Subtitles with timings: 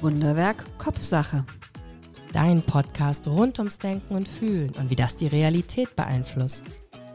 [0.00, 1.44] Wunderwerk Kopfsache.
[2.32, 6.64] Dein Podcast rund ums Denken und Fühlen und wie das die Realität beeinflusst.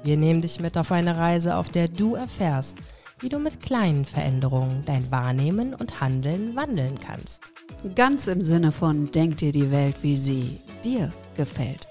[0.03, 2.77] Wir nehmen dich mit auf eine Reise, auf der du erfährst,
[3.21, 7.54] wie du mit kleinen Veränderungen dein Wahrnehmen und Handeln wandeln kannst.
[7.96, 11.88] Ganz im Sinne von Denk dir die Welt, wie sie dir gefällt.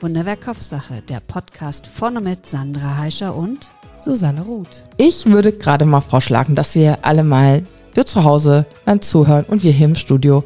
[0.00, 3.68] Wunderwerk Kopfsache, der Podcast vorne mit Sandra Heischer und
[4.00, 4.84] Susanne Ruth.
[4.96, 7.62] Ich würde gerade mal vorschlagen, dass wir alle mal,
[7.94, 10.44] wir zu Hause beim Zuhören und wir hier im Studio,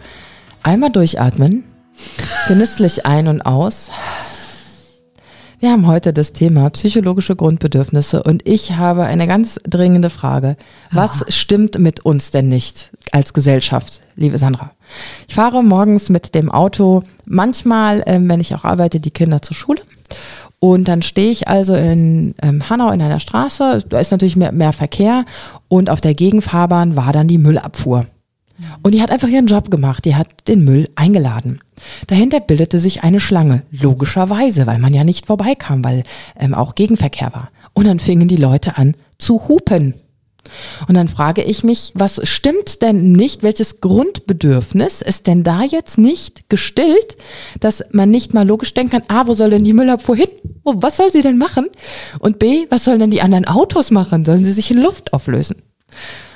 [0.62, 1.64] einmal durchatmen,
[2.46, 3.90] genüsslich ein und aus.
[5.60, 10.56] Wir haben heute das Thema psychologische Grundbedürfnisse und ich habe eine ganz dringende Frage.
[10.92, 14.70] Was stimmt mit uns denn nicht als Gesellschaft, liebe Sandra?
[15.26, 19.56] Ich fahre morgens mit dem Auto, manchmal, ähm, wenn ich auch arbeite, die Kinder zur
[19.56, 19.80] Schule.
[20.60, 24.52] Und dann stehe ich also in ähm, Hanau in einer Straße, da ist natürlich mehr,
[24.52, 25.24] mehr Verkehr
[25.68, 28.06] und auf der Gegenfahrbahn war dann die Müllabfuhr.
[28.82, 31.60] Und die hat einfach ihren Job gemacht, die hat den Müll eingeladen.
[32.08, 36.02] Dahinter bildete sich eine Schlange, logischerweise, weil man ja nicht vorbeikam, weil
[36.36, 37.50] ähm, auch Gegenverkehr war.
[37.72, 39.94] Und dann fingen die Leute an zu hupen.
[40.86, 45.98] Und dann frage ich mich, was stimmt denn nicht, welches Grundbedürfnis ist denn da jetzt
[45.98, 47.16] nicht gestillt,
[47.60, 50.28] dass man nicht mal logisch denken kann, A, wo soll denn die Müllabfuhr hin?
[50.64, 51.66] Was soll sie denn machen?
[52.18, 54.24] Und B, was sollen denn die anderen Autos machen?
[54.24, 55.56] Sollen sie sich in Luft auflösen?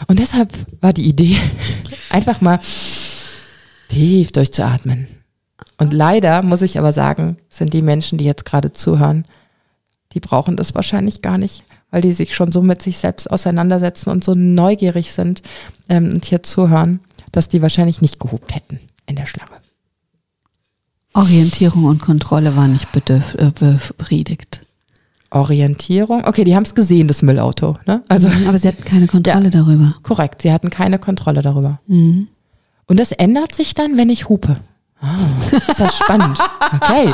[0.09, 1.37] Und deshalb war die Idee,
[2.11, 2.61] einfach mal
[3.89, 5.07] tief durchzuatmen.
[5.79, 9.25] Und leider muss ich aber sagen, sind die Menschen, die jetzt gerade zuhören,
[10.13, 14.11] die brauchen das wahrscheinlich gar nicht, weil die sich schon so mit sich selbst auseinandersetzen
[14.11, 15.43] und so neugierig sind
[15.89, 16.99] ähm, und hier zuhören,
[17.31, 19.53] dass die wahrscheinlich nicht gehupt hätten in der Schlange.
[21.15, 24.67] Orientierung und Kontrolle war nicht bedürf, äh, befriedigt.
[25.31, 26.25] Orientierung.
[26.27, 27.79] Okay, die haben es gesehen, das Müllauto.
[27.87, 28.03] Ne?
[28.09, 29.95] Also, Aber sie hatten keine Kontrolle ja, darüber.
[30.03, 31.81] Korrekt, sie hatten keine Kontrolle darüber.
[31.87, 32.29] Mhm.
[32.87, 34.61] Und das ändert sich dann, wenn ich hupe.
[35.03, 35.17] Ah,
[35.69, 36.39] ist ja spannend.
[36.81, 37.13] Okay.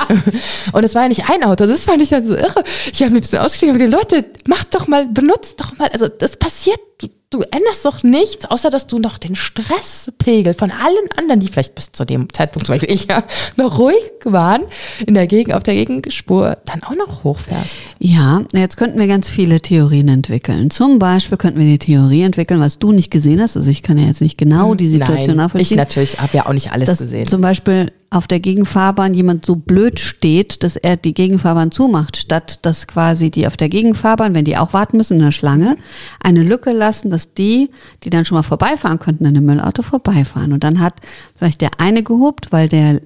[0.72, 2.62] Und es war ja nicht ein Auto, das fand ich dann so irre.
[2.92, 5.88] Ich habe mir ein bisschen ausgestiegen und die Leute, mach doch mal, benutzt doch mal.
[5.88, 10.70] Also das passiert du, du änderst doch nichts, außer dass du noch den Stresspegel von
[10.70, 13.22] allen anderen, die vielleicht bis zu dem Zeitpunkt, zum Beispiel ich ja,
[13.56, 14.62] noch ruhig waren,
[15.06, 17.76] in der Gegend, auf der Gegenspur, dann auch noch hochfährst.
[17.98, 20.70] Ja, jetzt könnten wir ganz viele Theorien entwickeln.
[20.70, 23.56] Zum Beispiel könnten wir die Theorie entwickeln, was du nicht gesehen hast.
[23.56, 25.72] Also ich kann ja jetzt nicht genau die Situation Nein, nachvollziehen.
[25.72, 27.26] Ich natürlich habe ja auch nicht alles dass gesehen.
[27.26, 32.60] Zum Beispiel auf der Gegenfahrbahn jemand so blöd steht, dass er die Gegenfahrbahn zumacht, statt
[32.62, 35.76] dass quasi die auf der Gegenfahrbahn, wenn die auch warten müssen in der Schlange,
[36.20, 37.70] eine Lücke lassen, dass die,
[38.04, 40.52] die dann schon mal vorbeifahren könnten in dem Müllauto, vorbeifahren.
[40.52, 40.94] Und dann hat
[41.34, 43.00] vielleicht der eine gehupt, weil der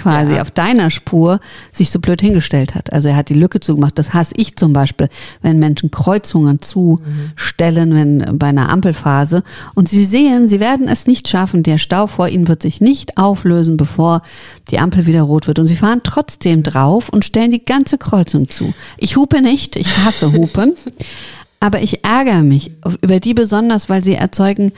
[0.00, 0.42] quasi ja.
[0.42, 1.40] auf deiner Spur
[1.72, 2.92] sich so blöd hingestellt hat.
[2.92, 3.98] Also er hat die Lücke zugemacht.
[3.98, 5.08] Das hasse ich zum Beispiel,
[5.42, 9.42] wenn Menschen Kreuzungen zustellen, wenn bei einer Ampelphase
[9.74, 11.62] und sie sehen, sie werden es nicht schaffen.
[11.62, 14.22] Der Stau vor ihnen wird sich nicht auflösen, bevor
[14.70, 15.58] die Ampel wieder rot wird.
[15.58, 18.72] Und sie fahren trotzdem drauf und stellen die ganze Kreuzung zu.
[18.96, 20.74] Ich hupe nicht, ich hasse Hupen.
[21.62, 22.72] Aber ich ärgere mich
[23.02, 24.72] über die besonders, weil sie erzeugen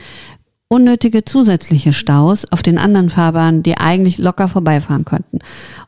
[0.73, 5.37] unnötige zusätzliche Staus auf den anderen Fahrbahnen, die eigentlich locker vorbeifahren könnten.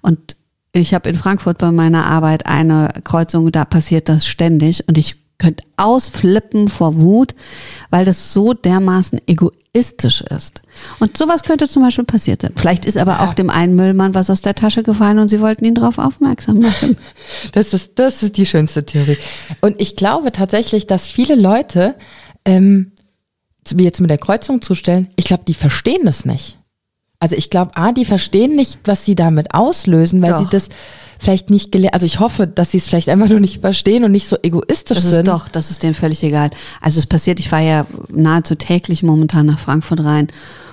[0.02, 0.36] Und
[0.74, 5.16] ich habe in Frankfurt bei meiner Arbeit eine Kreuzung, da passiert das ständig und ich
[5.40, 7.34] könnte ausflippen vor Wut,
[7.90, 10.62] weil das so dermaßen egoistisch ist.
[11.00, 12.54] Und sowas könnte zum Beispiel passiert sein.
[12.56, 15.66] Vielleicht ist aber auch dem einen Müllmann was aus der Tasche gefallen und sie wollten
[15.66, 16.98] ihn darauf aufmerksam machen.
[17.54, 19.18] Das ist, das ist die schönste Theorie.
[19.62, 21.96] Und ich glaube tatsächlich, dass viele Leute,
[22.46, 22.92] ähm,
[23.76, 26.60] wie jetzt mit der Kreuzung zustellen, ich glaube, die verstehen das nicht.
[27.20, 30.40] Also ich glaube, A, die verstehen nicht, was sie damit auslösen, weil doch.
[30.42, 30.70] sie das
[31.18, 34.12] vielleicht nicht gelernt, also ich hoffe, dass sie es vielleicht einfach nur nicht verstehen und
[34.12, 35.20] nicht so egoistisch das sind.
[35.20, 36.52] Ist doch, das ist denen völlig egal.
[36.82, 40.28] Also es passiert, ich fahre ja nahezu täglich momentan nach Frankfurt rein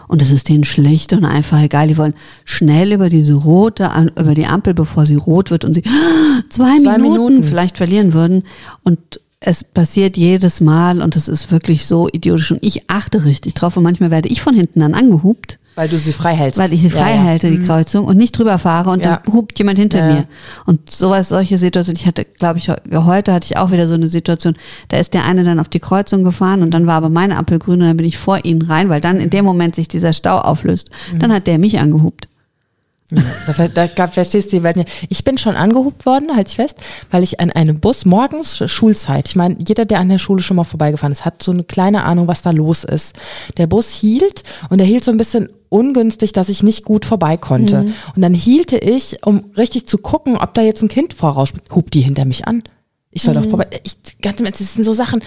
[0.09, 1.89] und es ist denen schlicht und einfach egal.
[1.89, 2.15] Die wollen
[2.45, 5.83] schnell über diese rote, über die Ampel, bevor sie rot wird und sie
[6.51, 8.43] zwei, zwei Minuten, Minuten vielleicht verlieren würden
[8.83, 13.55] und es passiert jedes Mal und es ist wirklich so idiotisch und ich achte richtig
[13.55, 16.61] drauf und manchmal werde ich von hinten dann angehupt weil du sie frei hältst.
[16.61, 17.65] Weil ich sie frei ja, halte, die mhm.
[17.65, 19.23] Kreuzung, und nicht drüber fahre und ja.
[19.25, 20.15] dann hupt jemand hinter ja.
[20.15, 20.25] mir.
[20.67, 24.09] Und sowas, solche Situationen, ich hatte, glaube ich, heute hatte ich auch wieder so eine
[24.09, 24.55] Situation,
[24.89, 27.59] da ist der eine dann auf die Kreuzung gefahren und dann war aber meine Ampel
[27.59, 30.13] grün und dann bin ich vor ihnen rein, weil dann in dem Moment sich dieser
[30.13, 30.91] Stau auflöst.
[31.13, 31.19] Mhm.
[31.21, 32.29] Dann hat der mich angehupt.
[33.11, 35.07] Ja, da, da verstehst du die Welt nicht.
[35.11, 36.79] Ich bin schon angehupt worden, halte ich fest,
[37.11, 40.57] weil ich an einem Bus morgens Schulzeit, ich meine, jeder, der an der Schule schon
[40.57, 43.17] mal vorbeigefahren ist, hat so eine kleine Ahnung, was da los ist.
[43.59, 47.37] Der Bus hielt und er hielt so ein bisschen ungünstig, dass ich nicht gut vorbei
[47.37, 47.83] konnte.
[47.83, 47.95] Mhm.
[48.15, 51.95] Und dann hielte ich, um richtig zu gucken, ob da jetzt ein Kind vorausspringt, hupt
[51.95, 52.63] die hinter mich an.
[53.11, 53.43] Ich soll mhm.
[53.43, 53.67] doch vorbei.
[53.83, 55.21] Ich, ganz im Ernst, das sind so Sachen,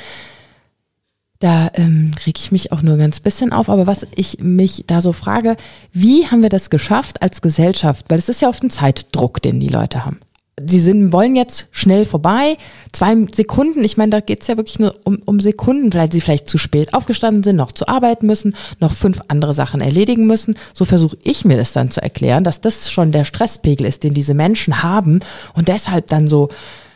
[1.39, 3.69] Da ähm, reg ich mich auch nur ganz bisschen auf.
[3.69, 5.57] Aber was ich mich da so frage,
[5.91, 8.05] wie haben wir das geschafft als Gesellschaft?
[8.09, 10.19] Weil es ist ja oft ein Zeitdruck, den die Leute haben.
[10.57, 12.55] Sie sind, wollen jetzt schnell vorbei.
[12.93, 16.21] Zwei Sekunden, ich meine, da geht es ja wirklich nur um, um Sekunden, weil sie
[16.21, 20.57] vielleicht zu spät aufgestanden sind, noch zu arbeiten müssen, noch fünf andere Sachen erledigen müssen.
[20.73, 24.13] So versuche ich mir das dann zu erklären, dass das schon der Stresspegel ist, den
[24.13, 25.19] diese Menschen haben
[25.55, 26.47] und deshalb dann so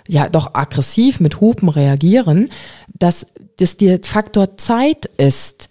[0.09, 2.49] ja doch aggressiv mit Hupen reagieren,
[2.97, 3.27] dass
[3.57, 5.69] das der Faktor Zeit ist,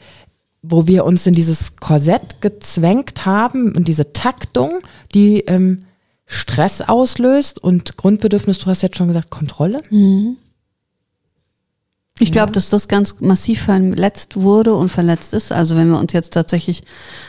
[0.63, 4.79] wo wir uns in dieses Korsett gezwängt haben und diese Taktung,
[5.13, 5.81] die ähm,
[6.27, 9.83] Stress auslöst und Grundbedürfnis, du hast jetzt schon gesagt, Kontrolle.
[9.91, 10.37] Mhm.
[12.21, 15.53] Ich glaube, dass das ganz massiv verletzt wurde und verletzt ist.
[15.53, 16.83] Also wenn wir uns jetzt tatsächlich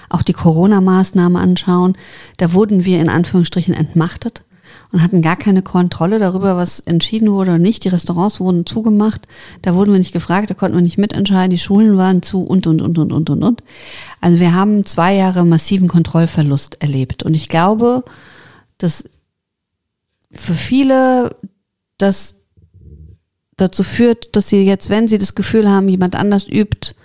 [0.10, 1.96] auch die Corona-Maßnahmen anschauen,
[2.38, 4.44] da wurden wir in Anführungsstrichen entmachtet
[4.92, 7.84] und hatten gar keine Kontrolle darüber, was entschieden wurde oder nicht.
[7.84, 9.28] Die Restaurants wurden zugemacht,
[9.62, 12.68] da wurden wir nicht gefragt, da konnten wir nicht mitentscheiden, die Schulen waren zu und,
[12.68, 13.64] und, und, und, und, und.
[14.22, 17.24] Also wir haben zwei Jahre massiven Kontrollverlust erlebt.
[17.24, 18.04] Und ich glaube,
[18.78, 19.04] dass
[20.32, 21.36] für viele
[21.98, 22.36] das
[23.58, 26.96] dazu führt, dass sie jetzt, wenn sie das Gefühl haben, jemand anders übt,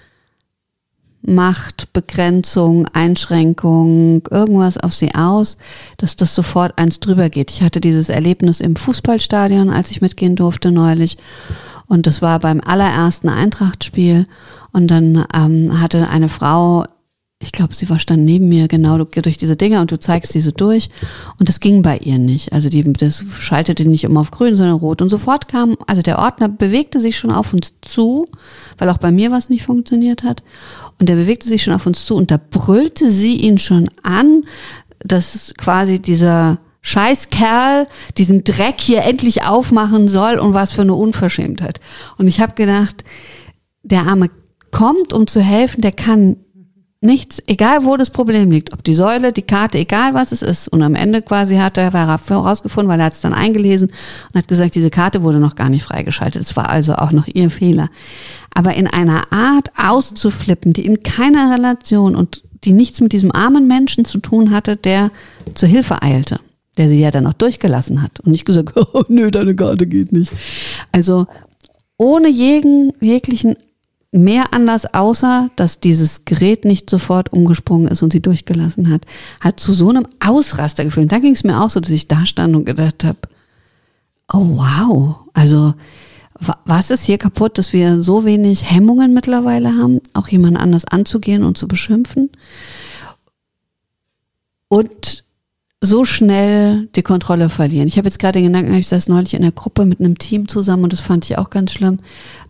[1.27, 5.57] Macht, Begrenzung, Einschränkung, irgendwas auf sie aus,
[5.97, 7.51] dass das sofort eins drüber geht.
[7.51, 11.17] Ich hatte dieses Erlebnis im Fußballstadion, als ich mitgehen durfte neulich.
[11.87, 14.27] Und das war beim allerersten Eintrachtspiel.
[14.73, 16.85] Und dann ähm, hatte eine Frau
[17.45, 20.35] ich glaube, sie war stand neben mir, genau, du durch diese Dinge und du zeigst
[20.35, 20.89] diese durch.
[21.39, 22.53] Und das ging bei ihr nicht.
[22.53, 25.03] Also die, das schaltete nicht immer auf grün, sondern rot.
[25.03, 28.27] Und sofort kam, also der Ordner bewegte sich schon auf uns zu,
[28.79, 30.43] weil auch bei mir was nicht funktioniert hat.
[30.99, 34.45] Und der bewegte sich schon auf uns zu und da brüllte sie ihn schon an,
[35.01, 37.87] dass quasi dieser Scheißkerl
[38.19, 41.81] diesen Dreck hier endlich aufmachen soll und was für eine Unverschämtheit.
[42.19, 43.05] Und ich habe gedacht,
[43.83, 44.31] der Arme
[44.71, 46.37] kommt, um zu helfen, der kann
[47.05, 50.69] nichts, egal wo das Problem liegt, ob die Säule, die Karte, egal was es ist.
[50.69, 53.91] Und am Ende quasi hat er herausgefunden, weil er hat es dann eingelesen
[54.33, 56.43] und hat gesagt, diese Karte wurde noch gar nicht freigeschaltet.
[56.43, 57.91] Es war also auch noch ihr Fehler.
[58.55, 63.67] Aber in einer Art auszuflippen, die in keiner Relation und die nichts mit diesem armen
[63.67, 65.11] Menschen zu tun hatte, der
[65.55, 66.41] zur Hilfe eilte,
[66.79, 70.13] der sie ja dann auch durchgelassen hat und nicht gesagt, oh, nö, deine Karte geht
[70.13, 70.33] nicht.
[70.93, 71.27] Also
[71.99, 73.57] ohne jeden, jeglichen
[74.15, 79.03] mehr anders, außer dass dieses Gerät nicht sofort umgesprungen ist und sie durchgelassen hat,
[79.41, 81.11] hat zu so einem Ausraster geführt.
[81.11, 83.19] Da ging es mir auch so, dass ich da stand und gedacht habe,
[84.33, 85.75] oh wow, also
[86.65, 91.43] was ist hier kaputt, dass wir so wenig Hemmungen mittlerweile haben, auch jemand anders anzugehen
[91.43, 92.31] und zu beschimpfen?
[94.69, 95.24] Und
[95.85, 97.87] so schnell die Kontrolle verlieren.
[97.87, 100.49] Ich habe jetzt gerade den Gedanken, ich saß neulich in einer Gruppe mit einem Team
[100.49, 101.99] zusammen und das fand ich auch ganz schlimm.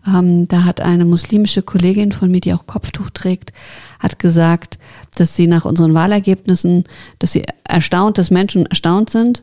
[0.07, 3.53] Ähm, da hat eine muslimische Kollegin von mir, die auch Kopftuch trägt,
[3.99, 4.79] hat gesagt,
[5.17, 6.85] dass sie nach unseren Wahlergebnissen,
[7.19, 9.43] dass sie erstaunt, dass Menschen erstaunt sind,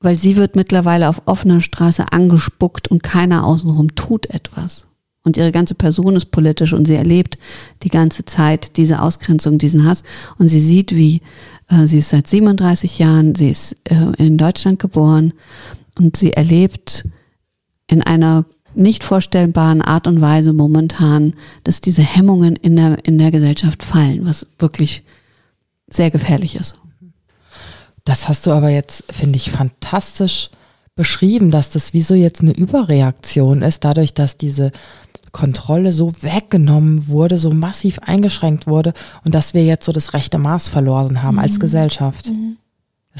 [0.00, 4.86] weil sie wird mittlerweile auf offener Straße angespuckt und keiner außenrum tut etwas.
[5.26, 7.38] Und ihre ganze Person ist politisch und sie erlebt
[7.82, 10.02] die ganze Zeit diese Ausgrenzung, diesen Hass.
[10.36, 11.22] Und sie sieht, wie
[11.86, 15.32] sie ist seit 37 Jahren, sie ist äh, in Deutschland geboren
[15.98, 17.06] und sie erlebt
[17.86, 18.44] in einer
[18.74, 24.26] nicht vorstellbaren Art und Weise momentan, dass diese Hemmungen in der, in der Gesellschaft fallen,
[24.26, 25.04] was wirklich
[25.86, 26.78] sehr gefährlich ist.
[28.04, 30.50] Das hast du aber jetzt, finde ich, fantastisch
[30.96, 34.72] beschrieben, dass das wie so jetzt eine Überreaktion ist, dadurch, dass diese
[35.34, 40.38] Kontrolle so weggenommen wurde, so massiv eingeschränkt wurde und dass wir jetzt so das rechte
[40.38, 41.40] Maß verloren haben mhm.
[41.40, 42.30] als Gesellschaft.
[42.30, 42.56] Mhm.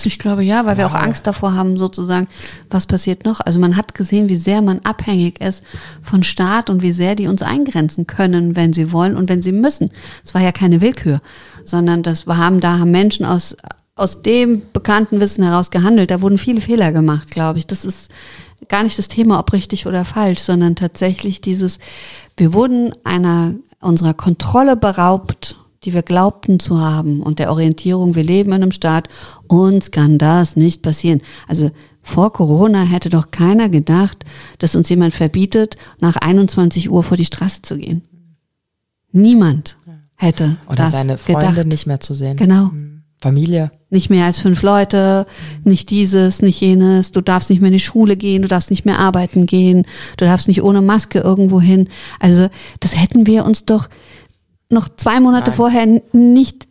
[0.03, 2.27] Ich glaube ja, weil wir auch Angst davor haben, sozusagen,
[2.69, 3.41] was passiert noch.
[3.41, 5.63] Also man hat gesehen, wie sehr man abhängig ist
[6.03, 9.53] von Staat und wie sehr die uns eingrenzen können, wenn sie wollen und wenn sie
[9.53, 9.91] müssen.
[10.25, 11.21] Es war ja keine Willkür,
[11.65, 13.57] sondern das haben, da haben Menschen aus,
[13.95, 16.11] aus dem bekannten Wissen heraus gehandelt.
[16.11, 17.67] Da wurden viele Fehler gemacht, glaube ich.
[17.69, 18.11] Das ist
[18.69, 21.79] gar nicht das Thema, ob richtig oder falsch, sondern tatsächlich dieses,
[22.37, 28.23] wir wurden einer, unserer Kontrolle beraubt, die wir glaubten zu haben und der Orientierung, wir
[28.23, 29.09] leben in einem Staat,
[29.47, 31.21] uns kann das nicht passieren.
[31.47, 31.71] Also
[32.03, 34.25] vor Corona hätte doch keiner gedacht,
[34.59, 38.03] dass uns jemand verbietet, nach 21 Uhr vor die Straße zu gehen.
[39.13, 39.77] Niemand
[40.17, 41.67] hätte Oder das seine Freunde gedacht.
[41.67, 42.37] nicht mehr zu sehen.
[42.37, 42.67] Genau.
[42.67, 42.94] Mhm.
[43.25, 43.71] Familie.
[43.89, 45.25] Nicht mehr als fünf Leute,
[45.65, 47.11] nicht dieses, nicht jenes.
[47.11, 49.87] Du darfst nicht mehr in die Schule gehen, du darfst nicht mehr arbeiten gehen,
[50.19, 51.89] du darfst nicht ohne Maske irgendwo hin.
[52.21, 52.49] Also
[52.81, 53.89] das hätten wir uns doch
[54.69, 55.57] noch zwei Monate Nein.
[55.57, 56.69] vorher nicht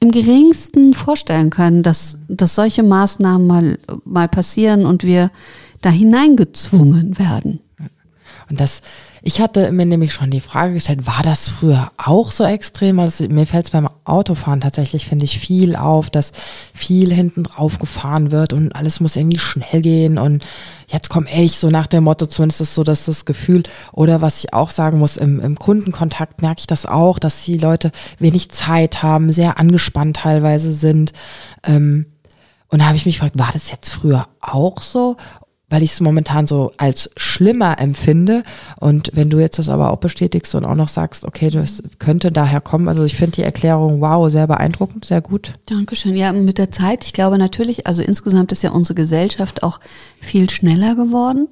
[0.00, 5.30] im geringsten vorstellen können, dass, dass solche Maßnahmen mal, mal passieren und wir
[5.80, 7.60] da hineingezwungen werden.
[8.50, 8.82] Und das
[9.22, 12.98] Ich hatte mir nämlich schon die Frage gestellt, war das früher auch so extrem?
[13.00, 16.32] Also mir fällt es beim Autofahren tatsächlich, finde ich, viel auf, dass
[16.72, 20.44] viel hinten drauf gefahren wird und alles muss irgendwie schnell gehen und
[20.88, 23.62] jetzt komme ich, so nach dem Motto, zumindest ist so dass das Gefühl.
[23.92, 27.58] Oder was ich auch sagen muss, im, im Kundenkontakt merke ich das auch, dass die
[27.58, 31.12] Leute wenig Zeit haben, sehr angespannt teilweise sind.
[31.64, 32.06] Ähm,
[32.68, 35.16] und da habe ich mich gefragt, war das jetzt früher auch so?
[35.70, 38.42] Weil ich es momentan so als schlimmer empfinde.
[38.80, 42.32] Und wenn du jetzt das aber auch bestätigst und auch noch sagst, okay, das könnte
[42.32, 42.88] daher kommen.
[42.88, 45.54] Also ich finde die Erklärung, wow, sehr beeindruckend, sehr gut.
[45.66, 46.16] Dankeschön.
[46.16, 49.80] Ja, mit der Zeit, ich glaube natürlich, also insgesamt ist ja unsere Gesellschaft auch
[50.20, 51.48] viel schneller geworden.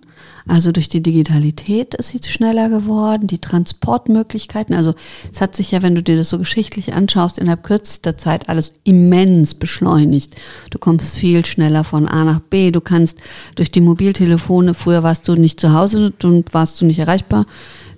[0.48, 4.74] Also durch die Digitalität ist sie schneller geworden, die Transportmöglichkeiten.
[4.74, 4.94] Also
[5.32, 8.74] es hat sich ja, wenn du dir das so geschichtlich anschaust, innerhalb kürzester Zeit alles
[8.84, 10.36] immens beschleunigt.
[10.70, 12.70] Du kommst viel schneller von A nach B.
[12.70, 13.18] Du kannst
[13.56, 17.46] durch die Mobiltelefone, früher warst du nicht zu Hause und warst du nicht erreichbar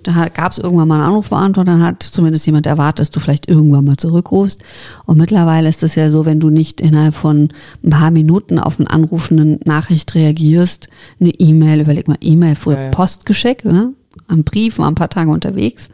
[0.03, 3.49] da gab es irgendwann mal einen Anrufbeantworter, dann hat zumindest jemand erwartet, dass du vielleicht
[3.49, 4.61] irgendwann mal zurückrufst.
[5.05, 7.49] Und mittlerweile ist es ja so, wenn du nicht innerhalb von
[7.83, 10.89] ein paar Minuten auf einen anrufenden Nachricht reagierst,
[11.19, 12.89] eine E-Mail, überleg mal, E-Mail, früher ja, ja.
[12.91, 13.93] Post geschickt, ne?
[14.27, 15.89] am Brief, war ein paar Tage unterwegs.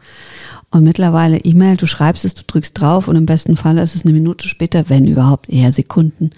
[0.70, 4.04] Und mittlerweile E-Mail, du schreibst es, du drückst drauf und im besten Fall ist es
[4.04, 6.30] eine Minute später, wenn überhaupt eher Sekunden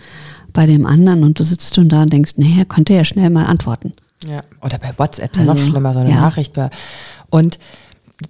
[0.53, 3.47] bei dem anderen und du sitzt schon da und denkst, er könnte ja schnell mal
[3.47, 3.93] antworten.
[4.25, 6.21] Ja, oder bei WhatsApp ja noch also, schlimmer, so eine ja.
[6.21, 6.55] Nachricht.
[7.31, 7.59] Und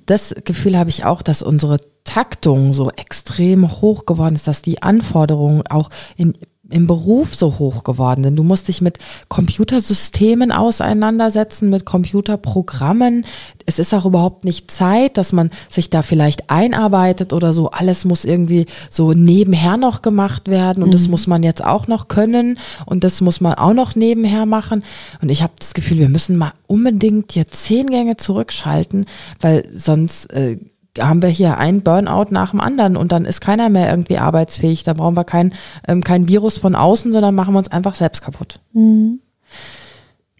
[0.06, 4.82] das Gefühl habe ich auch, dass unsere Taktung so extrem hoch geworden ist, dass die
[4.82, 6.34] Anforderungen auch in
[6.70, 8.36] im Beruf so hoch geworden sind.
[8.36, 8.98] Du musst dich mit
[9.28, 13.24] Computersystemen auseinandersetzen, mit Computerprogrammen.
[13.64, 17.70] Es ist auch überhaupt nicht Zeit, dass man sich da vielleicht einarbeitet oder so.
[17.70, 20.92] Alles muss irgendwie so nebenher noch gemacht werden und mhm.
[20.92, 24.84] das muss man jetzt auch noch können und das muss man auch noch nebenher machen.
[25.22, 29.06] Und ich habe das Gefühl, wir müssen mal unbedingt jetzt zehn Gänge zurückschalten,
[29.40, 30.58] weil sonst äh,
[31.00, 34.82] haben wir hier ein Burnout nach dem anderen und dann ist keiner mehr irgendwie arbeitsfähig.
[34.82, 35.54] Da brauchen wir kein,
[35.86, 38.60] ähm, kein Virus von außen, sondern machen wir uns einfach selbst kaputt.
[38.72, 39.20] Mhm.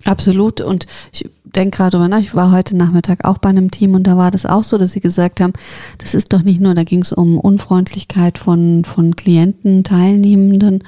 [0.05, 0.61] Absolut.
[0.61, 4.05] Und ich denke gerade drüber nach, ich war heute Nachmittag auch bei einem Team und
[4.07, 5.53] da war das auch so, dass sie gesagt haben,
[5.99, 10.85] das ist doch nicht nur, da ging es um Unfreundlichkeit von, von Klienten, Teilnehmenden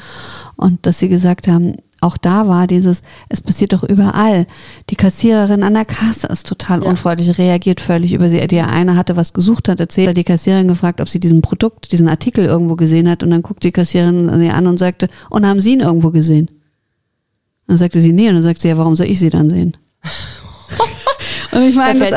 [0.57, 4.47] und dass sie gesagt haben, auch da war dieses, es passiert doch überall.
[4.89, 6.89] Die Kassiererin an der Kasse ist total ja.
[6.89, 8.47] unfreundlich, reagiert völlig über sie.
[8.47, 11.93] Die eine hatte was gesucht, hat erzählt, hat die Kassiererin gefragt, ob sie diesen Produkt,
[11.93, 15.47] diesen Artikel irgendwo gesehen hat und dann guckt die Kassiererin sie an und sagte, und
[15.47, 16.49] haben Sie ihn irgendwo gesehen?
[16.49, 19.49] Und dann sagte sie, nee, und dann sagte sie, ja, warum soll ich sie dann
[19.49, 19.77] sehen?
[21.61, 22.13] Und ich meine, da fällt,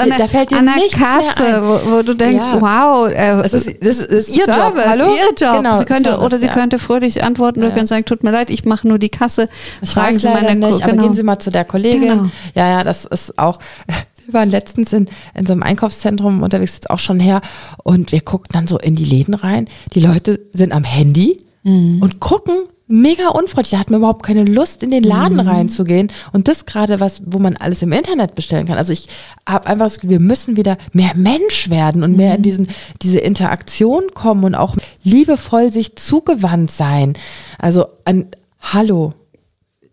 [0.52, 2.62] das an, der, an der Kasse, wo, wo, du denkst, ja.
[2.62, 5.14] wow, äh, das ist, das ist ihr Service, Job, hallo?
[5.16, 5.58] ihr Job.
[5.58, 6.54] Genau, sie könnte, Service, oder sie ja.
[6.54, 7.70] könnte fröhlich antworten ja.
[7.70, 9.50] und sagen, tut mir leid, ich mache nur die Kasse.
[9.82, 10.94] Ich Fragen Sie meine nicht, genau.
[10.94, 12.02] aber gehen Sie mal zu der Kollegin.
[12.02, 12.30] Genau.
[12.56, 13.60] Ja, ja, das ist auch.
[14.26, 17.42] Wir waren letztens in, in so einem Einkaufszentrum unterwegs, jetzt auch schon her,
[17.84, 19.68] und wir guckten dann so in die Läden rein.
[19.96, 22.02] Die Leute sind am Handy mhm.
[22.02, 22.56] und gucken
[22.88, 23.72] mega unfreundlich.
[23.72, 25.48] Da hat man überhaupt keine Lust, in den Laden mhm.
[25.48, 26.12] reinzugehen.
[26.32, 28.78] Und das gerade was, wo man alles im Internet bestellen kann.
[28.78, 29.08] Also ich
[29.48, 32.18] habe einfach das Gefühl, wir müssen wieder mehr Mensch werden und mhm.
[32.18, 32.68] mehr in diesen,
[33.02, 37.14] diese Interaktion kommen und auch liebevoll sich zugewandt sein.
[37.58, 38.28] Also an
[38.60, 39.14] Hallo.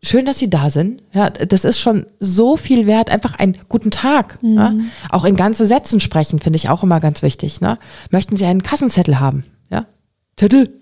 [0.02, 1.02] Schön, dass Sie da sind.
[1.12, 3.10] Ja, das ist schon so viel wert.
[3.10, 4.42] Einfach einen guten Tag.
[4.42, 4.56] Mhm.
[4.56, 4.74] Ja?
[5.10, 7.60] Auch in ganze Sätzen sprechen finde ich auch immer ganz wichtig.
[7.60, 7.78] Ne?
[8.10, 9.44] Möchten Sie einen Kassenzettel haben?
[9.70, 9.84] Ja?
[10.36, 10.79] Zettel.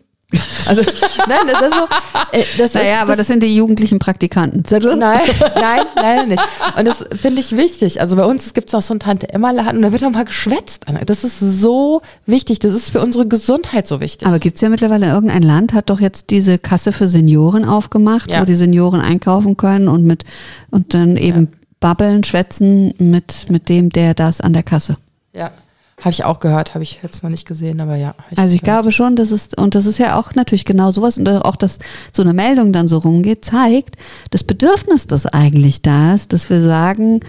[0.66, 0.82] Also,
[1.26, 1.84] nein, das ist so.
[2.32, 4.62] Äh, das naja, ist, aber das, das sind die jugendlichen Praktikanten.
[4.98, 5.20] Nein,
[5.54, 6.42] nein, leider nicht.
[6.76, 8.00] Und das finde ich wichtig.
[8.02, 10.84] Also bei uns gibt es auch so einen Tante-Emma-Laden und da wird auch mal geschwätzt.
[11.06, 12.58] Das ist so wichtig.
[12.58, 14.28] Das ist für unsere Gesundheit so wichtig.
[14.28, 18.30] Aber gibt es ja mittlerweile irgendein Land, hat doch jetzt diese Kasse für Senioren aufgemacht,
[18.30, 18.40] ja.
[18.40, 20.24] wo die Senioren einkaufen können und mit
[20.70, 21.58] und dann eben ja.
[21.80, 24.96] babbeln, schwätzen mit, mit dem, der das an der Kasse.
[25.32, 25.52] Ja.
[26.00, 28.14] Habe ich auch gehört, habe ich jetzt noch nicht gesehen, aber ja.
[28.30, 28.82] Ich also ich gehört.
[28.82, 31.78] glaube schon, das ist, und das ist ja auch natürlich genau sowas, und auch, dass
[32.12, 33.96] so eine Meldung dann so rumgeht, zeigt
[34.30, 37.20] das Bedürfnis, das eigentlich da ist, dass wir sagen,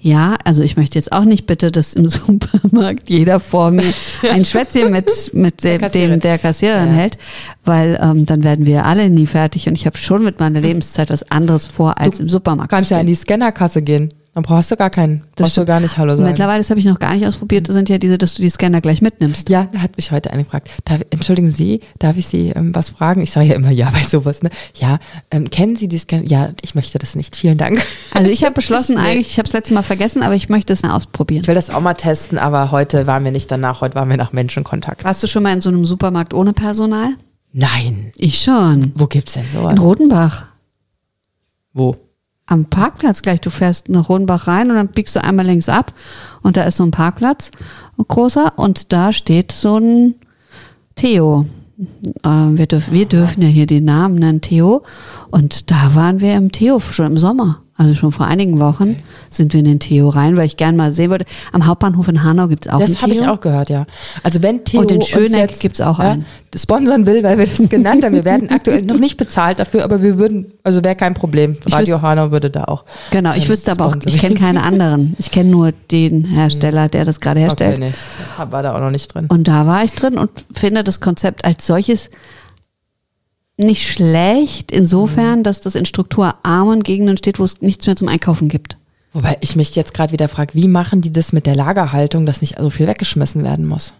[0.00, 3.92] ja, also ich möchte jetzt auch nicht bitte, dass im Supermarkt jeder vor mir
[4.30, 6.94] ein Schwätzchen mit, mit dem, der dem der Kassiererin ja.
[6.94, 7.18] hält,
[7.64, 11.08] weil ähm, dann werden wir alle nie fertig und ich habe schon mit meiner Lebenszeit
[11.08, 12.72] was anderes vor als du im Supermarkt.
[12.72, 14.12] Du kannst ja in die Scannerkasse gehen.
[14.34, 15.24] Dann brauchst du gar keinen.
[15.34, 16.28] Das brauchst du gar nicht Hallo sagen.
[16.28, 18.50] Mittlerweile, das habe ich noch gar nicht ausprobiert, das sind ja diese, dass du die
[18.50, 19.48] Scanner gleich mitnimmst.
[19.48, 20.68] Ja, hat mich heute eine gefragt.
[20.84, 23.20] Darf, entschuldigen Sie, darf ich Sie ähm, was fragen?
[23.20, 24.42] Ich sage ja immer ja bei sowas.
[24.42, 24.50] Ne?
[24.74, 24.98] Ja,
[25.30, 26.24] ähm, kennen Sie die Scanner?
[26.26, 27.36] Ja, ich möchte das nicht.
[27.36, 27.84] Vielen Dank.
[28.12, 30.84] Also ich habe beschlossen eigentlich, ich habe es letztes Mal vergessen, aber ich möchte es
[30.84, 31.42] ausprobieren.
[31.42, 34.16] Ich will das auch mal testen, aber heute waren wir nicht danach, heute waren wir
[34.16, 35.04] nach Menschenkontakt.
[35.04, 37.08] Warst du schon mal in so einem Supermarkt ohne Personal?
[37.52, 38.12] Nein.
[38.16, 38.92] Ich schon.
[38.94, 39.72] Wo gibt's denn sowas?
[39.72, 40.46] In Rotenbach.
[41.72, 41.96] Wo?
[42.48, 43.40] Am Parkplatz gleich.
[43.40, 45.92] Du fährst nach Hohenbach rein und dann biegst du einmal links ab
[46.42, 47.50] und da ist so ein Parkplatz,
[48.08, 50.14] großer, und da steht so ein
[50.96, 51.46] Theo.
[52.24, 54.82] Äh, wir, dürf, wir dürfen ja hier den Namen nennen, Theo.
[55.30, 57.62] Und da waren wir im Theo schon im Sommer.
[57.78, 59.02] Also schon vor einigen Wochen okay.
[59.30, 61.26] sind wir in den Theo rein, weil ich gerne mal sehen wollte.
[61.52, 63.08] Am Hauptbahnhof in Hanau gibt es auch das einen Theo.
[63.08, 63.86] Das habe ich auch gehört, ja.
[64.24, 66.26] Also wenn Theo und in Schöneck gibt es auch ja, einen.
[66.56, 68.14] Sponsern will, weil wir das genannt haben.
[68.14, 71.56] Wir werden aktuell noch nicht bezahlt dafür, aber wir würden, also wäre kein Problem.
[71.70, 72.84] Radio wüs- Hanau würde da auch.
[73.12, 75.14] Genau, ich wüsste aber auch, ich kenne keine anderen.
[75.20, 77.78] Ich kenne nur den Hersteller, der das gerade herstellt.
[77.78, 79.26] Okay, nee, war da auch noch nicht drin.
[79.28, 82.10] Und da war ich drin und finde das Konzept als solches
[83.58, 88.48] nicht schlecht, insofern, dass das in strukturarmen Gegenden steht, wo es nichts mehr zum Einkaufen
[88.48, 88.76] gibt.
[89.12, 92.40] Wobei ich mich jetzt gerade wieder frage, wie machen die das mit der Lagerhaltung, dass
[92.40, 93.94] nicht so viel weggeschmissen werden muss?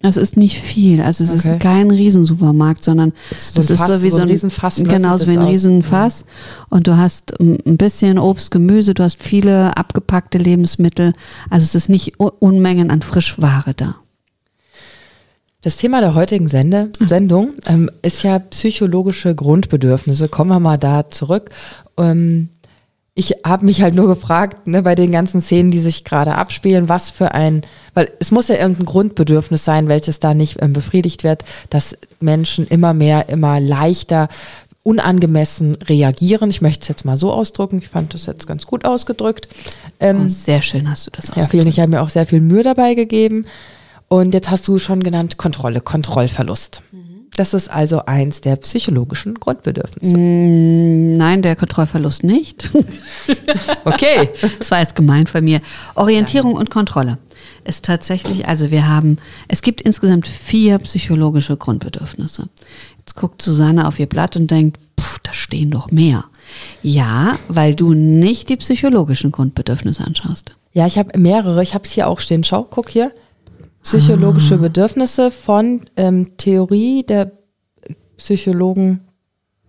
[0.00, 1.00] Das ist nicht viel.
[1.00, 1.54] Also es okay.
[1.54, 4.76] ist kein Riesensupermarkt, sondern so das ist Fass, so wie so ein, Riesenfass.
[4.76, 6.26] Genauso wie ein Riesenfass.
[6.68, 11.14] Und du hast ein bisschen Obst, Gemüse, du hast viele abgepackte Lebensmittel.
[11.48, 13.96] Also es ist nicht Unmengen an Frischware da.
[15.64, 20.28] Das Thema der heutigen Sende, Sendung ähm, ist ja psychologische Grundbedürfnisse.
[20.28, 21.48] Kommen wir mal da zurück.
[21.96, 22.50] Ähm,
[23.14, 26.90] ich habe mich halt nur gefragt, ne, bei den ganzen Szenen, die sich gerade abspielen,
[26.90, 27.62] was für ein,
[27.94, 32.66] weil es muss ja irgendein Grundbedürfnis sein, welches da nicht ähm, befriedigt wird, dass Menschen
[32.66, 34.28] immer mehr, immer leichter
[34.82, 36.50] unangemessen reagieren.
[36.50, 37.78] Ich möchte es jetzt mal so ausdrücken.
[37.78, 39.48] Ich fand das jetzt ganz gut ausgedrückt.
[39.98, 41.46] Ähm, oh, sehr schön hast du das ausgedrückt.
[41.46, 43.46] Ja, vielen, ich habe mir auch sehr viel Mühe dabei gegeben.
[44.14, 46.82] Und jetzt hast du schon genannt Kontrolle, Kontrollverlust.
[47.34, 50.16] Das ist also eins der psychologischen Grundbedürfnisse.
[50.16, 52.70] Mm, nein, der Kontrollverlust nicht.
[53.84, 54.30] okay.
[54.60, 55.60] Das war jetzt gemeint von mir.
[55.96, 57.18] Orientierung und Kontrolle
[57.64, 59.18] ist tatsächlich, also wir haben,
[59.48, 62.48] es gibt insgesamt vier psychologische Grundbedürfnisse.
[62.98, 66.24] Jetzt guckt Susanne auf ihr Blatt und denkt, pff, da stehen doch mehr.
[66.84, 70.54] Ja, weil du nicht die psychologischen Grundbedürfnisse anschaust.
[70.72, 71.64] Ja, ich habe mehrere.
[71.64, 72.44] Ich habe es hier auch stehen.
[72.44, 73.10] Schau, guck hier
[73.84, 74.58] psychologische ah.
[74.58, 77.30] Bedürfnisse von ähm, Theorie der
[78.16, 79.00] Psychologen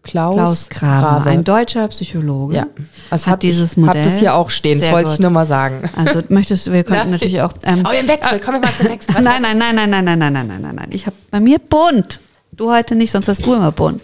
[0.06, 2.56] Klaus, Klaus Grabe, ein deutscher Psychologe.
[2.56, 2.68] Ja,
[3.10, 4.04] also hat dieses Modell.
[4.04, 5.14] Hab das hier auch stehen, das wollte gut.
[5.16, 5.90] ich nur mal sagen.
[5.96, 7.54] Also möchtest du, wir könnten natürlich auch.
[7.64, 9.16] Ähm, oh, im Wechsel, kommen wir mal zum Wechsel.
[9.22, 10.90] nein, nein, nein, nein, nein, nein, nein, nein, nein, nein, nein.
[10.92, 12.20] Ich habe bei mir bunt.
[12.52, 14.04] Du heute nicht, sonst hast du immer bunt.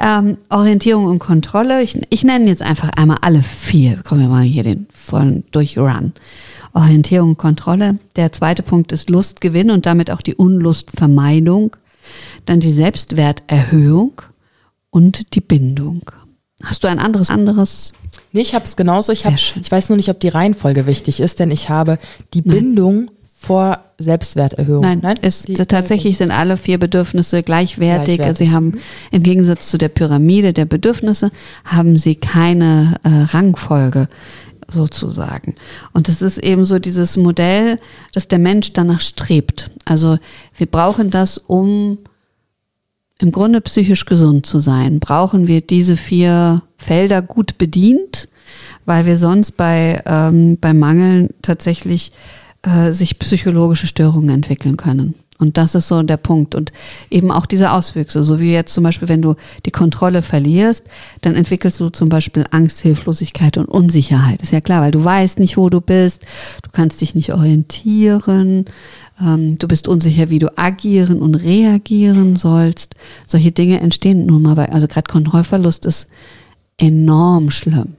[0.00, 1.82] Ähm, Orientierung und Kontrolle.
[1.82, 4.02] Ich, ich nenne jetzt einfach einmal alle vier.
[4.02, 6.14] Kommen wir mal hier den vollen Durchrun.
[6.72, 7.98] Orientierung und Kontrolle.
[8.16, 11.76] Der zweite Punkt ist Lustgewinn und damit auch die Unlustvermeidung.
[12.46, 14.22] Dann die Selbstwerterhöhung
[14.90, 16.02] und die Bindung.
[16.62, 17.92] Hast du ein anderes, anderes?
[18.32, 19.12] Nee, ich habe es genauso.
[19.12, 21.98] Ich, hab, ich weiß nur nicht, ob die Reihenfolge wichtig ist, denn ich habe
[22.34, 23.10] die Bindung Nein.
[23.38, 24.82] vor Selbstwerterhöhung.
[24.82, 25.16] Nein, Nein?
[25.22, 28.16] Ist, tatsächlich sind alle vier Bedürfnisse gleichwertig.
[28.16, 28.48] gleichwertig.
[28.48, 28.78] Sie haben
[29.10, 31.30] im Gegensatz zu der Pyramide der Bedürfnisse
[31.64, 34.08] haben sie keine äh, Rangfolge
[34.70, 35.54] sozusagen.
[35.92, 37.78] Und es ist eben so dieses Modell,
[38.12, 39.70] dass der Mensch danach strebt.
[39.84, 40.18] Also
[40.56, 41.98] wir brauchen das, um
[43.18, 45.00] im Grunde psychisch gesund zu sein.
[45.00, 48.28] Brauchen wir diese vier Felder gut bedient,
[48.84, 52.12] weil wir sonst bei, ähm, bei Mangeln tatsächlich
[52.62, 55.14] äh, sich psychologische Störungen entwickeln können.
[55.38, 56.54] Und das ist so der Punkt.
[56.54, 56.72] Und
[57.10, 60.84] eben auch diese Auswüchse, so wie jetzt zum Beispiel, wenn du die Kontrolle verlierst,
[61.20, 64.42] dann entwickelst du zum Beispiel Angst, Hilflosigkeit und Unsicherheit.
[64.42, 66.22] Ist ja klar, weil du weißt nicht, wo du bist,
[66.62, 68.64] du kannst dich nicht orientieren,
[69.20, 72.96] ähm, du bist unsicher, wie du agieren und reagieren sollst.
[73.26, 76.08] Solche Dinge entstehen nun mal bei, also gerade Kontrollverlust ist
[76.78, 77.94] enorm schlimm.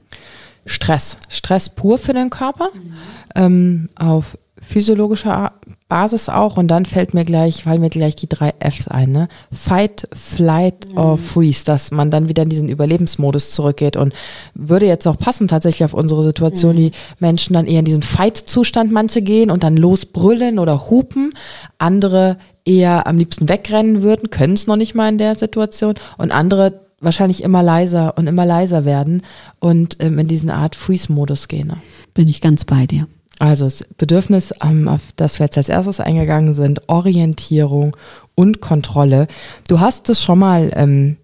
[0.66, 1.18] Stress.
[1.28, 2.68] Stress pur für den Körper.
[2.74, 2.92] Mhm.
[3.34, 4.36] Ähm, auf
[4.70, 5.52] physiologischer
[5.88, 9.28] Basis auch und dann fällt mir gleich, fallen mir gleich die drei Fs ein, ne?
[9.52, 10.98] Fight, Flight mhm.
[10.98, 14.14] or Freeze, dass man dann wieder in diesen Überlebensmodus zurückgeht und
[14.54, 16.78] würde jetzt auch passen tatsächlich auf unsere Situation, mhm.
[16.78, 21.34] die Menschen dann eher in diesen Fight-Zustand manche gehen und dann losbrüllen oder hupen,
[21.78, 26.30] andere eher am liebsten wegrennen würden, können es noch nicht mal in der Situation und
[26.30, 29.22] andere wahrscheinlich immer leiser und immer leiser werden
[29.58, 31.68] und ähm, in diesen Art Freeze-Modus gehen.
[31.68, 31.78] Ne?
[32.14, 33.08] Bin ich ganz bei dir.
[33.40, 37.96] Also das Bedürfnis, ähm, auf das wir jetzt als erstes eingegangen sind, Orientierung
[38.34, 39.28] und Kontrolle.
[39.66, 41.16] Du hast es schon mal ähm,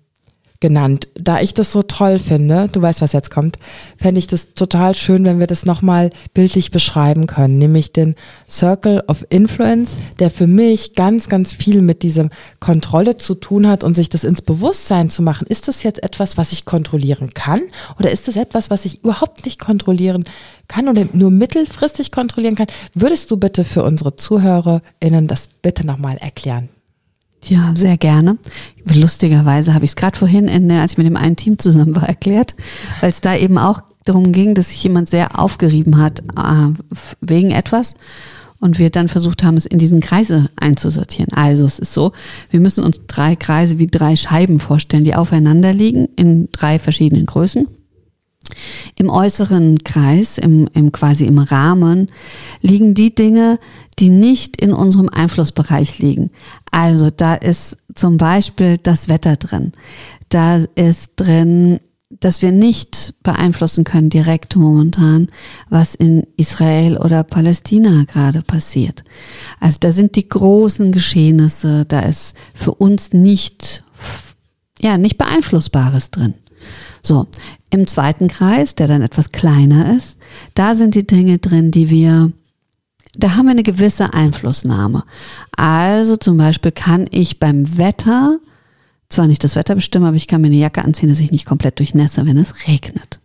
[0.67, 1.07] genannt.
[1.15, 3.57] Da ich das so toll finde, du weißt, was jetzt kommt,
[3.99, 8.17] fände ich das total schön, wenn wir das nochmal bildlich beschreiben können, nämlich den
[8.51, 13.85] Circle of Influence, der für mich ganz, ganz viel mit diesem Kontrolle zu tun hat
[13.85, 15.47] und sich das ins Bewusstsein zu machen.
[15.47, 17.63] Ist das jetzt etwas, was ich kontrollieren kann
[18.01, 20.25] oder ist das etwas, was ich überhaupt nicht kontrollieren
[20.67, 22.67] kann oder nur mittelfristig kontrollieren kann?
[22.93, 26.71] Würdest du bitte für unsere ZuhörerInnen das bitte nochmal erklären?
[27.45, 28.39] Ja, sehr gerne.
[28.93, 31.95] Lustigerweise habe ich es gerade vorhin, in der, als ich mit dem einen Team zusammen
[31.95, 32.55] war, erklärt,
[33.01, 36.73] weil es da eben auch darum ging, dass sich jemand sehr aufgerieben hat äh,
[37.21, 37.95] wegen etwas
[38.61, 41.33] und wir dann versucht haben, es in diesen Kreise einzusortieren.
[41.33, 42.13] Also es ist so,
[42.51, 47.27] wir müssen uns drei Kreise wie drei Scheiben vorstellen, die aufeinander liegen in drei verschiedenen
[47.27, 47.69] Größen.
[48.97, 52.11] Im äußeren Kreis, im, im quasi im Rahmen,
[52.61, 53.59] liegen die Dinge,
[53.99, 56.31] die nicht in unserem Einflussbereich liegen.
[56.71, 59.73] Also da ist zum Beispiel das Wetter drin.
[60.29, 61.81] Da ist drin
[62.21, 65.29] dass wir nicht beeinflussen können direkt momentan,
[65.69, 69.03] was in Israel oder Palästina gerade passiert.
[69.59, 73.83] Also da sind die großen Geschehnisse, da ist für uns nicht,
[74.79, 76.35] ja, nicht beeinflussbares drin.
[77.03, 77.27] So,
[77.71, 80.19] im zweiten Kreis, der dann etwas kleiner ist,
[80.55, 82.33] da sind die Dinge drin, die wir,
[83.15, 85.05] da haben wir eine gewisse Einflussnahme.
[85.57, 88.39] Also zum Beispiel kann ich beim Wetter
[89.09, 91.47] zwar nicht das Wetter bestimmen, aber ich kann mir eine Jacke anziehen, dass ich nicht
[91.47, 93.21] komplett durchnässe, wenn es regnet.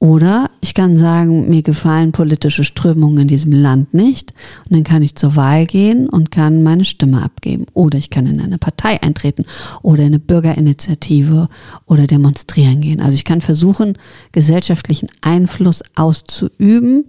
[0.00, 4.32] Oder ich kann sagen, mir gefallen politische Strömungen in diesem Land nicht
[4.64, 7.66] und dann kann ich zur Wahl gehen und kann meine Stimme abgeben.
[7.72, 9.44] Oder ich kann in eine Partei eintreten
[9.82, 11.48] oder in eine Bürgerinitiative
[11.86, 13.00] oder demonstrieren gehen.
[13.00, 13.98] Also ich kann versuchen,
[14.30, 17.04] gesellschaftlichen Einfluss auszuüben.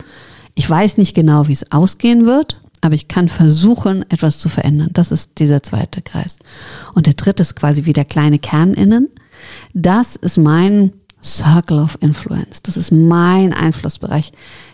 [0.56, 4.90] Ich weiß nicht genau, wie es ausgehen wird, aber ich kann versuchen, etwas zu verändern.
[4.94, 6.40] Das ist dieser zweite Kreis.
[6.96, 9.10] Und der dritte ist quasi wie der kleine Kern innen.
[9.76, 10.92] Das ist mein
[11.24, 12.62] Circle of Influence.
[12.62, 14.32] Das ist mein Einflussbereich.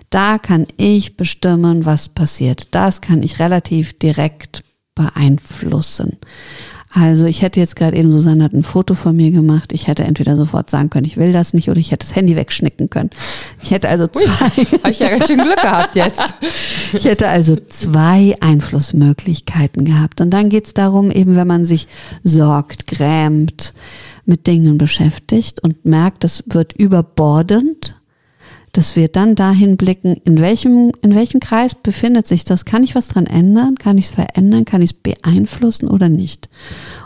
[0.10, 2.74] Da kann ich bestimmen, was passiert.
[2.76, 6.18] Das kann ich relativ direkt beeinflussen.
[6.98, 9.74] Also ich hätte jetzt gerade eben, Susanne hat ein Foto von mir gemacht.
[9.74, 12.38] Ich hätte entweder sofort sagen können, ich will das nicht, oder ich hätte das Handy
[12.38, 13.10] wegschnicken können.
[13.62, 14.48] Ich hätte also zwei.
[14.84, 16.34] Habe ich ja ganz schön Glück gehabt jetzt.
[16.94, 20.22] Ich hätte also zwei Einflussmöglichkeiten gehabt.
[20.22, 21.88] Und dann geht es darum, eben wenn man sich
[22.24, 23.74] sorgt, grämt,
[24.26, 27.96] mit Dingen beschäftigt und merkt, das wird überbordend,
[28.76, 32.66] dass wir dann dahin blicken, in welchem, in welchem Kreis befindet sich das?
[32.66, 33.76] Kann ich was dran ändern?
[33.76, 34.66] Kann ich es verändern?
[34.66, 36.50] Kann ich es beeinflussen oder nicht?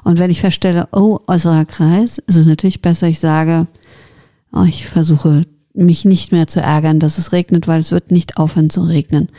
[0.03, 3.67] Und wenn ich feststelle, oh, äußerer Kreis, ist es natürlich besser, ich sage,
[4.51, 8.37] oh, ich versuche mich nicht mehr zu ärgern, dass es regnet, weil es wird nicht
[8.37, 9.29] aufhören zu regnen,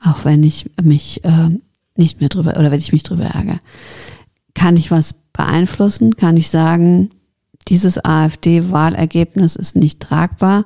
[0.00, 1.48] auch wenn ich mich äh,
[1.96, 3.58] nicht mehr drüber oder wenn ich mich drüber ärgere.
[4.54, 6.14] Kann ich was beeinflussen?
[6.14, 7.10] Kann ich sagen,
[7.68, 10.64] dieses AfD-Wahlergebnis ist nicht tragbar,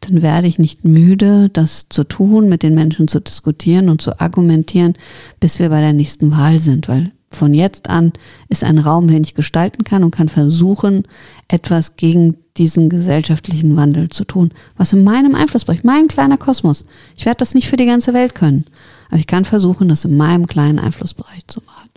[0.00, 4.20] dann werde ich nicht müde, das zu tun, mit den Menschen zu diskutieren und zu
[4.20, 4.94] argumentieren,
[5.40, 8.12] bis wir bei der nächsten Wahl sind, weil von jetzt an
[8.48, 11.04] ist ein Raum, den ich gestalten kann und kann versuchen,
[11.48, 16.84] etwas gegen diesen gesellschaftlichen Wandel zu tun, was in meinem Einflussbereich, mein kleiner Kosmos.
[17.16, 18.66] Ich werde das nicht für die ganze Welt können,
[19.08, 21.88] aber ich kann versuchen, das in meinem kleinen Einflussbereich zu machen.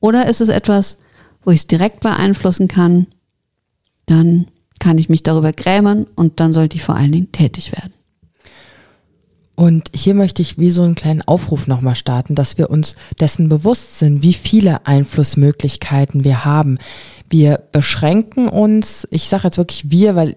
[0.00, 0.98] Oder ist es etwas,
[1.44, 3.06] wo ich es direkt beeinflussen kann,
[4.06, 4.46] dann
[4.78, 7.92] kann ich mich darüber grämen und dann sollte ich vor allen Dingen tätig werden.
[9.56, 13.48] Und hier möchte ich wie so einen kleinen Aufruf nochmal starten, dass wir uns dessen
[13.48, 16.76] bewusst sind, wie viele Einflussmöglichkeiten wir haben.
[17.30, 20.36] Wir beschränken uns, ich sage jetzt wirklich wir, weil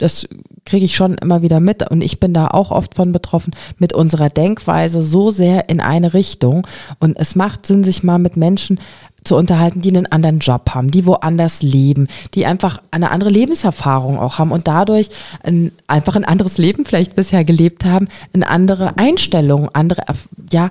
[0.00, 0.28] das
[0.64, 3.92] kriege ich schon immer wieder mit und ich bin da auch oft von betroffen, mit
[3.92, 6.66] unserer Denkweise so sehr in eine Richtung.
[6.98, 8.78] Und es macht Sinn, sich mal mit Menschen
[9.24, 14.18] zu unterhalten, die einen anderen Job haben, die woanders leben, die einfach eine andere Lebenserfahrung
[14.18, 15.10] auch haben und dadurch
[15.42, 20.02] ein, einfach ein anderes Leben vielleicht bisher gelebt haben, eine andere Einstellung, andere,
[20.50, 20.70] ja,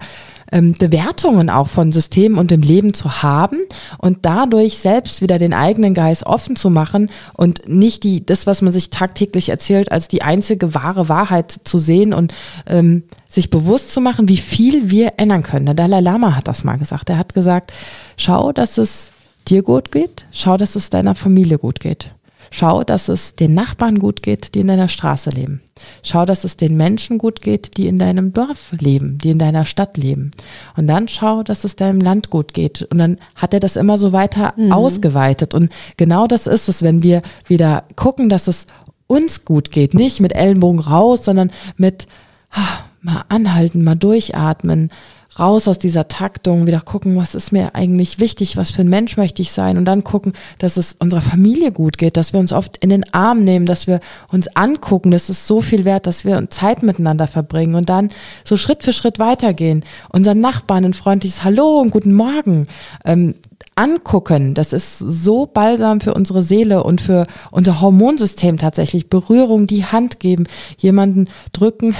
[0.52, 3.60] ähm, Bewertungen auch von Systemen und dem Leben zu haben
[3.98, 8.62] und dadurch selbst wieder den eigenen Geist offen zu machen und nicht die, das, was
[8.62, 12.34] man sich tagtäglich erzählt, als die einzige wahre Wahrheit zu sehen und
[12.68, 15.66] ähm, sich bewusst zu machen, wie viel wir ändern können.
[15.66, 17.10] Der Dalai Lama hat das mal gesagt.
[17.10, 17.72] Er hat gesagt,
[18.18, 19.12] schau, dass es
[19.48, 22.12] dir gut geht, schau, dass es deiner Familie gut geht.
[22.52, 25.62] Schau, dass es den Nachbarn gut geht, die in deiner Straße leben.
[26.04, 29.66] Schau, dass es den Menschen gut geht, die in deinem Dorf leben, die in deiner
[29.66, 30.32] Stadt leben.
[30.76, 32.84] Und dann schau, dass es deinem Land gut geht.
[32.84, 34.72] Und dann hat er das immer so weiter mhm.
[34.72, 35.54] ausgeweitet.
[35.54, 38.68] Und genau das ist es, wenn wir wieder gucken, dass es
[39.08, 39.94] uns gut geht.
[39.94, 42.08] Nicht mit Ellenbogen raus, sondern mit
[42.52, 44.92] ah, mal anhalten, mal durchatmen,
[45.38, 49.18] raus aus dieser Taktung, wieder gucken, was ist mir eigentlich wichtig, was für ein Mensch
[49.18, 52.54] möchte ich sein und dann gucken, dass es unserer Familie gut geht, dass wir uns
[52.54, 54.00] oft in den Arm nehmen, dass wir
[54.32, 58.10] uns angucken, das ist so viel wert, dass wir Zeit miteinander verbringen und dann
[58.44, 62.68] so Schritt für Schritt weitergehen, unseren Nachbarn ein freundliches Hallo und guten Morgen
[63.06, 63.36] ähm,
[63.76, 69.10] angucken, das ist so balsam für unsere Seele und für unser Hormonsystem tatsächlich.
[69.10, 71.96] Berührung, die Hand geben, jemanden drücken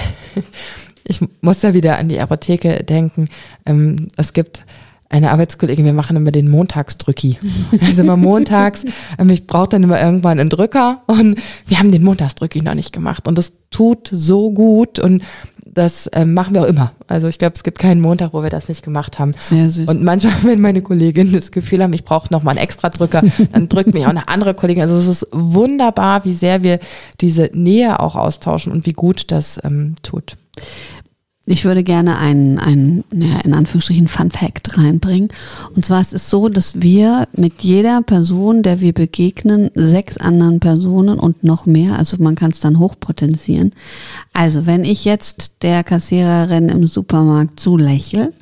[1.10, 3.28] ich muss da wieder an die Apotheke denken.
[3.66, 4.64] Ähm, es gibt
[5.10, 7.38] eine Arbeitskollegin, wir machen immer den Montagsdrücki.
[7.84, 8.84] Also immer montags,
[9.18, 12.92] ähm, ich brauche dann immer irgendwann einen Drücker und wir haben den Montagsdrücki noch nicht
[12.92, 15.22] gemacht und das tut so gut und
[15.72, 16.92] das ähm, machen wir auch immer.
[17.06, 19.32] Also ich glaube, es gibt keinen Montag, wo wir das nicht gemacht haben.
[19.38, 19.88] Sehr süß.
[19.88, 23.22] Und manchmal, wenn meine Kolleginnen das Gefühl haben, ich brauche noch mal einen extra Drücker,
[23.52, 24.82] dann drückt mich auch eine andere Kollegin.
[24.82, 26.80] Also es ist wunderbar, wie sehr wir
[27.20, 30.36] diese Nähe auch austauschen und wie gut das ähm, tut.
[31.50, 35.30] Ich würde gerne einen, einen ja, in Anführungsstrichen Fun Fact reinbringen.
[35.74, 40.60] Und zwar ist es so, dass wir mit jeder Person, der wir begegnen, sechs anderen
[40.60, 43.72] Personen und noch mehr, also man kann es dann hochpotenzieren.
[44.32, 48.32] Also wenn ich jetzt der Kassiererin im Supermarkt zulächle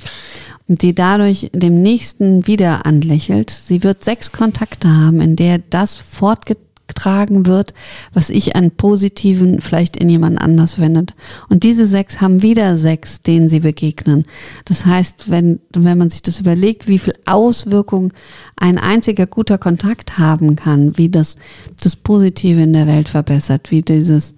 [0.69, 5.97] und die dadurch dem nächsten wieder anlächelt, sie wird sechs Kontakte haben, in der das
[5.97, 7.75] fortgetragen getragen wird,
[8.13, 11.15] was ich an positiven vielleicht in jemand anders verwendet.
[11.49, 14.25] Und diese sechs haben wieder sechs, denen sie begegnen.
[14.65, 18.13] Das heißt, wenn, wenn man sich das überlegt, wie viel Auswirkung
[18.57, 21.37] ein einziger guter Kontakt haben kann, wie das,
[21.81, 24.35] das Positive in der Welt verbessert, wie dieses,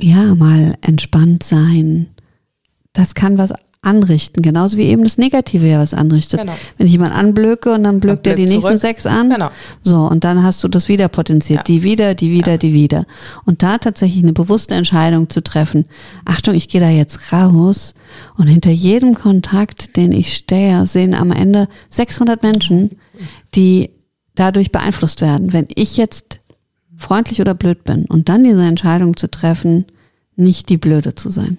[0.00, 2.08] ja, mal entspannt sein,
[2.92, 3.52] das kann was
[3.86, 6.40] anrichten, genauso wie eben das Negative ja was anrichtet.
[6.40, 6.54] Genau.
[6.76, 8.78] Wenn ich jemanden anblöke und dann blökt er die nächsten zurück.
[8.80, 9.30] sechs an.
[9.30, 9.50] Genau.
[9.82, 11.60] So, und dann hast du das wieder potenziert.
[11.60, 11.62] Ja.
[11.64, 12.58] Die wieder, die wieder, ja.
[12.58, 13.06] die wieder.
[13.44, 15.86] Und da tatsächlich eine bewusste Entscheidung zu treffen.
[16.24, 17.94] Achtung, ich gehe da jetzt raus
[18.36, 22.98] und hinter jedem Kontakt, den ich stehe, sehen am Ende 600 Menschen,
[23.54, 23.90] die
[24.34, 25.52] dadurch beeinflusst werden.
[25.52, 26.40] Wenn ich jetzt
[26.96, 29.86] freundlich oder blöd bin und dann diese Entscheidung zu treffen,
[30.34, 31.58] nicht die Blöde zu sein.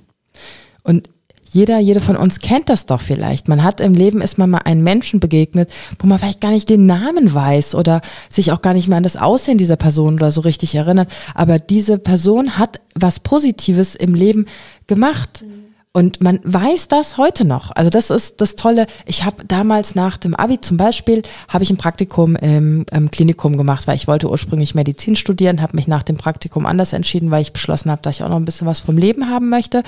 [0.83, 1.09] Und
[1.51, 3.47] jeder, jede von uns kennt das doch vielleicht.
[3.47, 6.69] Man hat im Leben ist man mal einen Menschen begegnet, wo man vielleicht gar nicht
[6.69, 10.31] den Namen weiß oder sich auch gar nicht mehr an das Aussehen dieser Person oder
[10.31, 11.10] so richtig erinnert.
[11.33, 14.47] Aber diese Person hat was Positives im Leben
[14.88, 15.43] gemacht.
[15.43, 15.66] Mhm.
[15.93, 17.71] Und man weiß das heute noch.
[17.76, 18.86] Also das ist das Tolle.
[19.08, 23.58] Ich habe damals nach dem Abi zum Beispiel, habe ich ein Praktikum im, im, Klinikum
[23.58, 27.41] gemacht, weil ich wollte ursprünglich Medizin studieren, habe mich nach dem Praktikum anders entschieden, weil
[27.41, 29.82] ich beschlossen habe, dass ich auch noch ein bisschen was vom Leben haben möchte.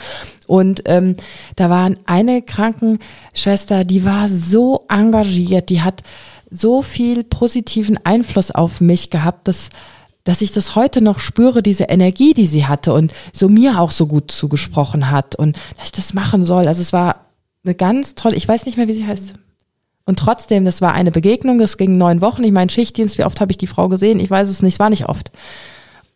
[0.47, 1.15] Und ähm,
[1.55, 6.01] da war eine Krankenschwester, die war so engagiert, die hat
[6.49, 9.69] so viel positiven Einfluss auf mich gehabt, dass
[10.23, 13.91] dass ich das heute noch spüre, diese Energie, die sie hatte und so mir auch
[13.91, 16.67] so gut zugesprochen hat und dass ich das machen soll.
[16.67, 17.25] Also es war
[17.63, 19.33] eine ganz tolle, ich weiß nicht mehr, wie sie heißt.
[20.05, 22.43] Und trotzdem, das war eine Begegnung, das ging neun Wochen.
[22.43, 24.19] Ich meine, Schichtdienst, wie oft habe ich die Frau gesehen?
[24.19, 25.31] Ich weiß es nicht, es war nicht oft.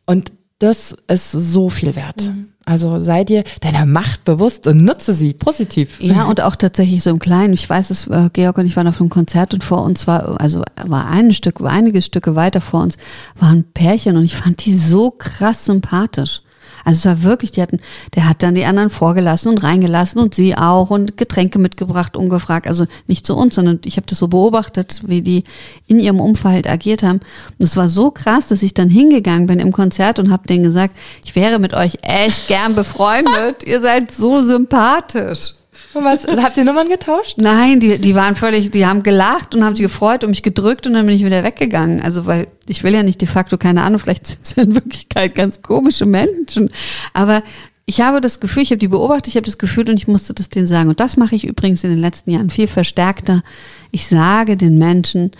[0.05, 0.31] Und
[0.63, 2.27] das ist so viel wert.
[2.27, 2.47] Mhm.
[2.63, 5.99] Also sei dir deiner Macht bewusst und nutze sie positiv.
[5.99, 7.53] Ja, und auch tatsächlich so im Kleinen.
[7.53, 10.39] Ich weiß es, äh, Georg und ich waren auf einem Konzert und vor uns war,
[10.39, 12.95] also war ein Stück, einige Stücke weiter vor uns,
[13.37, 16.41] waren Pärchen und ich fand die so krass sympathisch.
[16.83, 17.79] Also es war wirklich, die hatten,
[18.15, 22.67] der hat dann die anderen vorgelassen und reingelassen und sie auch und Getränke mitgebracht, ungefragt.
[22.67, 25.43] Also nicht zu uns, sondern ich habe das so beobachtet, wie die
[25.87, 27.19] in ihrem Umfeld agiert haben.
[27.57, 30.63] Und es war so krass, dass ich dann hingegangen bin im Konzert und habe denen
[30.63, 33.63] gesagt, ich wäre mit euch echt gern befreundet.
[33.65, 35.53] Ihr seid so sympathisch.
[35.93, 37.37] Und was, habt ihr Nummern getauscht?
[37.37, 40.87] Nein, die, die waren völlig, die haben gelacht und haben sich gefreut und mich gedrückt
[40.87, 42.01] und dann bin ich wieder weggegangen.
[42.01, 45.35] Also, weil ich will ja nicht de facto, keine Ahnung, vielleicht sind es in Wirklichkeit
[45.35, 46.71] ganz komische Menschen.
[47.13, 47.43] Aber
[47.85, 50.33] ich habe das Gefühl, ich habe die beobachtet, ich habe das Gefühl und ich musste
[50.33, 50.89] das denen sagen.
[50.89, 53.43] Und das mache ich übrigens in den letzten Jahren viel verstärkter.
[53.91, 55.31] Ich sage den Menschen,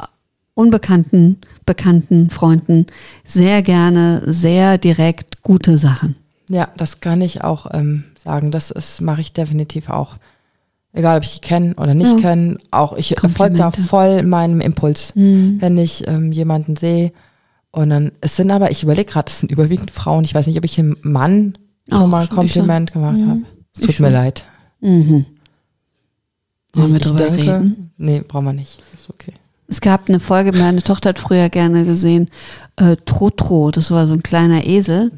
[0.00, 0.06] äh,
[0.54, 2.86] unbekannten, bekannten Freunden
[3.24, 6.16] sehr gerne, sehr direkt gute Sachen.
[6.48, 8.50] Ja, das kann ich auch ähm, sagen.
[8.50, 10.16] Das ist, mache ich definitiv auch.
[10.94, 12.18] Egal, ob ich die kenne oder nicht ja.
[12.18, 15.56] kenne, auch ich folge da voll meinem Impuls, mhm.
[15.60, 17.12] wenn ich ähm, jemanden sehe.
[17.70, 20.24] Und dann, es sind aber, ich überlege gerade, es sind überwiegend Frauen.
[20.24, 21.54] Ich weiß nicht, ob ich einem Mann
[21.90, 23.30] schon mal ein Kompliment gemacht mhm.
[23.30, 23.40] habe.
[23.74, 24.12] Es tut ich mir schon.
[24.12, 24.44] leid.
[24.80, 25.26] Mhm.
[26.74, 27.92] Wollen wir drüber denke, reden?
[27.96, 28.82] Nee, brauchen wir nicht.
[28.94, 29.32] Ist okay.
[29.68, 32.28] Es gab eine Folge, meine Tochter hat früher gerne gesehen,
[32.76, 35.12] äh, Trotro, das war so ein kleiner Esel.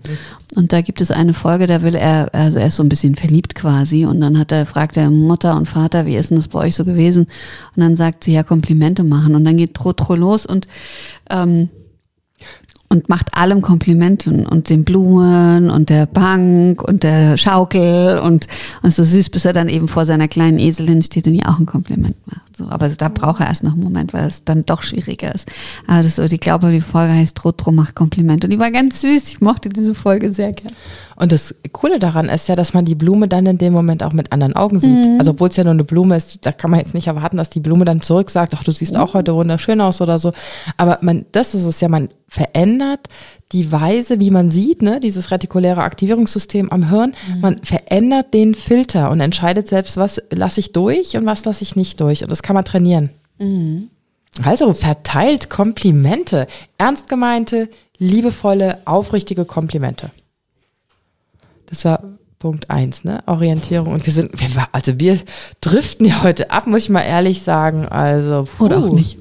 [0.55, 3.17] Und da gibt es eine Folge, da will er, also er ist so ein bisschen
[3.17, 4.05] verliebt quasi.
[4.05, 6.77] Und dann hat er, fragt er Mutter und Vater, wie ist denn das bei euch
[6.77, 7.27] so gewesen?
[7.75, 9.35] Und dann sagt sie, ja, Komplimente machen.
[9.35, 10.69] Und dann geht Trotro los und
[11.31, 11.69] ähm,
[12.88, 18.47] und macht allem Komplimente und den Blumen und der Bank und der Schaukel und,
[18.83, 21.59] und so süß, bis er dann eben vor seiner kleinen Eselin steht und ihr auch
[21.59, 22.57] ein Kompliment macht.
[22.57, 25.49] So, aber da braucht er erst noch einen Moment, weil es dann doch schwieriger ist.
[25.88, 29.01] Aber das so, ich glaube, die Folge heißt Trotro macht Kompliment und die war ganz
[29.01, 29.29] süß.
[29.29, 30.73] Ich mochte diese Folge sehr gern.
[31.16, 34.12] Und das Coole daran ist ja, dass man die Blume dann in dem Moment auch
[34.12, 34.90] mit anderen Augen sieht.
[34.90, 35.16] Mhm.
[35.18, 37.51] Also obwohl es ja nur eine Blume ist, da kann man jetzt nicht erwarten, dass
[37.51, 40.33] die Blume dann zurück sagt, ach, du siehst auch heute wunderschön aus oder so.
[40.77, 43.09] Aber man, das ist es ja, man verändert
[43.53, 47.40] die Weise, wie man sieht, ne, dieses retikuläre Aktivierungssystem am Hirn, mhm.
[47.40, 51.77] man verändert den Filter und entscheidet selbst, was lasse ich durch und was lasse ich
[51.77, 52.25] nicht durch.
[52.25, 53.11] Und das kann man trainieren.
[53.38, 53.90] Mhm.
[54.42, 57.68] Also verteilt Komplimente, ernst gemeinte,
[57.99, 60.11] liebevolle, aufrichtige Komplimente.
[61.66, 62.03] Das war
[62.40, 63.23] Punkt eins, ne?
[63.27, 63.92] Orientierung.
[63.92, 64.31] Und wir sind,
[64.73, 65.20] also wir
[65.61, 67.87] driften ja heute ab, muss ich mal ehrlich sagen.
[67.87, 68.64] Also, puh.
[68.64, 69.18] Oder auch nicht.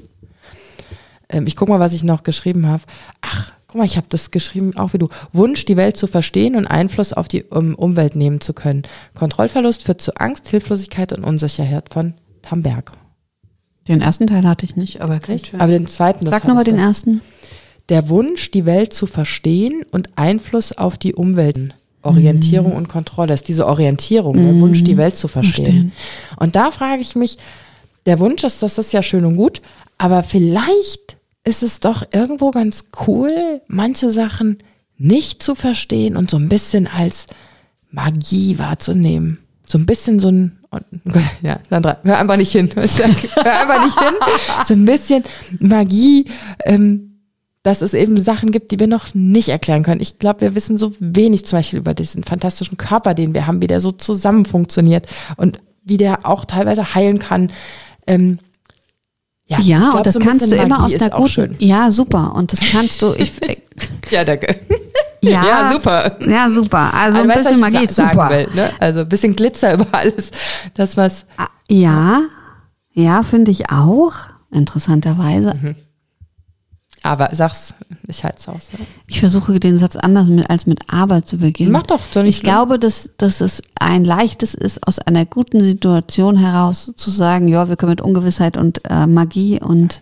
[1.29, 2.83] Ähm, ich guck mal, was ich noch geschrieben habe.
[3.21, 5.09] Ach, guck mal, ich habe das geschrieben, auch wie du.
[5.31, 8.83] Wunsch, die Welt zu verstehen und Einfluss auf die um, Umwelt nehmen zu können.
[9.15, 12.91] Kontrollverlust führt zu Angst, Hilflosigkeit und Unsicherheit von Tamberg.
[13.87, 15.53] Den ersten Teil hatte ich nicht, aber gleich.
[15.57, 16.25] Aber den zweiten.
[16.25, 17.21] Sag nochmal den ersten.
[17.89, 22.77] Der Wunsch, die Welt zu verstehen und Einfluss auf die Umwelt Orientierung mhm.
[22.77, 24.45] und Kontrolle ist diese Orientierung, mhm.
[24.45, 25.65] der Wunsch, die Welt zu verstehen.
[25.65, 25.91] verstehen.
[26.37, 27.37] Und da frage ich mich,
[28.05, 29.61] der Wunsch ist, das ist ja schön und gut,
[30.03, 34.57] aber vielleicht ist es doch irgendwo ganz cool, manche Sachen
[34.97, 37.27] nicht zu verstehen und so ein bisschen als
[37.89, 39.37] Magie wahrzunehmen.
[39.65, 40.59] So ein bisschen so ein,
[41.41, 42.69] ja, Sandra, hör einfach nicht hin.
[42.75, 44.13] Hör einfach nicht hin.
[44.65, 45.23] So ein bisschen
[45.59, 46.25] Magie,
[46.65, 47.21] ähm,
[47.63, 50.01] dass es eben Sachen gibt, die wir noch nicht erklären können.
[50.01, 53.61] Ich glaube, wir wissen so wenig zum Beispiel über diesen fantastischen Körper, den wir haben,
[53.61, 57.53] wie der so zusammen funktioniert und wie der auch teilweise heilen kann.
[58.05, 58.39] Ähm,
[59.59, 61.55] ja, ja glaub, und das so kannst du immer aus der guten.
[61.59, 62.35] Ja, super.
[62.35, 63.13] Und das kannst du.
[63.13, 63.33] Ich,
[64.11, 64.55] ja, danke.
[65.23, 66.17] Ja, ja, super.
[66.27, 66.93] Ja, super.
[66.93, 68.29] Also, also ein bisschen Magie ist super.
[68.29, 68.71] Will, ne?
[68.81, 70.31] Also ein bisschen Glitzer über alles.
[70.73, 71.25] Das was.
[71.37, 72.23] Ah, ja,
[72.91, 74.11] ja, finde ich auch.
[74.51, 75.55] Interessanterweise.
[75.55, 75.75] Mhm.
[77.05, 77.73] Aber sag's,
[78.07, 78.69] ich halte es aus.
[78.71, 78.79] Ja.
[79.07, 81.73] Ich versuche den Satz anders mit, als mit aber zu beginnen.
[81.73, 82.45] Mach doch, doch Ich schlimm.
[82.45, 87.67] glaube, dass, dass es ein leichtes ist, aus einer guten Situation heraus zu sagen, ja,
[87.67, 90.01] wir können mit Ungewissheit und äh, Magie und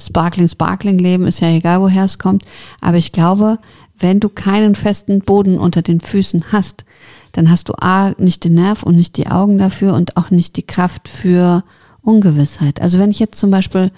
[0.00, 2.42] Sparkling, Sparkling leben, ist ja egal, woher es kommt.
[2.80, 3.58] Aber ich glaube,
[4.00, 6.84] wenn du keinen festen Boden unter den Füßen hast,
[7.32, 10.56] dann hast du A, nicht den Nerv und nicht die Augen dafür und auch nicht
[10.56, 11.62] die Kraft für
[12.02, 12.80] Ungewissheit.
[12.80, 13.92] Also wenn ich jetzt zum Beispiel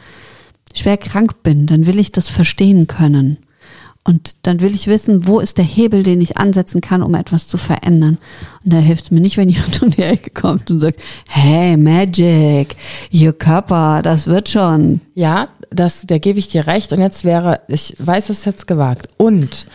[0.74, 3.38] schwer krank bin, dann will ich das verstehen können.
[4.04, 7.46] Und dann will ich wissen, wo ist der Hebel, den ich ansetzen kann, um etwas
[7.46, 8.18] zu verändern.
[8.64, 11.76] Und da hilft es mir nicht, wenn jemand um die Ecke kommt und sagt, hey,
[11.76, 12.74] Magic,
[13.10, 15.00] ihr Körper, das wird schon.
[15.14, 16.92] Ja, das, da gebe ich dir recht.
[16.92, 19.08] Und jetzt wäre, ich weiß es jetzt gewagt.
[19.18, 19.66] Und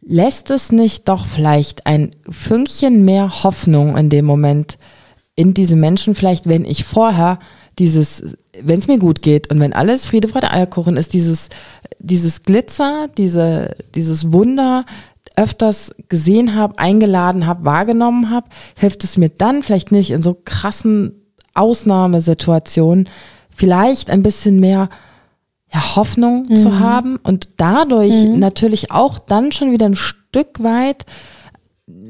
[0.00, 4.78] lässt es nicht doch vielleicht ein Fünkchen mehr Hoffnung in dem Moment
[5.34, 7.38] in diese Menschen vielleicht, wenn ich vorher
[7.78, 11.48] dieses, wenn es mir gut geht und wenn alles Friede, Freude, Eierkuchen ist, dieses,
[11.98, 14.84] dieses Glitzer, diese, dieses Wunder
[15.36, 20.36] öfters gesehen habe, eingeladen habe, wahrgenommen habe, hilft es mir dann vielleicht nicht in so
[20.44, 21.22] krassen
[21.54, 23.08] Ausnahmesituationen
[23.54, 24.88] vielleicht ein bisschen mehr
[25.72, 26.56] ja, Hoffnung mhm.
[26.56, 28.38] zu haben und dadurch mhm.
[28.38, 31.04] natürlich auch dann schon wieder ein Stück weit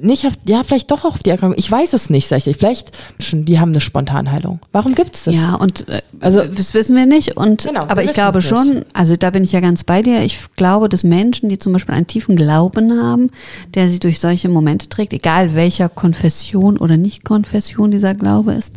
[0.02, 1.58] nicht auf, ja, vielleicht doch auf die Erkrankung.
[1.58, 2.56] Ich weiß es nicht, sag ich.
[2.56, 2.90] Vielleicht
[3.20, 4.58] schon, die haben eine Spontanheilung.
[4.72, 5.34] Warum gibt es das?
[5.34, 7.36] Ja, und äh, also das wissen wir nicht.
[7.36, 10.22] Und genau, aber ich glaube schon, also da bin ich ja ganz bei dir.
[10.22, 13.30] Ich glaube, dass Menschen, die zum Beispiel einen tiefen Glauben haben,
[13.74, 18.74] der sie durch solche Momente trägt, egal welcher Konfession oder Nicht-Konfession dieser Glaube ist,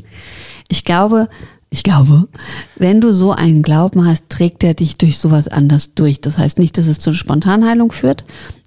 [0.68, 1.28] ich glaube,
[1.72, 2.28] ich glaube,
[2.76, 6.22] wenn du so einen Glauben hast, trägt er dich durch sowas anders durch.
[6.22, 8.24] Das heißt nicht, dass es zu einer Spontanheilung führt,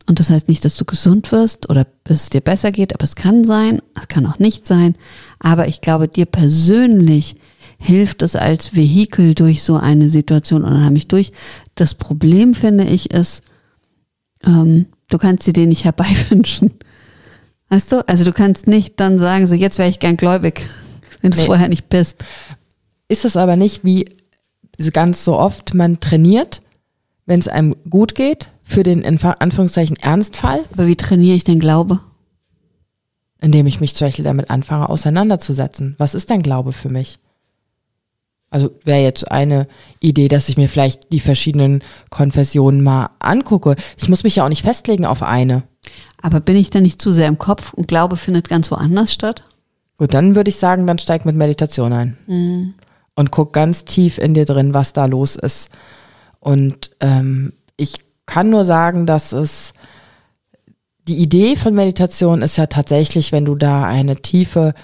[0.08, 3.04] und das heißt nicht, dass du gesund wirst oder dass es dir besser geht, aber
[3.04, 4.96] es kann sein, es kann auch nicht sein.
[5.38, 7.36] Aber ich glaube, dir persönlich
[7.78, 11.32] hilft es als Vehikel durch so eine Situation unheimlich durch.
[11.74, 13.42] Das Problem, finde ich, ist,
[14.44, 16.72] ähm, du kannst dir nicht herbeiwünschen.
[17.68, 18.08] Weißt du?
[18.08, 20.62] Also du kannst nicht dann sagen, so jetzt wäre ich gern gläubig,
[21.20, 21.46] wenn du es nee.
[21.46, 22.24] vorher nicht bist.
[23.08, 24.06] Ist es aber nicht wie
[24.94, 26.62] ganz so oft man trainiert,
[27.26, 30.66] wenn es einem gut geht, für den in Anführungszeichen Ernstfall.
[30.74, 32.00] Aber wie trainiere ich den Glaube?
[33.40, 35.94] Indem ich mich zum Beispiel damit anfange, auseinanderzusetzen.
[35.96, 37.18] Was ist denn Glaube für mich?
[38.50, 39.68] Also wäre jetzt eine
[40.00, 43.74] Idee, dass ich mir vielleicht die verschiedenen Konfessionen mal angucke.
[43.96, 45.62] Ich muss mich ja auch nicht festlegen auf eine.
[46.20, 49.44] Aber bin ich denn nicht zu sehr im Kopf und Glaube findet ganz woanders statt?
[49.96, 52.18] Gut, dann würde ich sagen, dann steig mit Meditation ein.
[52.26, 52.74] Mhm.
[53.14, 55.70] Und guck ganz tief in dir drin, was da los ist.
[56.38, 59.72] Und ähm, ich kann nur sagen, dass es
[61.08, 64.74] die Idee von Meditation ist ja tatsächlich, wenn du da eine tiefe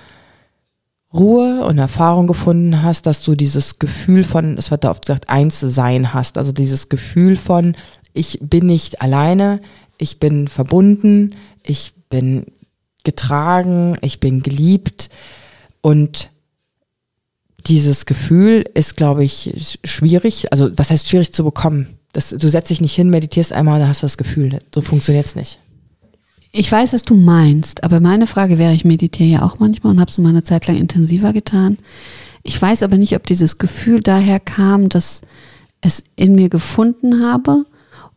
[1.13, 5.29] Ruhe und Erfahrung gefunden hast, dass du dieses Gefühl von, es wird da oft gesagt,
[5.29, 6.39] eins sein hast.
[6.39, 7.77] Also dieses Gefühl von,
[8.15, 9.61] ich bin nicht alleine,
[9.99, 12.47] ich bin verbunden, ich bin
[13.05, 15.11] getragen, ich bin geliebt
[15.83, 16.31] und
[17.67, 21.99] dieses Gefühl ist, glaube ich, schwierig, also was heißt schwierig zu bekommen?
[22.15, 25.35] Das, du setzt dich nicht hin, meditierst einmal dann hast du das Gefühl, so funktioniert's
[25.35, 25.59] nicht.
[26.53, 30.01] Ich weiß, was du meinst, aber meine Frage wäre, ich meditiere ja auch manchmal und
[30.01, 31.79] habe es mal eine Zeit lang intensiver getan.
[32.45, 35.23] Ich weiß aber nicht, ob dieses Gefühl daher kam, dass
[35.81, 37.67] es in mir gefunden habe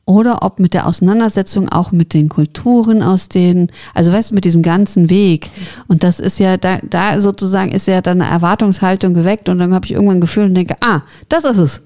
[0.05, 4.45] oder ob mit der Auseinandersetzung auch mit den Kulturen aus denen, also weißt du, mit
[4.45, 5.49] diesem ganzen Weg.
[5.87, 9.73] Und das ist ja, da, da sozusagen ist ja dann eine Erwartungshaltung geweckt und dann
[9.73, 11.81] habe ich irgendwann ein Gefühl und denke, ah, das ist es.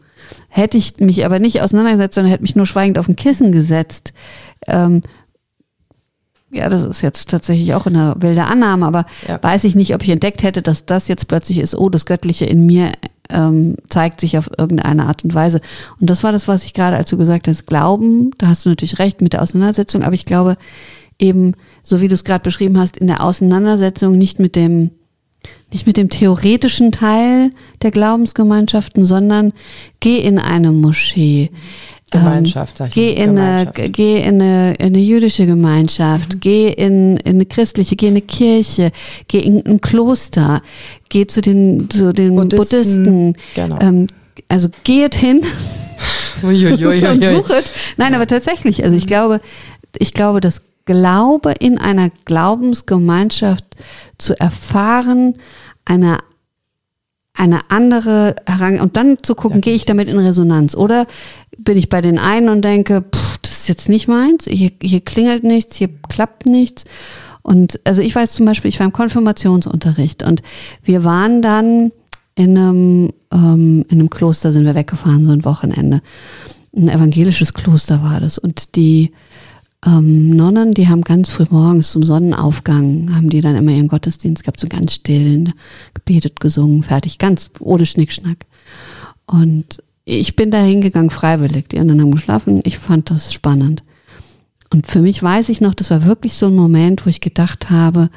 [0.49, 4.13] Hätte ich mich aber nicht auseinandergesetzt, sondern hätte mich nur schweigend auf ein Kissen gesetzt,
[4.67, 5.01] ähm,
[6.51, 9.41] ja, das ist jetzt tatsächlich auch eine wilde Annahme, aber ja.
[9.41, 12.45] weiß ich nicht, ob ich entdeckt hätte, dass das jetzt plötzlich ist, oh, das Göttliche
[12.45, 12.91] in mir
[13.29, 15.61] ähm, zeigt sich auf irgendeine Art und Weise.
[15.99, 18.69] Und das war das, was ich gerade, als du gesagt hast, Glauben, da hast du
[18.69, 20.57] natürlich recht mit der Auseinandersetzung, aber ich glaube
[21.19, 21.53] eben,
[21.83, 24.91] so wie du es gerade beschrieben hast, in der Auseinandersetzung nicht mit dem
[25.71, 29.53] nicht mit dem theoretischen Teil der Glaubensgemeinschaften, sondern
[29.99, 31.49] geh in eine Moschee,
[32.11, 33.79] Gemeinschaft, sag ich geh, in Gemeinschaft.
[33.79, 36.39] Eine, geh in eine, in eine jüdische Gemeinschaft, mhm.
[36.41, 38.91] geh in, in eine christliche, geh in eine Kirche,
[39.29, 40.61] geh in ein Kloster,
[41.07, 42.57] geh zu den, zu den Buddhisten.
[42.57, 43.37] Buddhisten.
[43.55, 43.79] Genau.
[43.81, 44.07] Ähm,
[44.49, 45.41] also geht hin
[46.41, 47.71] und suchet.
[47.95, 49.07] Nein, aber tatsächlich, also ich mhm.
[49.07, 49.41] glaube,
[49.97, 53.65] ich glaube, dass Glaube in einer Glaubensgemeinschaft
[54.17, 55.35] zu erfahren,
[55.85, 56.19] eine
[57.33, 61.07] eine andere Herangehensweise und dann zu gucken, ja, gehe ich damit in Resonanz oder
[61.57, 65.01] bin ich bei den einen und denke, pff, das ist jetzt nicht meins, hier, hier
[65.01, 66.83] klingelt nichts, hier klappt nichts.
[67.41, 70.43] Und also ich weiß zum Beispiel, ich war im Konfirmationsunterricht und
[70.83, 71.91] wir waren dann
[72.35, 76.01] in einem, ähm, in einem Kloster sind wir weggefahren, so ein Wochenende.
[76.75, 78.37] Ein evangelisches Kloster war das.
[78.37, 79.11] Und die
[79.85, 84.43] ähm, Nonnen, die haben ganz früh morgens zum Sonnenaufgang, haben die dann immer ihren Gottesdienst
[84.43, 85.53] gehabt, so ganz still,
[85.93, 88.45] gebetet, gesungen, fertig, ganz ohne Schnickschnack.
[89.25, 91.69] Und ich bin da hingegangen freiwillig.
[91.69, 92.61] Die anderen haben geschlafen.
[92.63, 93.83] Ich fand das spannend.
[94.69, 97.69] Und für mich weiß ich noch, das war wirklich so ein Moment, wo ich gedacht
[97.69, 98.09] habe,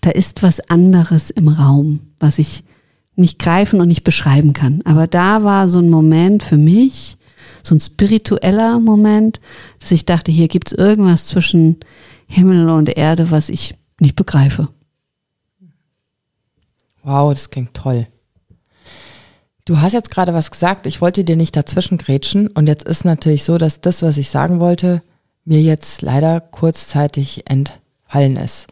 [0.00, 2.62] da ist was anderes im Raum, was ich
[3.16, 4.82] nicht greifen und nicht beschreiben kann.
[4.84, 7.16] Aber da war so ein Moment für mich,
[7.66, 9.40] so ein spiritueller Moment,
[9.80, 11.78] dass ich dachte, hier gibt es irgendwas zwischen
[12.26, 14.68] Himmel und Erde, was ich nicht begreife.
[17.02, 18.06] Wow, das klingt toll.
[19.64, 23.04] Du hast jetzt gerade was gesagt, ich wollte dir nicht dazwischen grätschen und jetzt ist
[23.04, 25.02] natürlich so, dass das, was ich sagen wollte,
[25.44, 28.66] mir jetzt leider kurzzeitig entfallen ist.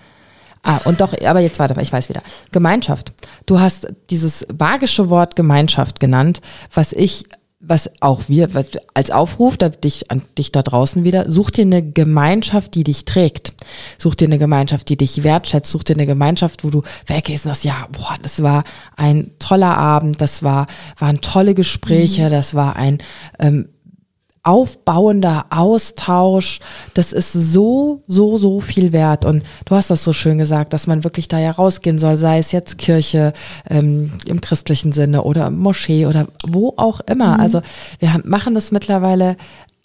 [0.62, 2.22] Ah, und doch, aber jetzt warte ich weiß wieder.
[2.50, 3.12] Gemeinschaft.
[3.44, 6.40] Du hast dieses magische Wort Gemeinschaft genannt,
[6.72, 7.24] was ich
[7.66, 8.48] was auch wir
[8.94, 13.04] als Aufruf, da dich an dich da draußen wieder, such dir eine Gemeinschaft, die dich
[13.04, 13.52] trägt.
[13.98, 15.70] Such dir eine Gemeinschaft, die dich wertschätzt.
[15.70, 18.64] Such dir eine Gemeinschaft, wo du weggehst und sagst, ja, boah, das war
[18.96, 20.66] ein toller Abend, das war,
[20.98, 22.30] waren tolle Gespräche, mhm.
[22.30, 22.98] das war ein
[23.38, 23.68] ähm,
[24.44, 26.60] aufbauender Austausch,
[26.92, 29.24] das ist so, so, so viel wert.
[29.24, 32.38] Und du hast das so schön gesagt, dass man wirklich da ja rausgehen soll, sei
[32.38, 33.32] es jetzt Kirche
[33.68, 37.34] ähm, im christlichen Sinne oder Moschee oder wo auch immer.
[37.34, 37.40] Mhm.
[37.40, 37.60] Also
[37.98, 39.36] wir haben, machen das mittlerweile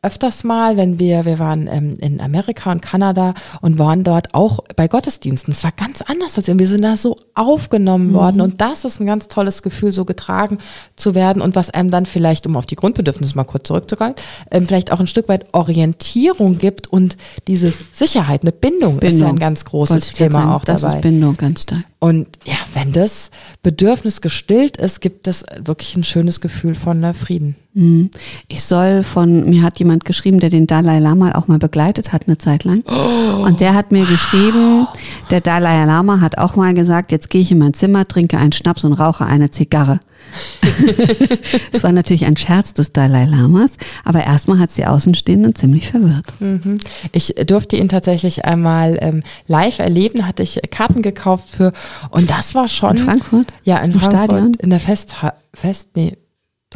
[0.01, 4.59] öfters mal, wenn wir, wir waren ähm, in Amerika und Kanada und waren dort auch
[4.75, 5.53] bei Gottesdiensten.
[5.53, 6.57] Es war ganz anders als wir.
[6.57, 8.13] Wir sind da so aufgenommen mhm.
[8.13, 10.59] worden und das ist ein ganz tolles Gefühl, so getragen
[10.95, 14.15] zu werden und was einem dann vielleicht, um auf die Grundbedürfnisse mal kurz zurückzukommen,
[14.51, 19.17] ähm, vielleicht auch ein Stück weit Orientierung gibt und dieses Sicherheit, eine Bindung, Bindung.
[19.17, 20.93] ist ja ein ganz großes Thema auch das dabei.
[20.93, 21.83] Das ist Bindung ganz stark.
[21.99, 23.29] Und ja, wenn das
[23.61, 27.57] Bedürfnis gestillt ist, gibt es wirklich ein schönes Gefühl von Frieden.
[27.73, 28.09] Mhm.
[28.47, 32.25] Ich soll von, mir hat jemand geschrieben, der den Dalai Lama auch mal begleitet hat
[32.25, 32.83] eine Zeit lang.
[32.87, 33.43] Oh.
[33.45, 34.87] Und der hat mir geschrieben,
[35.29, 38.53] der Dalai Lama hat auch mal gesagt, jetzt gehe ich in mein Zimmer, trinke einen
[38.53, 39.99] Schnaps und rauche eine Zigarre.
[41.71, 43.71] Es war natürlich ein Scherz des Dalai Lamas,
[44.03, 46.25] aber erstmal hat es die Außenstehenden ziemlich verwirrt.
[46.39, 46.77] Mhm.
[47.11, 51.73] Ich durfte ihn tatsächlich einmal ähm, live erleben, hatte ich Karten gekauft für
[52.11, 52.97] und das war schon.
[52.97, 53.47] In Frankfurt?
[53.63, 54.23] Ja, in Im Frankfurt.
[54.25, 54.53] Stadion?
[54.55, 55.15] In der Fest,
[55.53, 56.17] Fest, nee,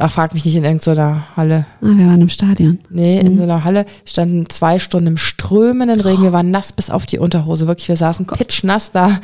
[0.00, 1.66] Ach, frag mich nicht in irgendeiner Halle.
[1.80, 2.80] Ah, wir waren im Stadion.
[2.90, 3.36] Nee, in mhm.
[3.36, 6.24] so einer Halle standen zwei Stunden im strömenden Regen.
[6.24, 7.68] Wir waren nass bis auf die Unterhose.
[7.68, 9.20] Wirklich, wir saßen oh pitschnass da.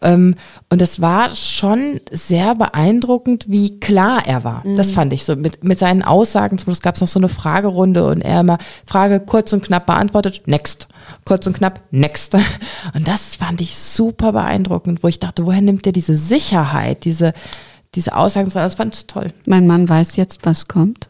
[0.00, 0.34] Ähm,
[0.70, 4.66] und es war schon sehr beeindruckend, wie klar er war.
[4.66, 4.76] Mhm.
[4.76, 5.36] Das fand ich so.
[5.36, 8.56] Mit, mit seinen Aussagen, zum Schluss gab es noch so eine Fragerunde und er immer
[8.86, 10.88] Frage kurz und knapp beantwortet, next.
[11.26, 12.34] Kurz und knapp, next.
[12.94, 17.34] Und das fand ich super beeindruckend, wo ich dachte, woher nimmt er diese Sicherheit, diese
[17.94, 19.32] diese Aussagen, das fand ich toll.
[19.46, 21.08] Mein Mann weiß jetzt, was kommt.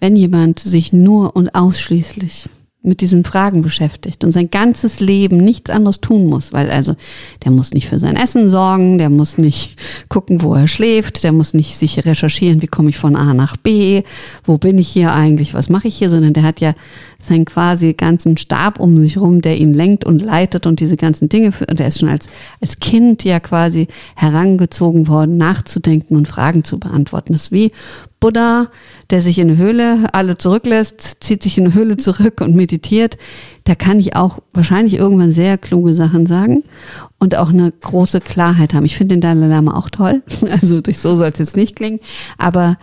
[0.00, 2.48] Wenn jemand sich nur und ausschließlich
[2.84, 6.94] mit diesen Fragen beschäftigt und sein ganzes Leben nichts anderes tun muss, weil also
[7.42, 9.78] der muss nicht für sein Essen sorgen, der muss nicht
[10.10, 13.56] gucken, wo er schläft, der muss nicht sich recherchieren, wie komme ich von A nach
[13.56, 14.02] B,
[14.44, 16.74] wo bin ich hier eigentlich, was mache ich hier, sondern der hat ja
[17.24, 21.28] seinen quasi ganzen Stab um sich rum, der ihn lenkt und leitet und diese ganzen
[21.28, 22.28] Dinge für, und er ist schon als,
[22.60, 27.32] als Kind ja quasi herangezogen worden, nachzudenken und Fragen zu beantworten.
[27.32, 27.72] Das ist wie
[28.20, 28.68] Buddha,
[29.10, 33.18] der sich in eine Höhle alle zurücklässt, zieht sich in eine Höhle zurück und meditiert.
[33.64, 36.64] Da kann ich auch wahrscheinlich irgendwann sehr kluge Sachen sagen
[37.18, 38.86] und auch eine große Klarheit haben.
[38.86, 40.22] Ich finde den Dalai Lama auch toll.
[40.50, 42.00] Also so soll es jetzt nicht klingen.
[42.38, 42.76] Aber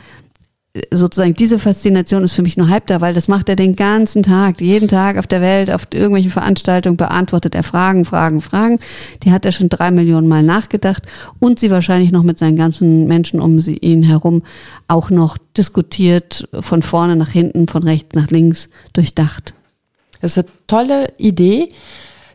[0.90, 4.24] sozusagen diese Faszination ist für mich nur halb da, weil das macht er den ganzen
[4.24, 8.80] Tag, jeden Tag auf der Welt, auf irgendwelchen Veranstaltungen beantwortet er Fragen, Fragen, Fragen.
[9.24, 11.04] Die hat er schon drei Millionen Mal nachgedacht
[11.40, 14.44] und sie wahrscheinlich noch mit seinen ganzen Menschen um sie, ihn herum
[14.88, 19.54] auch noch diskutiert, von vorne nach hinten, von rechts nach links, durchdacht.
[20.22, 21.70] Das ist eine tolle Idee,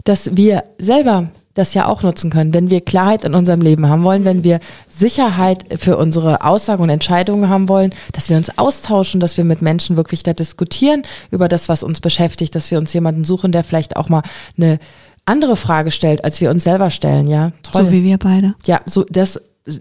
[0.05, 4.05] dass wir selber das ja auch nutzen können, wenn wir Klarheit in unserem Leben haben
[4.05, 9.19] wollen, wenn wir Sicherheit für unsere Aussagen und Entscheidungen haben wollen, dass wir uns austauschen,
[9.19, 12.93] dass wir mit Menschen wirklich da diskutieren über das, was uns beschäftigt, dass wir uns
[12.93, 14.23] jemanden suchen, der vielleicht auch mal
[14.57, 14.79] eine
[15.25, 17.53] andere Frage stellt, als wir uns selber stellen, ja.
[17.63, 17.87] Toll.
[17.87, 18.55] So wie wir beide.
[18.67, 19.41] Ja, so das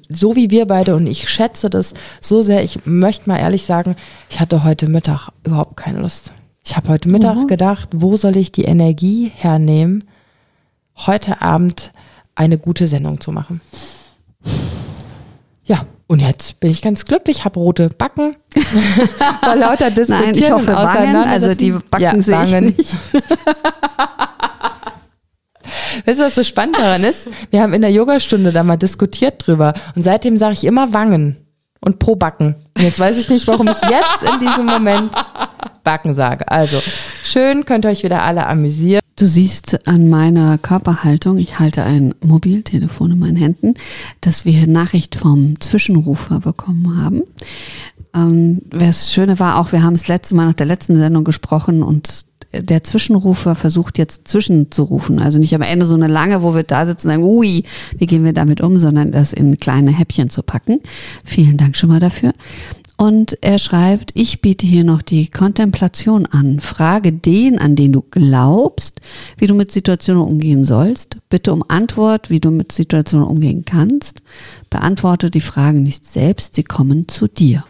[0.09, 2.63] so wie wir beide und ich schätze das so sehr.
[2.63, 3.95] Ich möchte mal ehrlich sagen,
[4.29, 6.33] ich hatte heute Mittag überhaupt keine Lust.
[6.65, 10.03] Ich habe heute Mittag uh gedacht, wo soll ich die Energie hernehmen?
[10.97, 11.91] Heute Abend
[12.35, 13.61] eine gute Sendung zu machen.
[15.63, 18.35] Ja, und jetzt bin ich ganz glücklich, habe rote Backen.
[19.43, 22.97] Vor lauter Diskutieren Nein, ich hoffe Wangen, also die Backen ja, sehe ich nicht.
[26.05, 27.29] Weißt du, was so spannend daran ist?
[27.49, 31.37] Wir haben in der Yogastunde da mal diskutiert drüber und seitdem sage ich immer Wangen
[31.79, 32.55] und pro Backen.
[32.75, 35.11] Und jetzt weiß ich nicht, warum ich jetzt in diesem Moment
[35.83, 36.49] Backen sage.
[36.51, 36.81] Also,
[37.23, 39.04] schön, könnt ihr euch wieder alle amüsieren.
[39.17, 43.73] Du siehst an meiner Körperhaltung, ich halte ein Mobiltelefon in meinen Händen,
[44.19, 47.23] dass wir Nachricht vom Zwischenrufer bekommen haben.
[48.13, 51.81] Ähm, das Schöne war auch, wir haben das letzte Mal nach der letzten Sendung gesprochen
[51.81, 55.19] und der Zwischenrufer versucht jetzt zwischenzurufen.
[55.19, 57.63] Also nicht am Ende so eine lange, wo wir da sitzen und sagen, ui,
[57.97, 60.81] wie gehen wir damit um, sondern das in kleine Häppchen zu packen.
[61.23, 62.33] Vielen Dank schon mal dafür.
[62.97, 66.59] Und er schreibt, ich biete hier noch die Kontemplation an.
[66.61, 69.01] Frage den, an den du glaubst,
[69.37, 71.17] wie du mit Situationen umgehen sollst.
[71.29, 74.21] Bitte um Antwort, wie du mit Situationen umgehen kannst.
[74.69, 77.65] Beantworte die Fragen nicht selbst, sie kommen zu dir.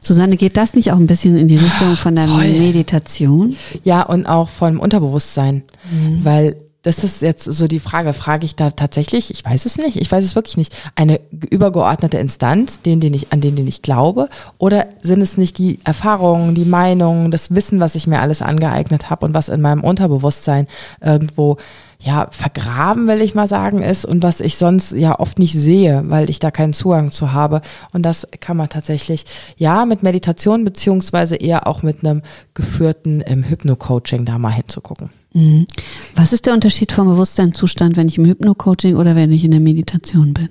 [0.00, 2.26] Susanne, geht das nicht auch ein bisschen in die Richtung von der.
[2.26, 3.54] Meditation?
[3.84, 5.62] Ja, und auch vom Unterbewusstsein.
[5.90, 6.24] Mhm.
[6.24, 9.96] Weil das ist jetzt so die Frage, frage ich da tatsächlich, ich weiß es nicht,
[9.96, 13.82] ich weiß es wirklich nicht, eine übergeordnete Instanz, den, den ich, an den, den ich
[13.82, 14.28] glaube,
[14.58, 19.10] oder sind es nicht die Erfahrungen, die Meinungen, das Wissen, was ich mir alles angeeignet
[19.10, 20.66] habe und was in meinem Unterbewusstsein
[21.00, 21.56] irgendwo
[22.00, 26.02] ja, vergraben, will ich mal sagen, ist und was ich sonst ja oft nicht sehe,
[26.06, 27.60] weil ich da keinen Zugang zu habe.
[27.92, 29.24] Und das kann man tatsächlich,
[29.56, 32.22] ja, mit Meditation beziehungsweise eher auch mit einem
[32.54, 35.10] geführten ähm, Hypno-Coaching da mal hinzugucken.
[35.34, 35.66] Mhm.
[36.14, 39.60] Was ist der Unterschied vom Bewusstseinszustand, wenn ich im Hypno-Coaching oder wenn ich in der
[39.60, 40.50] Meditation bin?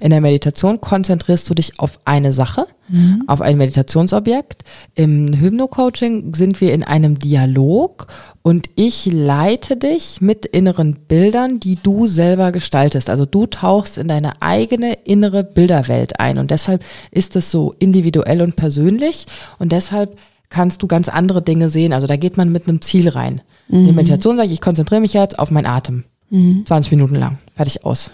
[0.00, 3.24] In der Meditation konzentrierst du dich auf eine Sache, mhm.
[3.26, 4.62] auf ein Meditationsobjekt.
[4.94, 8.06] Im Hypno-Coaching sind wir in einem Dialog
[8.42, 13.10] und ich leite dich mit inneren Bildern, die du selber gestaltest.
[13.10, 18.42] Also du tauchst in deine eigene innere Bilderwelt ein und deshalb ist es so individuell
[18.42, 19.26] und persönlich
[19.58, 20.18] und deshalb
[20.48, 21.92] kannst du ganz andere Dinge sehen.
[21.92, 23.40] Also da geht man mit einem Ziel rein.
[23.68, 23.78] Mhm.
[23.78, 26.04] In der Meditation sage ich, ich konzentriere mich jetzt auf meinen Atem.
[26.30, 26.64] Mhm.
[26.66, 27.38] 20 Minuten lang.
[27.54, 28.10] Fertig aus.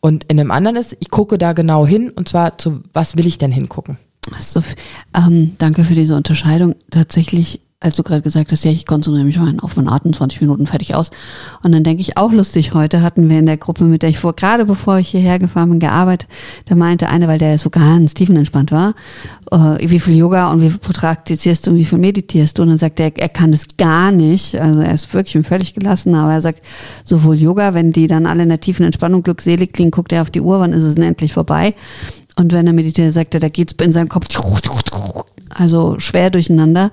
[0.00, 3.26] Und in dem anderen ist, ich gucke da genau hin und zwar zu, was will
[3.26, 3.98] ich denn hingucken?
[4.40, 4.62] So,
[5.16, 6.74] ähm, danke für diese Unterscheidung.
[6.90, 10.40] Tatsächlich als du gerade gesagt hast, ja, ich konzentriere mich mal auf meinen Atem, 20
[10.40, 11.10] Minuten fertig aus.
[11.62, 14.18] Und dann denke ich auch lustig, heute hatten wir in der Gruppe, mit der ich
[14.18, 16.28] vor, gerade bevor ich hierher gefahren bin, gearbeitet,
[16.66, 18.94] da meinte eine, weil der so ganz tiefenentspannt war,
[19.50, 22.62] äh, wie viel Yoga und wie viel praktizierst du und wie viel meditierst du?
[22.62, 24.60] Und dann sagt er, er kann das gar nicht.
[24.60, 26.64] Also er ist wirklich völlig gelassen, aber er sagt,
[27.04, 30.30] sowohl Yoga, wenn die dann alle in der tiefen Entspannung glückselig klingen, guckt er auf
[30.30, 31.74] die Uhr, wann ist es denn endlich vorbei?
[32.36, 34.28] Und wenn er meditiert, sagt er, da geht's in seinem Kopf
[35.54, 36.90] also schwer durcheinander.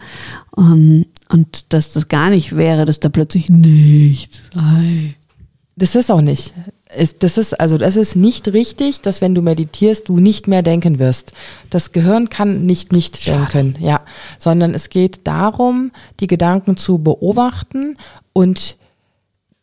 [0.56, 5.16] Um, ähm, und dass das gar nicht wäre, dass da plötzlich nichts sei.
[5.76, 6.54] Das ist auch nicht.
[7.20, 10.98] Das ist, also das ist nicht richtig, dass wenn du meditierst, du nicht mehr denken
[10.98, 11.34] wirst.
[11.70, 13.48] Das Gehirn kann nicht nicht Schade.
[13.54, 14.02] denken, ja.
[14.40, 17.96] Sondern es geht darum, die Gedanken zu beobachten
[18.34, 18.76] und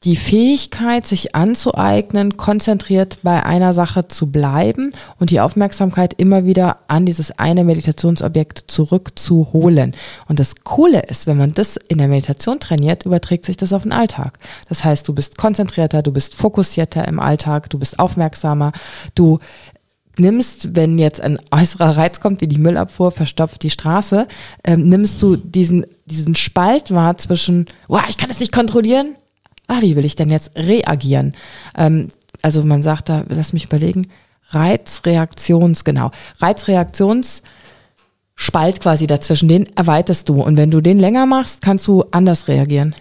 [0.05, 6.79] die Fähigkeit, sich anzueignen, konzentriert bei einer Sache zu bleiben und die Aufmerksamkeit immer wieder
[6.87, 9.97] an dieses eine Meditationsobjekt zurückzuholen.
[10.29, 13.83] Und das Coole ist, wenn man das in der Meditation trainiert, überträgt sich das auf
[13.83, 14.39] den Alltag.
[14.69, 18.73] Das heißt, du bist konzentrierter, du bist fokussierter im Alltag, du bist aufmerksamer,
[19.15, 19.39] du
[20.19, 24.29] nimmst, wenn jetzt ein äußerer Reiz kommt, wie die Müllabfuhr verstopft die Straße,
[24.65, 29.17] ähm, nimmst du diesen, diesen Spalt wahr zwischen, wow, ich kann es nicht kontrollieren,
[29.69, 31.33] ah, wie will ich denn jetzt reagieren?
[31.77, 32.09] Ähm,
[32.43, 34.09] also man sagt da, lass mich überlegen,
[34.51, 36.11] Reizreaktions, genau,
[36.41, 37.43] Reizreaktions
[38.39, 40.43] Spalt quasi dazwischen, den erweiterst du.
[40.43, 42.95] Und wenn du den länger machst, kannst du anders reagieren.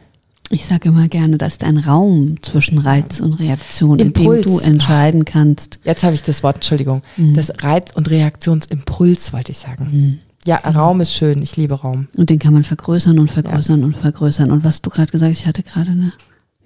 [0.49, 4.37] Ich sage immer gerne, dass ein Raum zwischen Reiz und Reaktion, Impuls.
[4.37, 5.79] in dem du entscheiden kannst.
[5.83, 7.01] Jetzt habe ich das Wort, Entschuldigung.
[7.17, 7.33] Mhm.
[7.33, 9.87] Das Reiz- und Reaktionsimpuls wollte ich sagen.
[9.91, 10.19] Mhm.
[10.47, 11.41] Ja, Raum ist schön.
[11.41, 12.07] Ich liebe Raum.
[12.15, 14.51] Und den kann man vergrößern und vergrößern und vergrößern.
[14.51, 16.13] Und was du gerade gesagt hast, ich hatte gerade eine.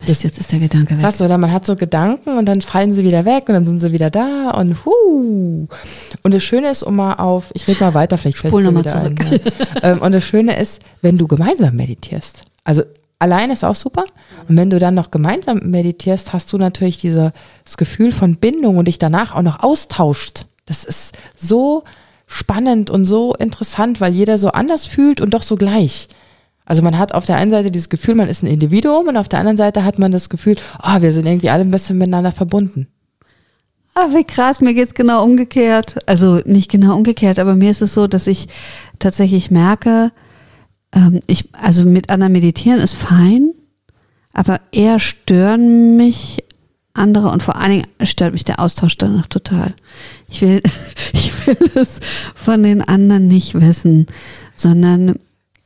[0.07, 1.01] Mist, jetzt ist der Gedanke weg.
[1.01, 1.37] Krass, oder?
[1.37, 4.09] Man hat so Gedanken und dann fallen sie wieder weg und dann sind sie wieder
[4.09, 5.67] da und hu.
[6.23, 8.71] Und das Schöne ist, um mal auf, ich rede mal weiter, vielleicht fällt Spul dir
[8.71, 9.19] noch mal wieder zurück.
[9.19, 9.41] ein.
[9.83, 9.91] Ja.
[9.91, 12.43] Ähm, und das Schöne ist, wenn du gemeinsam meditierst.
[12.63, 12.83] Also
[13.19, 14.05] allein ist auch super.
[14.47, 17.33] Und wenn du dann noch gemeinsam meditierst, hast du natürlich diese,
[17.65, 20.45] das Gefühl von Bindung und dich danach auch noch austauscht.
[20.65, 21.83] Das ist so
[22.25, 26.07] spannend und so interessant, weil jeder so anders fühlt und doch so gleich.
[26.69, 29.27] Also man hat auf der einen Seite dieses Gefühl, man ist ein Individuum und auf
[29.27, 32.31] der anderen Seite hat man das Gefühl, oh, wir sind irgendwie alle ein bisschen miteinander
[32.31, 32.87] verbunden.
[33.95, 35.97] Ah, wie krass, mir geht's genau umgekehrt.
[36.05, 38.49] Also nicht genau umgekehrt, aber mir ist es so, dass ich
[38.99, 40.11] tatsächlich merke,
[40.93, 43.49] ähm, ich, also mit anderen meditieren ist fein,
[44.33, 46.43] aber eher stören mich
[46.93, 49.73] andere und vor allen Dingen stört mich der Austausch danach total.
[50.29, 50.61] Ich will,
[51.13, 51.99] ich will es
[52.35, 54.05] von den anderen nicht wissen,
[54.55, 55.15] sondern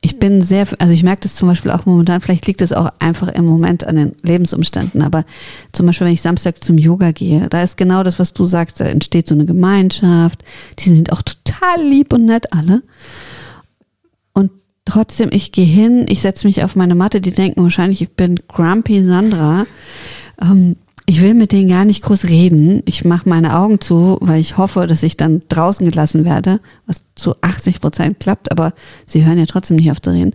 [0.04, 2.92] ich bin sehr, also ich merke das zum Beispiel auch momentan, vielleicht liegt es auch
[2.98, 5.24] einfach im Moment an den Lebensumständen, aber
[5.72, 8.80] zum Beispiel, wenn ich Samstag zum Yoga gehe, da ist genau das, was du sagst,
[8.80, 10.44] da entsteht so eine Gemeinschaft,
[10.78, 12.82] die sind auch total lieb und nett alle.
[14.34, 14.50] Und
[14.84, 18.38] trotzdem, ich gehe hin, ich setze mich auf meine Matte, die denken wahrscheinlich, ich bin
[18.46, 19.64] Grumpy Sandra.
[20.38, 20.76] Ähm,
[21.06, 22.82] ich will mit denen gar nicht groß reden.
[22.86, 27.02] Ich mache meine Augen zu, weil ich hoffe, dass ich dann draußen gelassen werde, was
[27.14, 28.72] zu 80 Prozent klappt, aber
[29.06, 30.32] sie hören ja trotzdem nicht auf zu reden.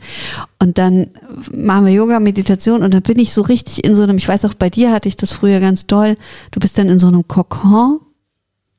[0.60, 1.08] Und dann
[1.52, 4.46] machen wir Yoga, Meditation und dann bin ich so richtig in so einem, ich weiß
[4.46, 6.18] auch bei dir hatte ich das früher ganz doll,
[6.52, 8.00] du bist dann in so einem Kokon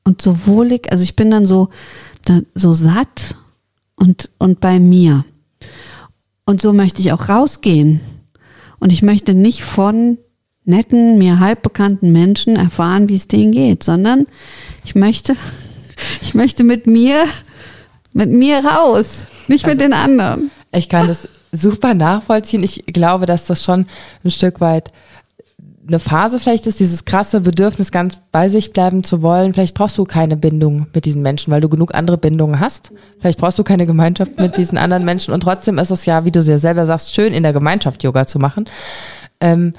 [0.05, 1.69] und so wohlig, also ich bin dann so,
[2.23, 3.35] da, so satt
[3.95, 5.25] und, und bei mir.
[6.45, 7.99] Und so möchte ich auch rausgehen.
[8.79, 10.17] Und ich möchte nicht von
[10.65, 14.27] netten, mir halbbekannten Menschen erfahren, wie es denen geht, sondern
[14.83, 15.35] ich möchte,
[16.21, 17.25] ich möchte mit mir,
[18.13, 20.51] mit mir raus, nicht mit den anderen.
[20.71, 22.63] Ich kann das super nachvollziehen.
[22.63, 23.85] Ich glaube, dass das schon
[24.23, 24.91] ein Stück weit
[25.87, 29.53] eine Phase vielleicht ist, dieses krasse Bedürfnis, ganz bei sich bleiben zu wollen.
[29.53, 32.91] Vielleicht brauchst du keine Bindung mit diesen Menschen, weil du genug andere Bindungen hast.
[33.19, 35.33] Vielleicht brauchst du keine Gemeinschaft mit diesen anderen Menschen.
[35.33, 38.27] Und trotzdem ist es ja, wie du sehr selber sagst, schön in der Gemeinschaft Yoga
[38.27, 38.65] zu machen.
[39.39, 39.73] Ähm,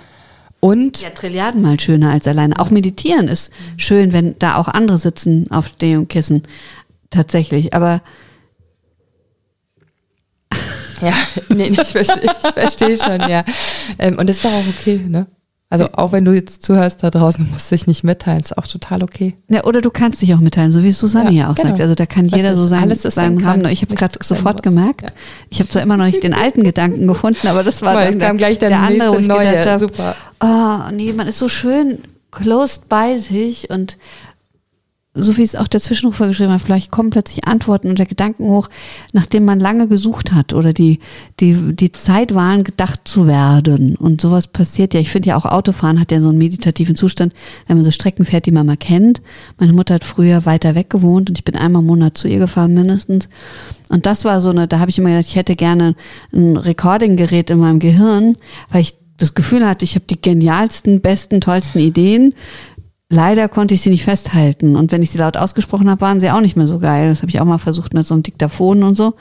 [0.64, 2.56] und Ja, Trilliarden mal schöner als alleine.
[2.60, 6.44] Auch meditieren ist schön, wenn da auch andere sitzen auf dem Kissen.
[7.10, 7.74] Tatsächlich.
[7.74, 8.00] Aber
[11.00, 11.14] Ja,
[11.48, 13.44] nee, nee, ich verstehe ich versteh schon, ja.
[13.98, 15.26] Ähm, und das ist doch auch okay, ne?
[15.72, 18.66] Also auch wenn du jetzt zuhörst da draußen, musst du dich nicht mitteilen, ist auch
[18.66, 19.34] total okay.
[19.48, 21.68] Ja, oder du kannst dich auch mitteilen, so wie Susanne Ja, ja, auch genau.
[21.70, 21.80] sagt.
[21.80, 23.64] Also da kann jeder so sein, Alles ist sein haben.
[23.64, 24.74] Ich habe gerade sofort Muss.
[24.74, 25.08] gemerkt, Ja.
[25.48, 28.12] ich habe zwar immer noch nicht den alten Gedanken gefunden, aber das war mal, dann
[28.12, 29.48] jetzt der, kam gleich der der andere, wo ich neue.
[29.48, 30.14] gedacht habe, Super.
[30.42, 32.00] oh nee, man ist so schön
[32.30, 33.96] closed bei sich und
[35.14, 38.44] so wie es auch der Zwischenrufer geschrieben hat, vielleicht kommen plötzlich Antworten und der Gedanken
[38.44, 38.70] hoch,
[39.12, 41.00] nachdem man lange gesucht hat oder die,
[41.38, 43.94] die, die Zeit waren, gedacht zu werden.
[43.96, 45.00] Und sowas passiert ja.
[45.00, 47.34] Ich finde ja auch Autofahren hat ja so einen meditativen Zustand,
[47.66, 49.20] wenn man so Strecken fährt, die man mal kennt.
[49.58, 52.38] Meine Mutter hat früher weiter weg gewohnt und ich bin einmal im Monat zu ihr
[52.38, 53.28] gefahren mindestens.
[53.90, 55.94] Und das war so eine, da habe ich immer gedacht, ich hätte gerne
[56.32, 58.36] ein Recording-Gerät in meinem Gehirn,
[58.70, 62.34] weil ich das Gefühl hatte, ich habe die genialsten, besten, tollsten Ideen.
[63.12, 64.74] Leider konnte ich sie nicht festhalten.
[64.74, 67.10] Und wenn ich sie laut ausgesprochen habe, waren sie auch nicht mehr so geil.
[67.10, 69.12] Das habe ich auch mal versucht mit so einem Diktaphon und so.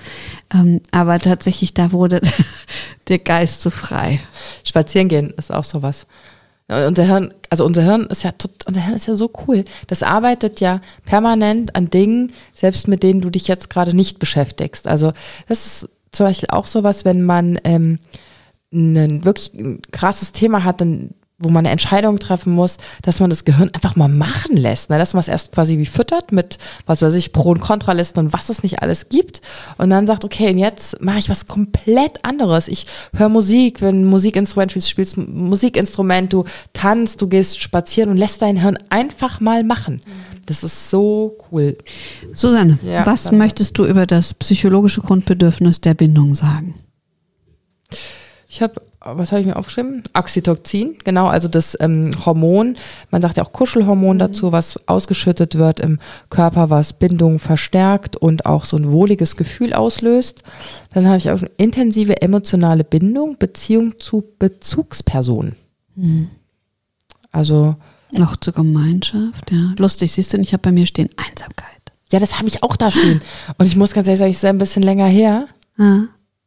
[0.53, 2.21] Ähm, aber tatsächlich, da wurde
[3.09, 4.21] der Geist so frei.
[4.63, 6.07] Spazieren gehen ist auch sowas.
[6.69, 8.31] Unser Hirn, also unser Hirn ist ja
[8.65, 9.65] unser Hirn ist ja so cool.
[9.87, 14.87] Das arbeitet ja permanent an Dingen, selbst mit denen du dich jetzt gerade nicht beschäftigst.
[14.87, 15.11] Also
[15.49, 17.99] das ist zum Beispiel auch sowas, wenn man ähm,
[18.71, 19.51] ein wirklich
[19.91, 21.09] krasses Thema hat, dann
[21.41, 24.97] wo man eine Entscheidung treffen muss, dass man das Gehirn einfach mal machen lässt, ne?
[24.97, 28.33] dass man es erst quasi wie füttert mit, was weiß ich, Pro- und Kontralisten und
[28.33, 29.41] was es nicht alles gibt
[29.77, 32.67] und dann sagt, okay, und jetzt mache ich was komplett anderes.
[32.67, 32.85] Ich
[33.15, 38.57] höre Musik, wenn Musikinstrument spielst, spielst Musikinstrument, du tanzt, du gehst spazieren und lässt dein
[38.57, 40.01] Hirn einfach mal machen.
[40.45, 41.77] Das ist so cool.
[42.33, 46.75] Susanne, Ja, was dann- möchtest du über das psychologische Grundbedürfnis der Bindung sagen?
[48.49, 50.03] Ich habe, was habe ich mir aufgeschrieben?
[50.13, 52.77] Oxytocin, genau, also das ähm, Hormon,
[53.09, 55.99] man sagt ja auch Kuschelhormon dazu, was ausgeschüttet wird im
[56.29, 60.43] Körper, was Bindung verstärkt und auch so ein wohliges Gefühl auslöst.
[60.93, 65.55] Dann habe ich auch schon intensive emotionale Bindung, Beziehung zu Bezugspersonen.
[67.31, 67.75] Also,
[68.19, 69.73] Auch zur Gemeinschaft, ja.
[69.77, 71.67] Lustig, siehst du, ich habe bei mir stehen Einsamkeit.
[72.11, 73.21] ja, das habe ich auch da stehen.
[73.57, 75.47] Und ich muss ganz ehrlich sagen, es ist ein bisschen länger her.
[75.77, 76.01] Ah,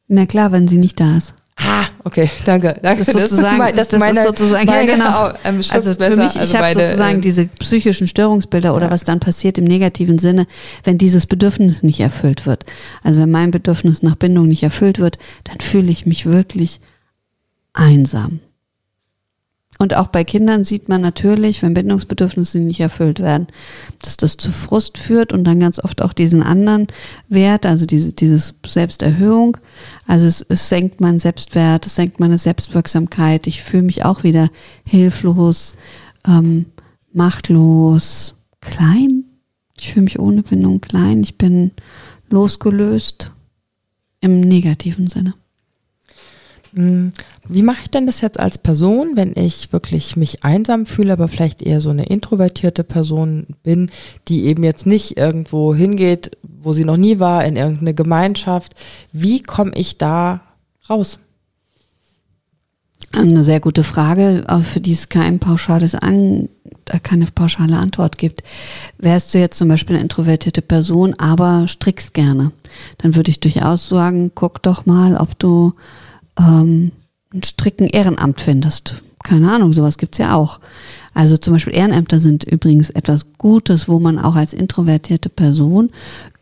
[0.07, 1.35] na klar, wenn sie nicht da ist.
[1.57, 3.05] Ah, okay, danke, danke.
[3.05, 5.29] Das ist sozusagen, mein- das, meine, ist sozusagen, meine, ja genau.
[5.45, 9.21] ähm, also für mich, ich also habe sozusagen ähm, diese psychischen Störungsbilder oder was dann
[9.21, 10.47] passiert im negativen Sinne,
[10.83, 12.65] wenn dieses Bedürfnis nicht erfüllt wird.
[13.05, 16.81] Also wenn mein Bedürfnis nach Bindung nicht erfüllt wird, dann fühle ich mich wirklich
[17.73, 18.41] einsam.
[19.79, 23.49] Und auch bei Kindern sieht man natürlich, wenn Bindungsbedürfnisse nicht erfüllt werden,
[24.03, 26.87] dass das zu Frust führt und dann ganz oft auch diesen anderen
[27.29, 29.57] Wert, also diese dieses Selbsterhöhung.
[30.07, 33.47] Also es, es senkt meinen Selbstwert, es senkt meine Selbstwirksamkeit.
[33.47, 34.49] Ich fühle mich auch wieder
[34.85, 35.75] hilflos,
[36.27, 36.67] ähm,
[37.13, 39.25] machtlos, klein.
[39.79, 41.23] Ich fühle mich ohne Bindung klein.
[41.23, 41.73] Ich bin
[42.31, 43.33] losgelöst
[44.21, 45.35] im negativen Sinne.
[46.75, 47.13] Hm,
[47.49, 51.29] Wie mache ich denn das jetzt als Person, wenn ich wirklich mich einsam fühle, aber
[51.29, 53.91] vielleicht eher so eine introvertierte Person bin,
[54.29, 58.75] die eben jetzt nicht irgendwo hingeht, wo sie noch nie war, in irgendeine Gemeinschaft?
[59.13, 60.41] Wie komme ich da
[60.91, 61.19] raus?
[63.13, 66.49] Eine sehr gute Frage, für die es kein pauschales An,
[66.89, 68.43] äh, keine pauschale Antwort gibt.
[68.99, 72.51] Wärst du jetzt zum Beispiel eine introvertierte Person, aber strickst gerne,
[72.99, 75.75] dann würde ich durchaus sagen, guck doch mal, ob du
[76.39, 76.93] ähm,
[77.33, 79.03] ein Stricken Ehrenamt findest.
[79.23, 80.61] Keine Ahnung, sowas gibt's ja auch.
[81.15, 85.91] Also zum Beispiel Ehrenämter sind übrigens etwas Gutes, wo man auch als introvertierte Person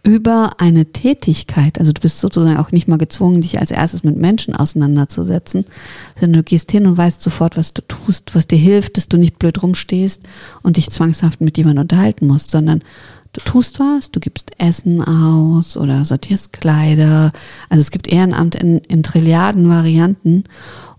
[0.05, 4.17] über eine Tätigkeit, also du bist sozusagen auch nicht mal gezwungen, dich als erstes mit
[4.17, 5.65] Menschen auseinanderzusetzen,
[6.19, 9.17] sondern du gehst hin und weißt sofort, was du tust, was dir hilft, dass du
[9.17, 10.23] nicht blöd rumstehst
[10.65, 12.83] und dich zwangshaft mit jemandem unterhalten musst, sondern
[13.33, 17.33] du tust was, du gibst Essen aus oder sortierst Kleider.
[17.69, 20.45] Also es gibt Ehrenamt in, in Trilliarden Varianten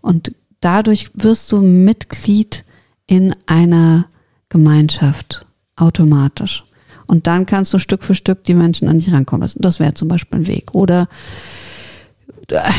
[0.02, 2.64] und dadurch wirst du Mitglied
[3.08, 4.06] in einer
[4.50, 6.64] Gemeinschaft automatisch.
[7.06, 9.62] Und dann kannst du Stück für Stück die Menschen an dich rankommen lassen.
[9.62, 10.74] Das wäre zum Beispiel ein Weg.
[10.74, 11.08] Oder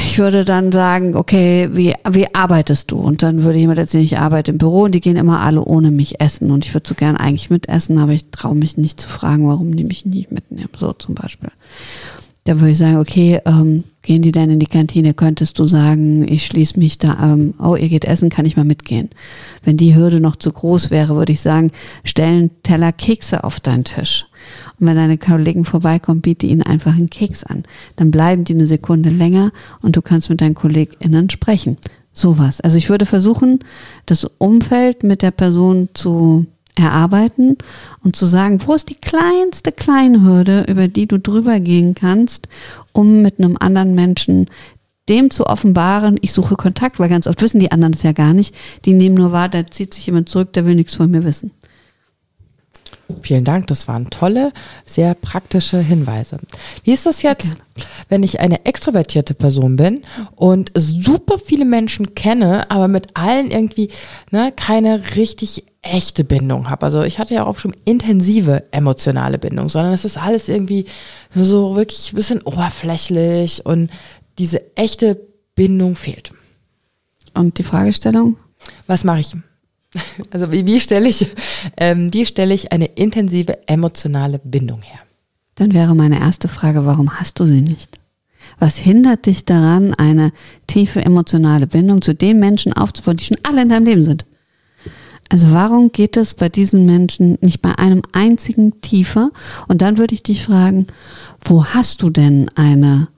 [0.06, 2.96] ich würde dann sagen, okay, wie, wie arbeitest du?
[2.96, 5.90] Und dann würde jemand erzählen, ich arbeite im Büro und die gehen immer alle ohne
[5.90, 6.50] mich essen.
[6.50, 9.74] Und ich würde so gern eigentlich mitessen, aber ich traue mich nicht zu fragen, warum
[9.76, 10.70] die mich nicht mitnehmen.
[10.76, 11.50] So zum Beispiel.
[12.44, 15.14] Da würde ich sagen, okay, ähm, gehen die denn in die Kantine?
[15.14, 18.64] Könntest du sagen, ich schließe mich da, ähm, oh, ihr geht essen, kann ich mal
[18.64, 19.08] mitgehen?
[19.64, 21.72] Wenn die Hürde noch zu groß wäre, würde ich sagen,
[22.04, 24.26] stell einen Teller Kekse auf deinen Tisch.
[24.78, 27.64] Und wenn deine Kollegen vorbeikommen, biete ihnen einfach einen Keks an.
[27.96, 29.52] Dann bleiben die eine Sekunde länger
[29.82, 31.78] und du kannst mit deinen KollegInnen sprechen.
[32.12, 32.60] Sowas.
[32.60, 33.60] Also ich würde versuchen,
[34.06, 36.46] das Umfeld mit der Person zu
[36.76, 37.56] erarbeiten
[38.02, 42.48] und zu sagen, wo ist die kleinste Kleinhürde, über die du drüber gehen kannst,
[42.92, 44.48] um mit einem anderen Menschen
[45.08, 48.32] dem zu offenbaren, ich suche Kontakt, weil ganz oft wissen die anderen das ja gar
[48.32, 48.54] nicht.
[48.84, 51.50] Die nehmen nur wahr, da zieht sich jemand zurück, der will nichts von mir wissen.
[53.22, 54.52] Vielen Dank, das waren tolle,
[54.86, 56.38] sehr praktische Hinweise.
[56.84, 57.55] Wie ist das jetzt,
[58.09, 60.02] wenn ich eine extrovertierte Person bin
[60.36, 63.90] und super viele Menschen kenne, aber mit allen irgendwie
[64.30, 66.86] ne, keine richtig echte Bindung habe?
[66.86, 70.86] Also ich hatte ja auch schon intensive emotionale Bindung, sondern es ist alles irgendwie
[71.34, 73.90] so wirklich ein bisschen oberflächlich und
[74.38, 75.20] diese echte
[75.55, 76.30] Bindung fehlt.
[77.34, 78.36] Und die Fragestellung?
[78.86, 79.34] Was mache ich?
[80.30, 81.28] Also wie, wie stelle ich,
[81.76, 84.99] ähm, wie stelle ich eine intensive emotionale Bindung her?
[85.55, 87.99] Dann wäre meine erste Frage, warum hast du sie nicht?
[88.59, 90.32] Was hindert dich daran, eine
[90.66, 94.24] tiefe emotionale Bindung zu den Menschen aufzubauen, die schon alle in deinem Leben sind?
[95.30, 99.30] Also warum geht es bei diesen Menschen nicht bei einem einzigen tiefer?
[99.68, 100.86] Und dann würde ich dich fragen,
[101.40, 103.09] wo hast du denn eine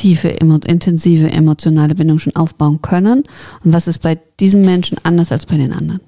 [0.00, 3.24] tiefe, intensive emotionale Bindung schon aufbauen können?
[3.64, 6.00] Und was ist bei diesem Menschen anders als bei den anderen?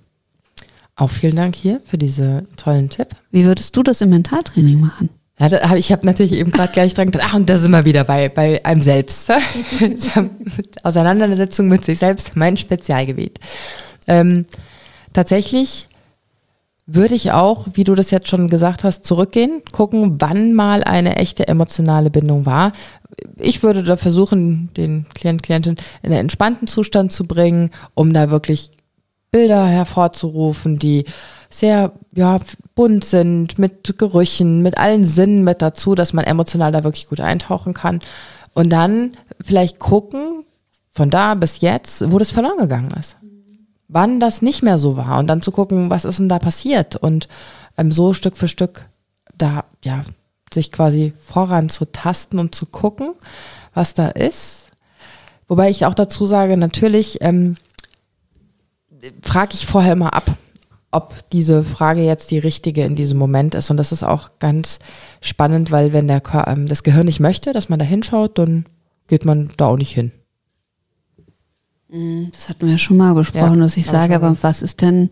[0.97, 3.09] Auch vielen Dank hier für diese tollen Tipp.
[3.31, 5.11] Wie würdest du das im Mentaltraining machen?
[5.39, 7.71] Ja, da hab, ich habe natürlich eben gerade gleich dran gedacht, ach, und da sind
[7.71, 9.31] wir wieder bei, bei einem selbst.
[10.83, 13.41] Auseinandersetzung mit sich selbst, mein Spezialgebiet.
[14.07, 14.47] Ähm,
[15.13, 15.89] tatsächlich
[16.87, 21.17] würde ich auch, wie du das jetzt schon gesagt hast, zurückgehen, gucken, wann mal eine
[21.17, 22.73] echte emotionale Bindung war.
[23.37, 28.31] Ich würde da versuchen, den Klient, Klientin in einen entspannten Zustand zu bringen, um da
[28.31, 28.71] wirklich
[29.31, 31.05] Bilder hervorzurufen, die
[31.49, 32.39] sehr ja,
[32.75, 37.21] bunt sind, mit Gerüchen, mit allen Sinnen mit dazu, dass man emotional da wirklich gut
[37.21, 38.01] eintauchen kann.
[38.55, 39.13] Und dann
[39.43, 40.45] vielleicht gucken,
[40.93, 43.17] von da bis jetzt, wo das verloren gegangen ist.
[43.93, 46.97] Wann das nicht mehr so war und dann zu gucken, was ist denn da passiert
[46.97, 47.29] und
[47.77, 48.87] ähm, so Stück für Stück
[49.37, 50.05] da, ja,
[50.53, 53.15] sich quasi voran zu tasten und zu gucken,
[53.75, 54.69] was da ist.
[55.49, 57.57] Wobei ich auch dazu sage, natürlich ähm,
[59.23, 60.37] frage ich vorher immer ab
[60.93, 63.71] ob diese Frage jetzt die richtige in diesem Moment ist.
[63.71, 64.79] Und das ist auch ganz
[65.21, 68.67] spannend, weil wenn der, ähm, das Gehirn nicht möchte, dass man da hinschaut, dann
[69.09, 70.13] geht man da auch nicht hin.
[71.93, 74.81] Mm, das hatten wir ja schon mal besprochen, ja, dass ich sage, aber was ist
[74.81, 75.11] denn,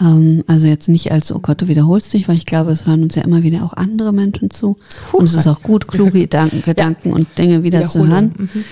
[0.00, 3.02] ähm, also jetzt nicht als, oh Gott, du wiederholst dich, weil ich glaube, es hören
[3.02, 4.76] uns ja immer wieder auch andere Menschen zu.
[5.10, 7.14] Puh, und es ist auch gut, kluge Gedanken, Gedanken ja.
[7.14, 8.34] und Dinge wieder zu hören.
[8.36, 8.64] Mhm.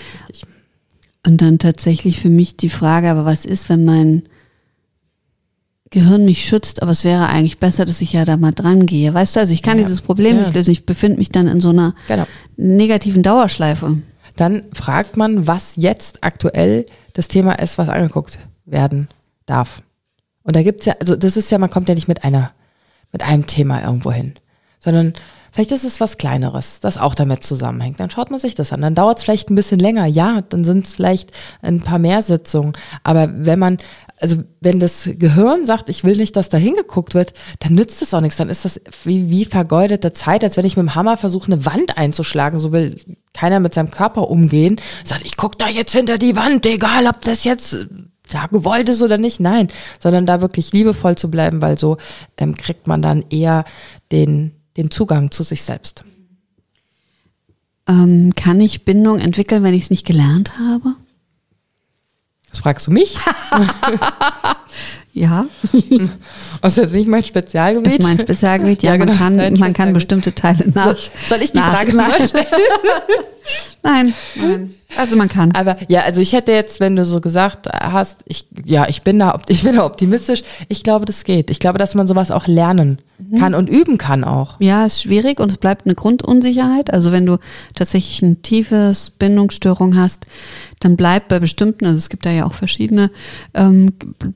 [1.26, 4.24] Und dann tatsächlich für mich die Frage, aber was ist, wenn mein
[5.90, 9.14] Gehirn mich schützt, aber es wäre eigentlich besser, dass ich ja da mal dran gehe.
[9.14, 9.84] Weißt du, also ich kann ja.
[9.84, 10.70] dieses Problem nicht lösen.
[10.70, 12.26] Ich befinde mich dann in so einer genau.
[12.56, 13.96] negativen Dauerschleife.
[14.36, 16.86] Dann fragt man, was jetzt aktuell
[17.18, 19.08] das Thema ist, was angeguckt werden
[19.44, 19.82] darf.
[20.44, 22.52] Und da gibt's ja, also das ist ja, man kommt ja nicht mit einer,
[23.10, 24.34] mit einem Thema irgendwo hin,
[24.78, 25.14] sondern
[25.50, 27.98] Vielleicht ist es was Kleineres, das auch damit zusammenhängt.
[27.98, 28.82] Dann schaut man sich das an.
[28.82, 30.06] Dann dauert es vielleicht ein bisschen länger.
[30.06, 32.74] Ja, dann sind es vielleicht ein paar mehr Sitzungen.
[33.02, 33.78] Aber wenn man,
[34.20, 38.14] also wenn das Gehirn sagt, ich will nicht, dass da hingeguckt wird, dann nützt es
[38.14, 38.36] auch nichts.
[38.36, 41.64] Dann ist das wie, wie vergeudete Zeit, als wenn ich mit dem Hammer versuche, eine
[41.64, 42.58] Wand einzuschlagen.
[42.58, 43.00] So will
[43.32, 44.80] keiner mit seinem Körper umgehen.
[45.04, 47.86] Sagt, ich guck da jetzt hinter die Wand, egal ob das jetzt
[48.30, 49.40] ja, gewollt ist oder nicht.
[49.40, 49.68] Nein,
[50.00, 51.96] sondern da wirklich liebevoll zu bleiben, weil so
[52.36, 53.64] ähm, kriegt man dann eher
[54.12, 56.04] den den Zugang zu sich selbst.
[57.88, 60.94] Ähm, kann ich Bindung entwickeln, wenn ich es nicht gelernt habe?
[62.50, 63.16] Das fragst du mich?
[65.12, 65.46] ja.
[66.60, 67.86] Das ist jetzt nicht mein Spezialgebiet.
[67.86, 68.90] Das ist mein Spezialgebiet, ja.
[68.90, 70.96] ja genau, man kann, man kann bestimmte Teile nach.
[70.98, 72.46] So, soll ich die Frage mal stellen?
[73.82, 74.74] nein, nein.
[74.96, 75.52] Also man kann.
[75.52, 79.18] Aber ja, also ich hätte jetzt, wenn du so gesagt hast, ich, ja, ich bin
[79.18, 80.42] da, ich bin da optimistisch.
[80.68, 81.50] Ich glaube, das geht.
[81.50, 83.38] Ich glaube, dass man sowas auch lernen mhm.
[83.38, 84.56] kann und üben kann auch.
[84.60, 86.92] Ja, ist schwierig und es bleibt eine Grundunsicherheit.
[86.92, 87.38] Also wenn du
[87.74, 90.26] tatsächlich ein tiefes Bindungsstörung hast,
[90.80, 93.10] dann bleibt bei bestimmten, also es gibt da ja auch verschiedene,
[93.54, 93.92] ähm,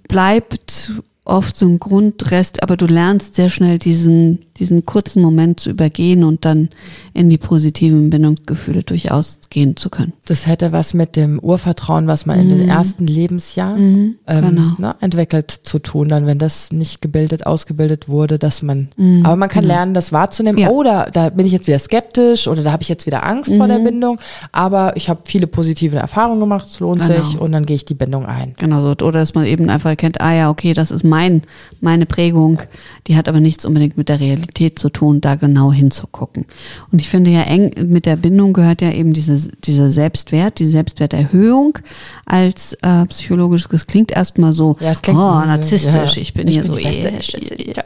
[0.09, 0.93] bleibt
[1.25, 6.25] oft so ein Grundrest, aber du lernst sehr schnell diesen, diesen kurzen Moment zu übergehen
[6.25, 6.69] und dann
[7.15, 10.15] in die positiven Bindungsgefühle durchaus gehen zu können.
[10.27, 12.43] Das hätte was mit dem Urvertrauen, was man mhm.
[12.43, 12.69] in den mhm.
[12.71, 14.63] ersten Lebensjahren mhm, ähm, genau.
[14.79, 19.37] ne, entwickelt zu tun, dann wenn das nicht gebildet, ausgebildet wurde, dass man, mhm, aber
[19.37, 19.75] man kann genau.
[19.75, 20.59] lernen, das wahrzunehmen.
[20.59, 20.71] Ja.
[20.71, 23.69] Oder da bin ich jetzt wieder skeptisch oder da habe ich jetzt wieder Angst vor
[23.69, 23.85] der mhm.
[23.85, 24.19] Bindung,
[24.51, 27.23] aber ich habe viele positive Erfahrungen gemacht, es lohnt genau.
[27.23, 28.55] sich und dann gehe ich die Bindung ein.
[28.59, 29.07] Genau so.
[29.07, 31.43] Oder dass man eben einfach erkennt, ah ja, okay, das ist mein,
[31.83, 32.63] meine Prägung,
[33.07, 36.47] die hat aber nichts unbedingt mit der Realität zu tun, da genau hinzugucken.
[36.91, 40.65] Und ich finde ja eng mit der Bindung gehört ja eben diese, dieser Selbstwert, die
[40.65, 41.79] Selbstwerterhöhung
[42.25, 46.63] als äh, psychologisch, das klingt erstmal so, ja, oh, narzisstisch, ja, ich bin ich hier
[46.63, 47.83] bin so eh, ja.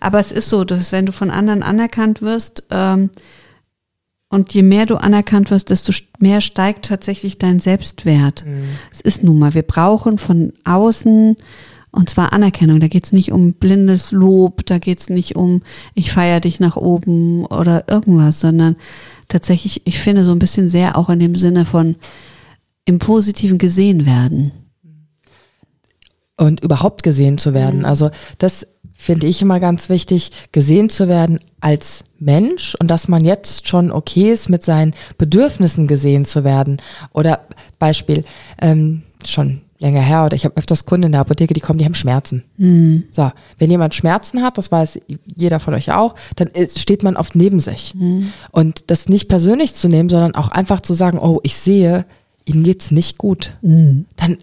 [0.00, 3.08] Aber es ist so, dass wenn du von anderen anerkannt wirst, ähm,
[4.32, 8.44] und je mehr du anerkannt wirst, desto mehr steigt tatsächlich dein Selbstwert.
[8.46, 8.64] Mhm.
[8.92, 11.36] Es ist nun mal, wir brauchen von außen
[11.92, 12.80] und zwar Anerkennung.
[12.80, 15.62] Da geht es nicht um blindes Lob, da geht es nicht um,
[15.94, 18.76] ich feiere dich nach oben oder irgendwas, sondern
[19.28, 21.96] tatsächlich, ich finde so ein bisschen sehr auch in dem Sinne von
[22.84, 24.52] im Positiven gesehen werden.
[26.36, 27.80] Und überhaupt gesehen zu werden.
[27.80, 27.84] Mhm.
[27.84, 33.24] Also das finde ich immer ganz wichtig, gesehen zu werden als Mensch und dass man
[33.24, 36.78] jetzt schon okay ist, mit seinen Bedürfnissen gesehen zu werden.
[37.12, 37.46] Oder
[37.78, 38.24] Beispiel,
[38.60, 41.84] ähm, schon länger her oder ich habe öfters Kunden in der Apotheke, die kommen, die
[41.84, 42.44] haben Schmerzen.
[42.58, 43.04] Mhm.
[43.10, 45.00] So, wenn jemand Schmerzen hat, das weiß
[45.36, 47.94] jeder von euch auch, dann steht man oft neben sich.
[47.94, 48.32] Mhm.
[48.52, 52.04] Und das nicht persönlich zu nehmen, sondern auch einfach zu sagen, oh, ich sehe,
[52.44, 53.56] ihnen geht's nicht gut.
[53.62, 54.06] Mhm.
[54.16, 54.38] Dann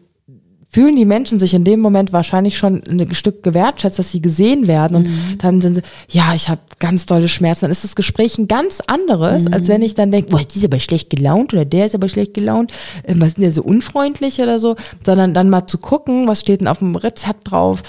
[0.70, 4.68] fühlen die Menschen sich in dem Moment wahrscheinlich schon ein Stück gewertschätzt, dass sie gesehen
[4.68, 5.38] werden und mhm.
[5.38, 7.61] dann sind sie, ja, ich habe ganz tolle Schmerzen.
[7.61, 9.53] Dann ist das Gespräch ein ganz anderes, mhm.
[9.53, 12.09] als wenn ich dann denke, boah, die ist aber schlecht gelaunt oder der ist aber
[12.09, 12.72] schlecht gelaunt,
[13.05, 16.41] ähm, was ist denn der so unfreundlich oder so, sondern dann mal zu gucken, was
[16.41, 17.82] steht denn auf dem Rezept drauf,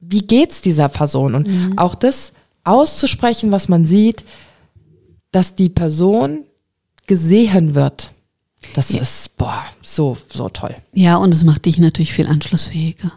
[0.00, 1.78] wie geht's dieser Person und mhm.
[1.78, 2.32] auch das
[2.64, 4.24] auszusprechen, was man sieht,
[5.30, 6.44] dass die Person
[7.06, 8.11] gesehen wird.
[8.74, 9.02] Das ja.
[9.02, 10.74] ist, boah, so, so toll.
[10.92, 13.12] Ja, und es macht dich natürlich viel anschlussfähiger.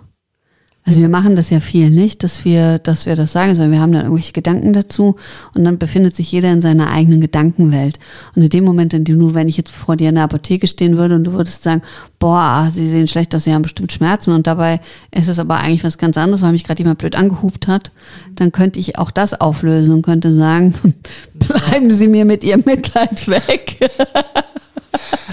[0.88, 3.80] Also wir machen das ja viel nicht, dass wir, dass wir das sagen, sondern wir
[3.80, 5.16] haben dann irgendwelche Gedanken dazu
[5.56, 8.00] und dann befindet sich jeder in seiner eigenen Gedankenwelt.
[8.36, 10.68] Und in dem Moment, in dem du, wenn ich jetzt vor dir in der Apotheke
[10.68, 11.82] stehen würde und du würdest sagen,
[12.20, 14.80] boah, sie sehen schlecht aus, sie haben bestimmt Schmerzen und dabei
[15.10, 17.90] ist es aber eigentlich was ganz anderes, weil mich gerade jemand blöd angehupt hat,
[18.36, 20.76] dann könnte ich auch das auflösen und könnte sagen,
[21.34, 23.90] bleiben Sie mir mit Ihrem Mitleid weg.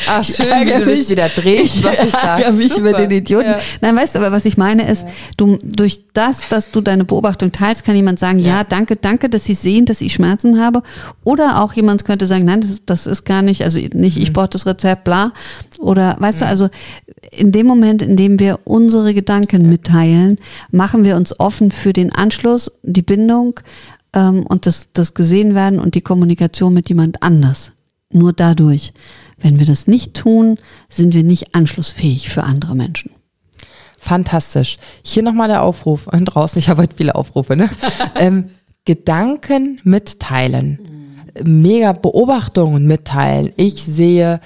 [0.09, 2.43] Ach, schön, wie du das wieder drehst, was ich sage.
[2.45, 3.51] ärgere mich über den Idioten.
[3.51, 3.59] Ja.
[3.81, 5.05] Nein, weißt du, aber was ich meine ist,
[5.37, 9.45] du, durch das, dass du deine Beobachtung teilst, kann jemand sagen, ja, danke, danke, dass
[9.45, 10.83] Sie sehen, dass ich Schmerzen habe.
[11.25, 14.23] Oder auch jemand könnte sagen, nein, das, ist- das ist gar nicht, also nicht, Mhm.
[14.23, 15.33] ich brauche das Rezept, bla.
[15.79, 16.69] Oder, weißt du, also
[17.31, 20.39] in dem Moment, in dem wir unsere Gedanken mitteilen,
[20.71, 23.61] machen wir uns offen für den Anschluss, die Bindung
[24.15, 27.73] ähm, und das, das gesehen werden und die Kommunikation mit jemand anders.
[28.13, 28.93] Nur dadurch.
[29.43, 33.11] Wenn wir das nicht tun, sind wir nicht anschlussfähig für andere Menschen.
[33.99, 34.79] Fantastisch.
[35.05, 36.59] Hier nochmal der Aufruf an draußen.
[36.59, 37.71] Ich habe heute viele Aufrufe, ne?
[38.17, 38.51] ähm,
[38.85, 41.19] Gedanken mitteilen.
[41.45, 43.53] Mega Beobachtungen mitteilen.
[43.57, 44.41] Ich sehe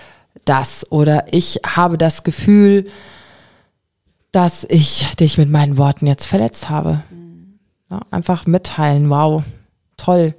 [0.45, 2.87] das oder ich habe das Gefühl,
[4.31, 7.03] dass ich dich mit meinen Worten jetzt verletzt habe.
[7.91, 9.09] Ja, einfach mitteilen.
[9.09, 9.43] Wow.
[9.97, 10.35] Toll.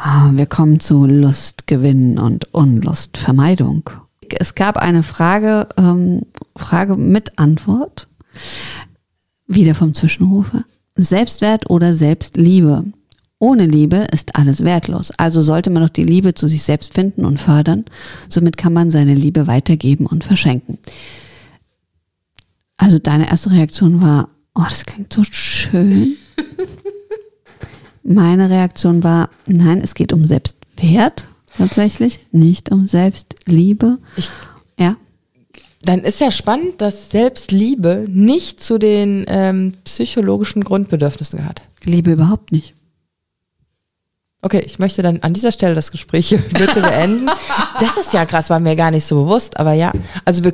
[0.00, 3.90] Ah, Wir kommen zu Lustgewinn und Unlustvermeidung.
[4.38, 6.22] Es gab eine Frage, ähm,
[6.54, 8.06] Frage mit Antwort,
[9.48, 10.62] wieder vom Zwischenrufer.
[10.94, 12.84] Selbstwert oder Selbstliebe?
[13.40, 15.10] Ohne Liebe ist alles wertlos.
[15.16, 17.84] Also sollte man doch die Liebe zu sich selbst finden und fördern.
[18.28, 20.78] Somit kann man seine Liebe weitergeben und verschenken.
[22.76, 26.14] Also deine erste Reaktion war, oh, das klingt so schön.
[28.02, 31.26] Meine Reaktion war, nein, es geht um Selbstwert
[31.56, 33.98] tatsächlich, nicht um Selbstliebe.
[34.16, 34.30] Ich-
[34.78, 34.96] ja,
[35.82, 41.62] Dann ist ja spannend, dass Selbstliebe nicht zu den ähm, psychologischen Grundbedürfnissen gehört.
[41.84, 42.74] Liebe überhaupt nicht.
[44.40, 47.28] Okay, ich möchte dann an dieser Stelle das Gespräch bitte beenden.
[47.80, 49.92] Das ist ja krass, war mir gar nicht so bewusst, aber ja,
[50.24, 50.52] also wir,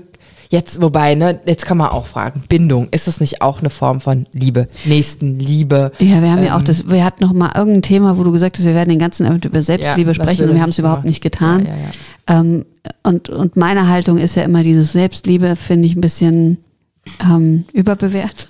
[0.55, 4.01] jetzt, wobei, ne, jetzt kann man auch fragen, Bindung, ist das nicht auch eine Form
[4.01, 5.93] von Liebe, Nächstenliebe?
[5.99, 8.57] Ja, wir haben ja auch das, wir hatten noch mal irgendein Thema, wo du gesagt
[8.57, 11.05] hast, wir werden den ganzen Abend über Selbstliebe Ja, sprechen und wir haben es überhaupt
[11.05, 11.67] nicht getan.
[11.67, 12.41] Ja, ja.
[12.41, 12.65] Ähm,
[13.03, 16.59] und, und meine Haltung ist ja immer dieses Selbstliebe, finde ich ein bisschen
[17.21, 18.49] ähm, überbewertet.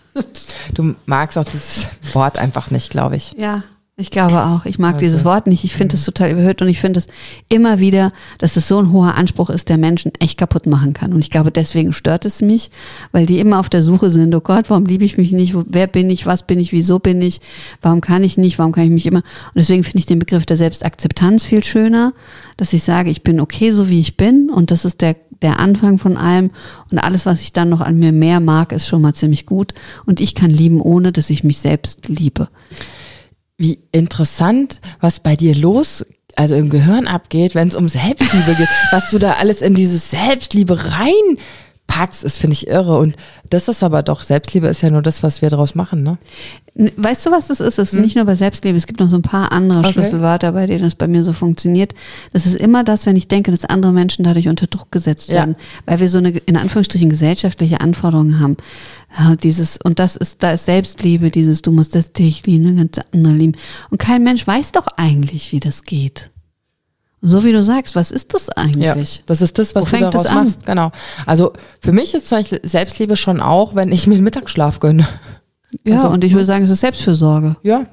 [0.75, 3.35] Du magst auch dieses Wort einfach nicht, glaube ich.
[3.37, 3.65] Ja,
[3.97, 4.65] ich glaube auch.
[4.65, 5.63] Ich mag Also, dieses Wort nicht.
[5.63, 5.99] Ich finde Mhm.
[6.01, 7.07] es total überhöht und ich finde es
[7.49, 11.13] immer wieder, dass es so ein hoher Anspruch ist, der Menschen echt kaputt machen kann.
[11.13, 12.73] Und ich glaube, deswegen stört es mich,
[13.13, 15.55] weil die immer auf der Suche sind, oh Gott, warum liebe ich mich nicht?
[15.69, 16.27] Wer bin ich?
[16.27, 16.73] Was bin ich?
[16.73, 17.41] Wieso bin ich?
[17.83, 18.59] Warum kann ich nicht?
[18.59, 19.21] Warum kann ich mich immer?
[19.21, 22.15] Und deswegen finde ich den Begriff der Selbstakzeptanz viel schöner,
[22.57, 25.59] dass ich sage, ich bin okay, so wie ich bin und das ist der der
[25.61, 26.51] Anfang von allem
[26.91, 29.75] und alles, was ich dann noch an mir mehr mag, ist schon mal ziemlich gut
[30.07, 32.49] und ich kann lieben, ohne dass ich mich selbst liebe.
[33.57, 36.05] Wie interessant, was bei dir los,
[36.37, 40.11] also im Gehirn abgeht, wenn es um Selbstliebe geht, was du da alles in dieses
[40.11, 40.85] Selbstliebe
[41.95, 42.99] reinpackst, ist, finde ich irre.
[42.99, 43.17] Und
[43.51, 46.19] das ist aber doch, Selbstliebe ist ja nur das, was wir daraus machen, ne?
[46.97, 47.79] Weißt du, was das ist?
[47.79, 49.93] Es ist nicht nur bei Selbstliebe, es gibt noch so ein paar andere Okay.
[49.93, 51.95] Schlüsselwörter, bei denen es bei mir so funktioniert.
[52.33, 55.35] Das ist immer das, wenn ich denke, dass andere Menschen dadurch unter Druck gesetzt Ja.
[55.35, 55.57] werden,
[55.87, 58.57] weil wir so eine, in Anführungsstrichen, gesellschaftliche Anforderungen haben.
[59.17, 63.03] Ja, dieses, und das ist, da ist Selbstliebe, dieses, du musst das dich lieben, du
[63.13, 63.57] andere lieben.
[63.91, 66.31] Und kein Mensch weiß doch eigentlich, wie das geht.
[67.27, 69.23] So wie du sagst, was ist das eigentlich?
[69.27, 70.45] das ist das, was Wo du fängt daraus an?
[70.45, 70.67] machst.
[70.67, 70.93] Genau.
[71.25, 75.09] Also für mich ist zum Beispiel Selbstliebe schon auch, wenn ich mir einen Mittagsschlaf gönne.
[75.85, 77.57] Ja, Also, und ich würde sagen, es ist Selbstfürsorge.
[77.63, 77.87] Ja,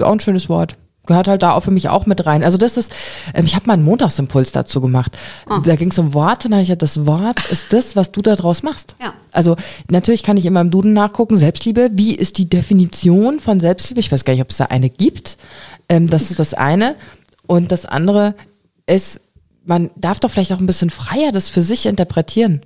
[0.00, 0.76] auch ein schönes Wort.
[1.06, 2.42] Gehört halt da auch für mich auch mit rein.
[2.42, 2.92] Also das ist,
[3.32, 5.16] ähm, ich habe mal einen Montagsimpuls dazu gemacht.
[5.48, 5.60] Ah.
[5.64, 8.22] Da ging es um Worte, da habe ich gesagt, das Wort ist das, was du
[8.22, 8.96] da draus machst.
[9.00, 9.12] Ja.
[9.30, 9.54] Also
[9.88, 14.00] natürlich kann ich immer im Duden nachgucken, Selbstliebe, wie ist die Definition von Selbstliebe?
[14.00, 15.36] Ich weiß gar nicht, ob es da eine gibt.
[15.88, 16.96] Ähm, das ist das eine.
[17.46, 18.34] Und das andere
[18.86, 19.20] ist,
[19.64, 22.62] man darf doch vielleicht auch ein bisschen freier das für sich interpretieren.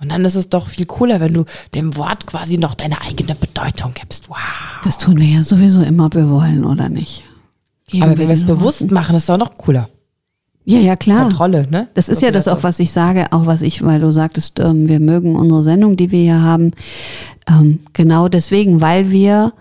[0.00, 3.34] Und dann ist es doch viel cooler, wenn du dem Wort quasi noch deine eigene
[3.34, 4.30] Bedeutung gibst.
[4.30, 4.36] Wow.
[4.84, 7.24] Das tun wir ja sowieso immer, ob wir wollen oder nicht.
[7.88, 9.88] Geben Aber wenn wir es bewusst machen, ist es auch noch cooler.
[10.64, 11.22] Ja, ja, klar.
[11.22, 11.88] Kontrolle, ne?
[11.94, 14.86] Das ist ja das auch, was ich sage, auch was ich, weil du sagtest, ähm,
[14.86, 16.72] wir mögen unsere Sendung, die wir hier haben.
[17.48, 19.54] Ähm, genau deswegen, weil wir,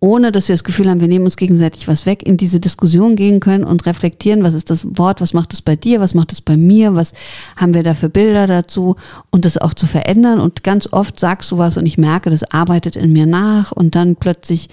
[0.00, 3.16] ohne dass wir das Gefühl haben, wir nehmen uns gegenseitig was weg, in diese Diskussion
[3.16, 6.32] gehen können und reflektieren, was ist das Wort, was macht es bei dir, was macht
[6.32, 7.12] es bei mir, was
[7.56, 8.96] haben wir da für Bilder dazu
[9.30, 10.38] und das auch zu verändern.
[10.40, 13.96] Und ganz oft sagst du was und ich merke, das arbeitet in mir nach und
[13.96, 14.68] dann plötzlich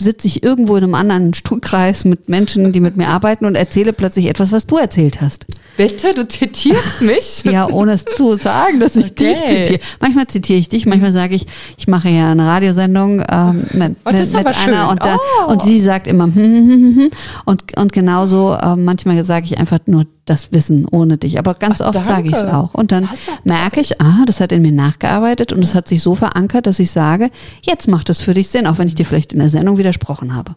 [0.00, 3.92] sitze ich irgendwo in einem anderen Stuhlkreis mit Menschen, die mit mir arbeiten und erzähle
[3.92, 5.46] plötzlich etwas, was du erzählt hast.
[5.76, 7.42] Bitte, du zitierst mich?
[7.50, 9.28] Ja, ohne es zu sagen, dass ich Okay.
[9.30, 9.78] dich zitiere.
[10.00, 11.46] Manchmal zitiere ich dich, manchmal sage ich,
[11.78, 15.52] ich mache ja eine Radiosendung ähm, mit, Oh, mit, mit einer und, da, Oh.
[15.52, 17.10] und sie sagt immer hm, hm, hm, hm,
[17.44, 21.38] und, und genauso ähm, manchmal sage ich einfach nur das Wissen ohne dich.
[21.38, 22.72] Aber ganz Ach, oft sage ich es auch.
[22.72, 23.10] Und dann ja
[23.44, 26.78] merke ich, ah, das hat in mir nachgearbeitet und es hat sich so verankert, dass
[26.78, 27.30] ich sage,
[27.62, 30.34] jetzt macht es für dich Sinn, auch wenn ich dir vielleicht in der Sendung widersprochen
[30.34, 30.54] habe.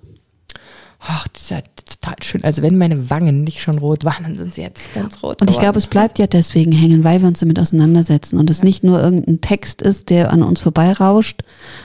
[1.05, 2.43] Ach, das ist ja total schön.
[2.43, 5.41] Also wenn meine Wangen nicht schon rot waren, dann sind sie jetzt ganz rot.
[5.41, 8.63] Und ich glaube, es bleibt ja deswegen hängen, weil wir uns damit auseinandersetzen und es
[8.63, 11.41] nicht nur irgendein Text ist, der an uns vorbeirauscht,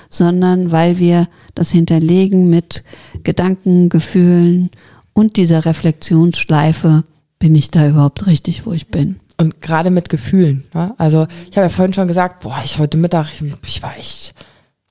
[0.09, 2.85] sondern weil wir das hinterlegen mit
[3.25, 4.71] Gedanken, Gefühlen
[5.15, 7.03] und dieser Reflexionsschleife,
[7.39, 9.21] bin ich da überhaupt richtig, wo ich bin?
[9.41, 10.65] Und gerade mit Gefühlen.
[10.75, 10.95] Ne?
[10.99, 14.35] Also ich habe ja vorhin schon gesagt, boah, ich heute Mittag, ich, ich war echt,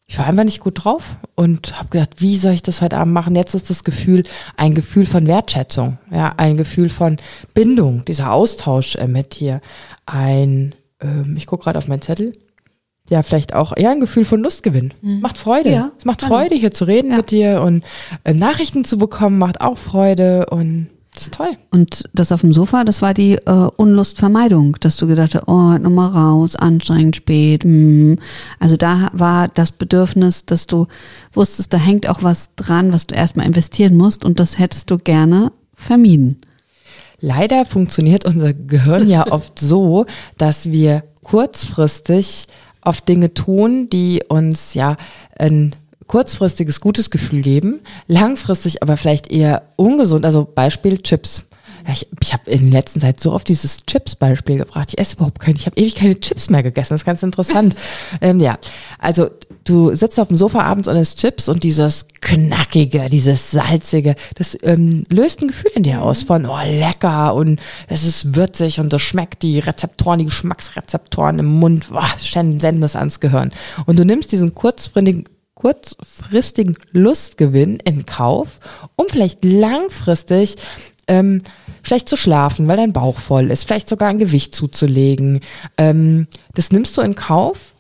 [0.05, 3.13] ich war einfach nicht gut drauf und habe gedacht, wie soll ich das heute Abend
[3.13, 3.35] machen?
[3.35, 4.23] Jetzt ist das Gefühl
[4.55, 7.17] ein Gefühl von Wertschätzung, ja, ein Gefühl von
[7.53, 9.59] Bindung, dieser Austausch äh, mit dir,
[10.05, 12.31] ein, ähm, ich gucke gerade auf meinen Zettel,
[13.09, 14.93] ja, vielleicht auch ja ein Gefühl von Lustgewinn.
[15.21, 15.71] Macht Freude.
[15.71, 16.21] Ja, es macht.
[16.21, 17.83] Freude, hier zu reden mit dir und
[18.25, 20.87] äh, Nachrichten zu bekommen, macht auch Freude und
[21.17, 21.57] das ist toll.
[21.71, 25.77] Und das auf dem Sofa, das war die äh, Unlustvermeidung, dass du gedacht hast, oh,
[25.79, 27.63] nochmal raus, anstrengend spät.
[27.63, 28.19] Hm.
[28.59, 30.85] Also da war das Bedürfnis, dass du
[31.33, 34.99] wusstest, da hängt auch was dran, was du erstmal investieren musst und das hättest du
[34.99, 36.39] gerne vermieden.
[37.19, 40.05] Leider funktioniert unser Gehirn ja oft so,
[40.37, 42.47] dass wir kurzfristig
[42.81, 44.97] auf Dinge tun, die uns ja
[45.37, 45.75] ein
[46.07, 50.25] kurzfristiges gutes Gefühl geben, langfristig aber vielleicht eher ungesund.
[50.25, 51.43] Also Beispiel Chips.
[51.91, 54.89] Ich ich habe in der letzten Zeit so oft dieses Chips-Beispiel gebracht.
[54.91, 56.93] Ich esse überhaupt keine, ich habe ewig keine Chips mehr gegessen.
[56.93, 57.75] Das ist ganz interessant.
[58.21, 58.57] ähm, ja,
[58.99, 59.29] also
[59.63, 64.57] du sitzt auf dem Sofa abends und isst Chips und dieses knackige, dieses salzige, das
[64.63, 68.91] ähm, löst ein Gefühl in dir aus von oh lecker und es ist würzig und
[68.91, 73.51] das schmeckt die Rezeptoren, die Geschmacksrezeptoren im Mund, oh, senden das ans Gehirn.
[73.85, 75.25] Und du nimmst diesen kurzfristigen
[75.57, 78.59] kurzfristigen Lustgewinn in Kauf,
[78.95, 80.55] um vielleicht langfristig
[81.07, 81.41] ähm,
[81.81, 85.39] schlecht zu schlafen, weil dein Bauch voll ist, vielleicht sogar ein Gewicht zuzulegen.
[85.77, 87.73] Ähm, das nimmst du in Kauf,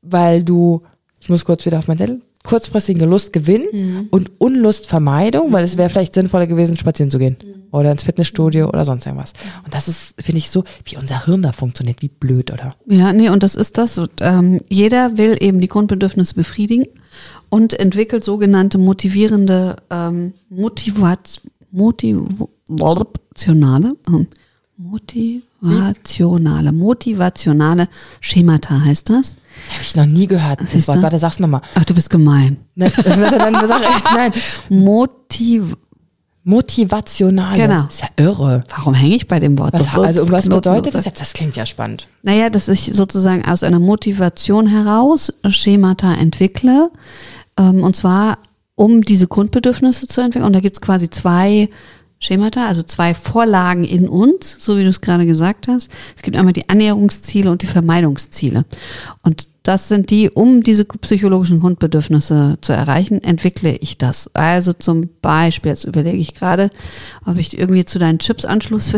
[0.00, 0.82] weil du,
[1.20, 6.14] ich muss kurz wieder auf mein Zettel, kurzfristigen Lustgewinn und Unlustvermeidung, weil es wäre vielleicht
[6.14, 7.36] sinnvoller gewesen, spazieren zu gehen
[7.70, 9.32] oder ins Fitnessstudio oder sonst irgendwas.
[9.64, 12.74] Und das ist, finde ich, so, wie unser Hirn da funktioniert, wie blöd, oder?
[12.86, 13.96] Ja, nee, und das ist das.
[13.96, 16.84] Und, ähm, jeder will eben die Grundbedürfnisse befriedigen
[17.52, 24.26] und entwickelt sogenannte motivierende ähm, Motivat, motivationale, ähm,
[24.78, 27.88] motivationale, motivationale
[28.20, 29.36] Schemata heißt das.
[29.70, 30.62] Habe ich noch nie gehört.
[30.62, 31.02] Das Wort, du?
[31.02, 31.60] warte, sag's nochmal.
[31.74, 32.56] Ach, du bist gemein.
[32.74, 34.32] Ne, dann sag ich, nein.
[34.70, 35.76] Motiv,
[36.44, 37.58] Motivational.
[37.58, 37.86] Genau.
[37.86, 38.64] Ist ja irre.
[38.74, 39.74] warum hänge ich bei dem Wort?
[39.74, 41.20] Was, so also, was bedeutet das jetzt?
[41.20, 42.08] Das klingt ja spannend.
[42.22, 46.90] Naja, dass ich sozusagen aus einer Motivation heraus Schemata entwickle.
[47.58, 48.38] Ähm, und zwar,
[48.74, 50.46] um diese Grundbedürfnisse zu entwickeln.
[50.46, 51.68] Und da gibt's quasi zwei
[52.18, 55.90] Schemata, also zwei Vorlagen in uns, so wie du es gerade gesagt hast.
[56.16, 58.64] Es gibt einmal die Annäherungsziele und die Vermeidungsziele.
[59.22, 64.30] Und das sind die, um diese psychologischen Grundbedürfnisse zu erreichen, entwickle ich das.
[64.34, 66.70] Also zum Beispiel, jetzt überlege ich gerade,
[67.26, 68.90] ob ich irgendwie zu deinen Chips Anschluss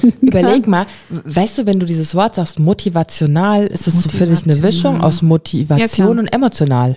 [0.00, 4.26] finden Überleg mal, weißt du, wenn du dieses Wort sagst, motivational, ist das so für
[4.26, 5.06] dich eine Mischung Motivational.
[5.08, 6.18] aus Ja, Motivation klar.
[6.18, 6.96] und emotional?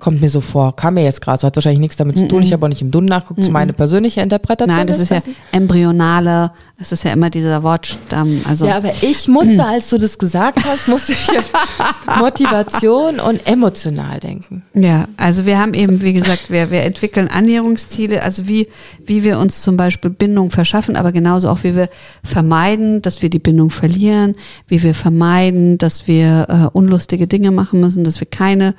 [0.00, 2.42] Kommt mir so vor, kam mir jetzt gerade, so hat wahrscheinlich nichts damit zu tun.
[2.42, 4.76] Ich habe auch nicht im Duden nachgeguckt, das ist meine persönliche Interpretation.
[4.76, 5.20] Nein, das ist ja
[5.52, 8.40] embryonale, das ist ja immer dieser Wortstamm.
[8.48, 11.28] Also Ja, aber ich musste, als du das gesagt hast, musste ich
[12.18, 14.62] Motivation und emotional denken.
[14.74, 18.68] Ja, also wir haben eben, wie gesagt, wir, wir entwickeln Annäherungsziele, also wie,
[19.04, 21.88] wie wir uns zum Beispiel Bindung verschaffen, aber genauso auch, wie wir
[22.24, 24.34] vermeiden, dass wir die Bindung verlieren,
[24.66, 28.74] wie wir vermeiden, dass wir äh, unlustige Dinge machen müssen, dass wir keine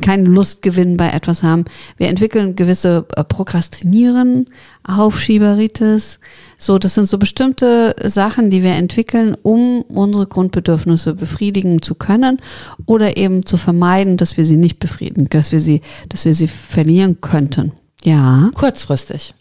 [0.00, 1.64] keinen Lustgewinn bei etwas haben.
[1.96, 4.48] Wir entwickeln gewisse äh, Prokrastinieren,
[4.82, 6.20] Aufschieberitis.
[6.58, 12.38] So, das sind so bestimmte Sachen, die wir entwickeln, um unsere Grundbedürfnisse befriedigen zu können
[12.86, 16.48] oder eben zu vermeiden, dass wir sie nicht befriedigen, dass wir sie, dass wir sie
[16.48, 17.72] verlieren könnten.
[18.02, 18.50] Ja.
[18.54, 19.34] Kurzfristig.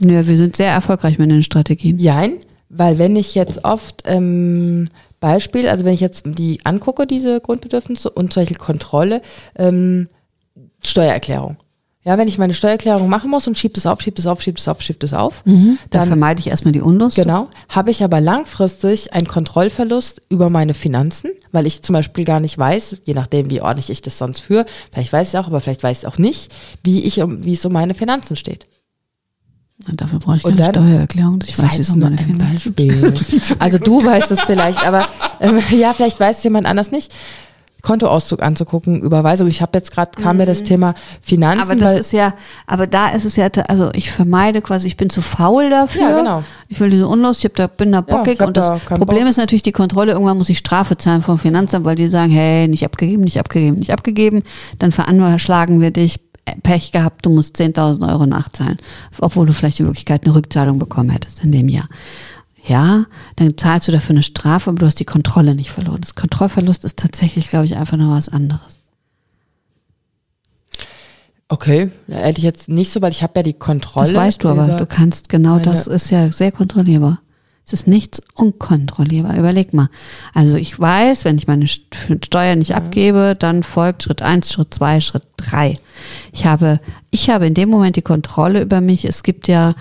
[0.00, 1.98] Ja, wir sind sehr erfolgreich mit den Strategien.
[1.98, 2.34] Jein,
[2.68, 4.88] weil wenn ich jetzt oft ähm,
[5.20, 9.22] Beispiel, also wenn ich jetzt die angucke, diese Grundbedürfnisse und zum Beispiel Kontrolle,
[9.56, 10.08] ähm,
[10.84, 11.56] Steuererklärung.
[12.04, 14.56] Ja, wenn ich meine Steuererklärung machen muss und schiebe das auf, schiebe das auf, schiebe
[14.58, 15.52] das auf, schiebe das auf, Da
[15.90, 17.16] dann vermeide ich erstmal die Unlust.
[17.16, 17.48] Genau.
[17.68, 22.56] Habe ich aber langfristig einen Kontrollverlust über meine Finanzen, weil ich zum Beispiel gar nicht
[22.56, 25.58] weiß, je nachdem, wie ordentlich ich das sonst führe, vielleicht weiß ich es auch, aber
[25.60, 28.66] vielleicht weiß ich es auch nicht, wie, ich, um- wie es um meine Finanzen steht.
[29.88, 31.38] Und dafür brauche ich keine dann- Steuererklärung.
[31.46, 33.12] Ich war weiß, jetzt nur meine ein Beispiel.
[33.58, 35.06] Also du weißt es vielleicht, aber
[35.40, 37.14] ähm, ja, vielleicht weiß es jemand anders nicht.
[37.82, 39.46] Kontoauszug anzugucken, Überweisung.
[39.46, 41.60] Ich habe jetzt gerade, kam mir das Thema Finanzen.
[41.62, 42.34] Aber das ist ja,
[42.66, 46.02] aber da ist es ja, also ich vermeide quasi, ich bin zu faul dafür.
[46.02, 46.42] Ja, genau.
[46.68, 48.96] Ich will diese Unlust, ich hab da, bin da bockig ich hab und das da
[48.96, 49.30] Problem Bock.
[49.30, 50.12] ist natürlich die Kontrolle.
[50.12, 53.78] Irgendwann muss ich Strafe zahlen vom Finanzamt, weil die sagen, hey, nicht abgegeben, nicht abgegeben,
[53.78, 54.42] nicht abgegeben.
[54.80, 56.18] Dann veranschlagen wir dich.
[56.62, 58.78] Pech gehabt, du musst 10.000 Euro nachzahlen,
[59.20, 61.88] obwohl du vielleicht in Wirklichkeit eine Rückzahlung bekommen hättest in dem Jahr.
[62.64, 63.04] Ja,
[63.36, 66.00] dann zahlst du dafür eine Strafe, aber du hast die Kontrolle nicht verloren.
[66.00, 68.78] Das Kontrollverlust ist tatsächlich, glaube ich, einfach noch was anderes.
[71.48, 74.12] okay, ja, hätte ich jetzt nicht so, weil ich habe ja die Kontrolle.
[74.12, 74.76] Das weißt du aber.
[74.76, 77.20] Du kannst genau das ist ja sehr kontrollierbar.
[77.66, 79.36] Es ist nichts unkontrollierbar.
[79.36, 79.88] Überleg mal.
[80.32, 84.72] Also ich weiß, wenn ich meine St- Steuer nicht abgebe, dann folgt Schritt eins, Schritt
[84.72, 85.76] zwei, Schritt drei.
[86.32, 86.78] Ich habe,
[87.10, 89.04] ich habe in dem Moment die Kontrolle über mich.
[89.04, 89.74] Es gibt ja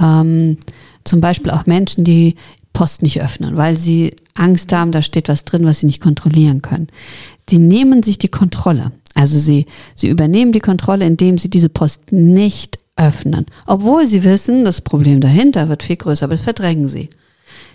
[0.00, 0.58] ähm,
[1.02, 2.36] zum Beispiel auch Menschen, die
[2.72, 6.62] Post nicht öffnen, weil sie Angst haben, da steht was drin, was sie nicht kontrollieren
[6.62, 6.86] können.
[7.48, 8.92] Die nehmen sich die Kontrolle.
[9.14, 9.66] Also sie,
[9.96, 13.46] sie übernehmen die Kontrolle, indem sie diese Post nicht öffnen.
[13.66, 17.10] Obwohl sie wissen, das Problem dahinter wird viel größer, aber das verdrängen sie.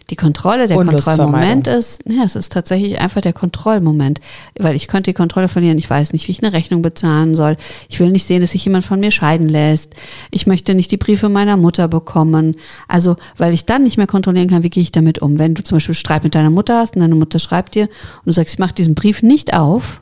[0.10, 0.78] Die Kontrolle, der.
[0.78, 4.20] Kontrollmoment ist, ja, es ist tatsächlich einfach der Kontrollmoment,
[4.58, 5.78] weil ich könnte die Kontrolle verlieren.
[5.78, 7.58] Ich weiß nicht, wie ich eine Rechnung bezahlen soll.
[7.90, 9.94] Ich will nicht sehen, dass sich jemand von mir scheiden lässt.
[10.32, 12.56] Ich möchte nicht die Briefe meiner Mutter bekommen.
[12.88, 15.38] Also, weil ich dann nicht mehr kontrollieren kann, wie gehe ich damit um.
[15.38, 18.26] Wenn du zum Beispiel Streit mit deiner Mutter hast und deine Mutter schreibt dir und
[18.26, 20.02] du sagst, ich mache diesen Brief nicht auf,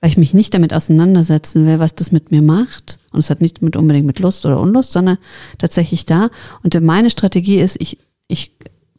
[0.00, 2.98] weil ich mich nicht damit auseinandersetzen will, was das mit mir macht.
[3.12, 5.18] Und es hat nicht mit unbedingt mit Lust oder Unlust, sondern
[5.58, 6.28] tatsächlich da.
[6.62, 8.52] Und meine Strategie ist, ich, ich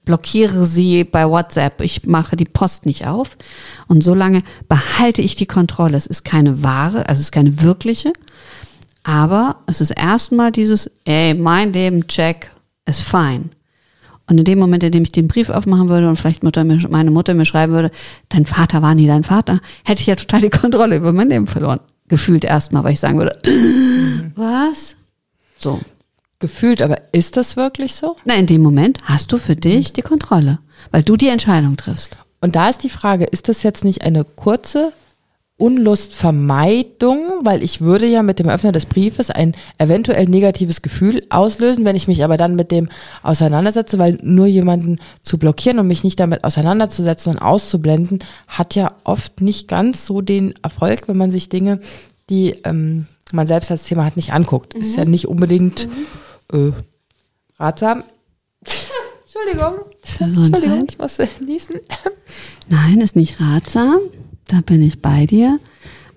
[0.06, 1.82] blockiere sie bei WhatsApp.
[1.82, 3.38] Ich mache die Post nicht auf.
[3.88, 5.98] Und solange behalte ich die Kontrolle.
[5.98, 8.14] Es ist keine wahre, also es ist keine wirkliche.
[9.04, 12.52] Aber es ist erstmal dieses, ey, mein Leben, check,
[12.86, 13.52] ist fein.
[14.30, 16.80] Und in dem Moment, in dem ich den Brief aufmachen würde und vielleicht Mutter mir,
[16.90, 17.92] meine Mutter mir schreiben würde,
[18.30, 21.48] dein Vater war nie dein Vater, hätte ich ja total die Kontrolle über mein Leben
[21.48, 21.82] verloren.
[22.08, 23.38] Gefühlt erstmal, weil ich sagen würde,
[24.36, 24.96] was?
[25.60, 25.82] So.
[26.44, 28.18] Gefühlt, aber ist das wirklich so?
[28.26, 30.60] Na, in dem Moment hast du für dich die Kontrolle,
[30.92, 32.18] weil du die Entscheidung triffst.
[32.42, 34.92] Und da ist die Frage, ist das jetzt nicht eine kurze
[35.56, 41.86] Unlustvermeidung, weil ich würde ja mit dem Öffnen des Briefes ein eventuell negatives Gefühl auslösen,
[41.86, 42.90] wenn ich mich aber dann mit dem
[43.22, 48.92] auseinandersetze, weil nur jemanden zu blockieren und mich nicht damit auseinanderzusetzen und auszublenden, hat ja
[49.06, 51.80] oft nicht ganz so den Erfolg, wenn man sich Dinge,
[52.30, 54.74] die ähm, man selbst als Thema hat, nicht anguckt.
[54.74, 55.88] Ist ja nicht unbedingt
[56.54, 56.72] äh,
[57.58, 58.04] ratsam.
[59.24, 59.86] Entschuldigung.
[60.02, 60.46] Gesundheit.
[60.46, 61.76] Entschuldigung, ich muss äh, niesen.
[62.68, 64.00] Nein, ist nicht ratsam.
[64.48, 65.60] Da bin ich bei dir.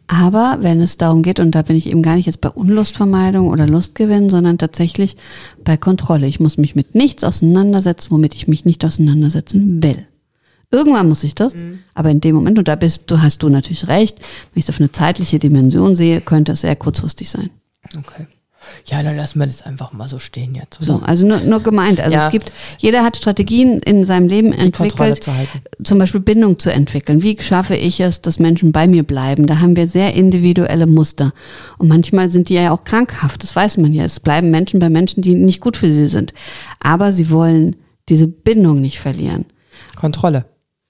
[0.08, 3.48] Aber wenn es darum geht, und da bin ich eben gar nicht jetzt bei Unlustvermeidung
[3.48, 5.16] oder Lustgewinn, sondern tatsächlich
[5.64, 6.28] bei Kontrolle.
[6.28, 10.06] Ich muss mich mit nichts auseinandersetzen, womit ich mich nicht auseinandersetzen will.
[10.70, 11.54] Irgendwann muss ich das,
[11.94, 14.68] aber in dem Moment, und da bist du, hast du natürlich recht, wenn ich es
[14.68, 17.50] auf eine zeitliche Dimension sehe, könnte es sehr kurzfristig sein.
[17.96, 18.26] Okay.
[18.86, 20.78] Ja, dann lassen wir das einfach mal so stehen jetzt.
[20.80, 22.00] So, also nur, nur gemeint.
[22.00, 22.26] Also Ja.
[22.26, 25.32] es gibt, jeder hat Strategien in seinem Leben Kontrolle entwickelt, zu
[25.84, 27.22] zum Beispiel Bindung zu entwickeln.
[27.22, 29.46] Wie schaffe ich es, dass Menschen bei mir bleiben?
[29.46, 31.32] Da haben wir sehr individuelle Muster.
[31.78, 34.04] Und manchmal sind die ja auch krankhaft, das weiß man ja.
[34.04, 36.32] Es bleiben Menschen bei Menschen, die nicht gut für sie sind.
[36.80, 37.76] Aber sie wollen
[38.08, 39.46] diese Bindung nicht verlieren.
[39.96, 40.46] Kontrolle.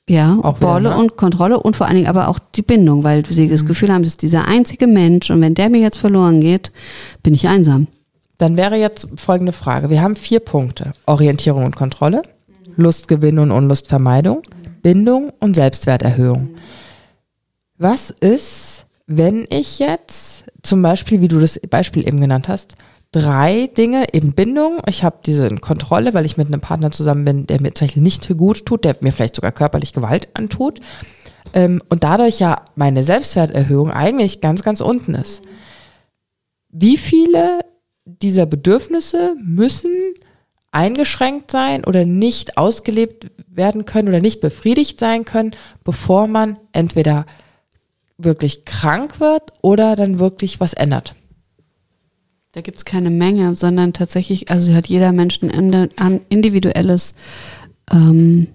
[0.08, 0.96] Ja, Auch wieder, ne?
[0.96, 3.50] und Kontrolle und vor allen Dingen aber auch die Bindung, weil sie Mhm.
[3.50, 6.70] das Gefühl haben, das ist dieser einzige Mensch und wenn der mir jetzt verloren geht,
[7.24, 7.88] bin ich einsam.
[8.38, 9.90] Dann wäre jetzt folgende Frage.
[9.90, 10.92] Wir haben vier Punkte.
[11.06, 12.22] Orientierung und Kontrolle,
[12.76, 14.42] Lustgewinn und Unlustvermeidung,
[14.82, 16.50] Bindung und Selbstwerterhöhung.
[17.78, 22.74] Was ist, wenn ich jetzt zum Beispiel, wie du das Beispiel eben genannt hast,
[23.12, 27.46] drei Dinge, eben Bindung, ich habe diese Kontrolle, weil ich mit einem Partner zusammen bin,
[27.46, 30.80] der mir zum Beispiel nicht gut tut, der mir vielleicht sogar körperlich Gewalt antut
[31.54, 35.42] ähm, und dadurch ja meine Selbstwerterhöhung eigentlich ganz, ganz unten ist.
[36.68, 37.60] Wie viele
[38.04, 40.14] dieser Bedürfnisse müssen
[40.70, 45.52] eingeschränkt sein oder nicht ausgelebt werden können oder nicht befriedigt sein können,
[45.84, 47.24] bevor man entweder
[48.18, 51.14] wirklich krank wird oder dann wirklich was ändert.
[52.56, 57.14] Da gibt's keine Menge, sondern tatsächlich, also hat jeder Mensch ein individuelles
[57.92, 58.46] ähm,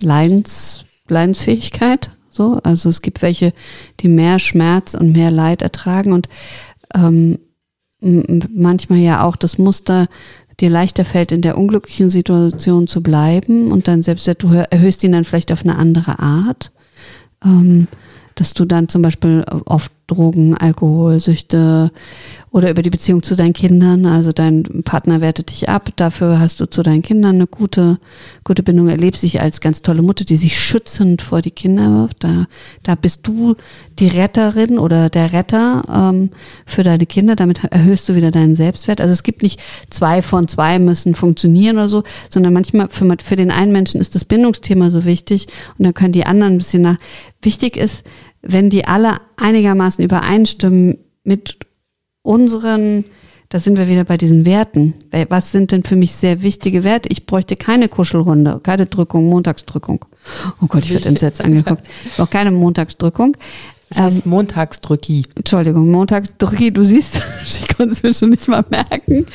[0.00, 2.10] Leidens, Leidensfähigkeit.
[2.30, 3.52] So, also es gibt welche,
[4.00, 6.30] die mehr Schmerz und mehr Leid ertragen und
[6.94, 7.38] ähm,
[8.00, 10.06] manchmal ja auch das Muster
[10.58, 15.12] dir leichter fällt, in der unglücklichen Situation zu bleiben und dann selbst du erhöhst ihn
[15.12, 16.72] dann vielleicht auf eine andere Art.
[17.44, 17.88] Ähm,
[18.36, 21.90] dass du dann zum Beispiel oft Drogen, Alkoholsüchte
[22.50, 26.60] oder über die Beziehung zu deinen Kindern, also dein Partner wertet dich ab, dafür hast
[26.60, 27.98] du zu deinen Kindern eine gute,
[28.44, 32.22] gute Bindung, erlebst dich als ganz tolle Mutter, die sich schützend vor die Kinder wirft.
[32.22, 32.46] Da,
[32.84, 33.56] da bist du
[33.98, 36.30] die Retterin oder der Retter ähm,
[36.64, 39.00] für deine Kinder, damit erhöhst du wieder deinen Selbstwert.
[39.00, 39.60] Also es gibt nicht
[39.90, 44.14] zwei von zwei müssen funktionieren oder so, sondern manchmal für, für den einen Menschen ist
[44.14, 46.98] das Bindungsthema so wichtig und dann können die anderen ein bisschen nach.
[47.42, 48.04] Wichtig ist,
[48.44, 51.58] wenn die alle einigermaßen übereinstimmen mit
[52.22, 53.04] unseren,
[53.48, 54.94] da sind wir wieder bei diesen Werten.
[55.28, 57.08] Was sind denn für mich sehr wichtige Werte?
[57.10, 60.04] Ich bräuchte keine Kuschelrunde, keine Drückung, Montagsdrückung.
[60.60, 61.82] Oh Gott, ich werde entsetzt angeguckt.
[62.16, 63.36] Brauche keine Montagsdrückung.
[63.88, 65.26] Das heißt ähm, Montagsdrücki.
[65.36, 69.26] Entschuldigung, Montagsdrücki, du siehst, ich konnte es mir schon nicht mal merken.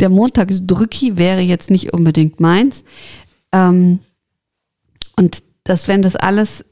[0.00, 2.84] Der Montagsdrücki wäre jetzt nicht unbedingt meins.
[3.52, 4.00] Ähm,
[5.16, 6.64] und dass wenn das alles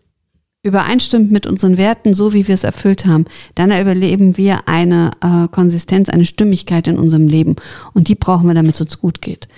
[0.63, 3.25] übereinstimmt mit unseren Werten, so wie wir es erfüllt haben,
[3.55, 7.57] dann erleben wir eine äh, Konsistenz, eine Stimmigkeit in unserem Leben.
[7.95, 9.49] Und die brauchen wir, damit es uns gut geht.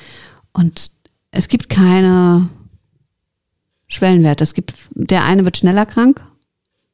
[0.53, 0.91] Und
[1.31, 2.49] es gibt keine
[3.87, 4.45] Schwellenwerte.
[4.45, 6.25] Es gibt, der eine wird schneller krank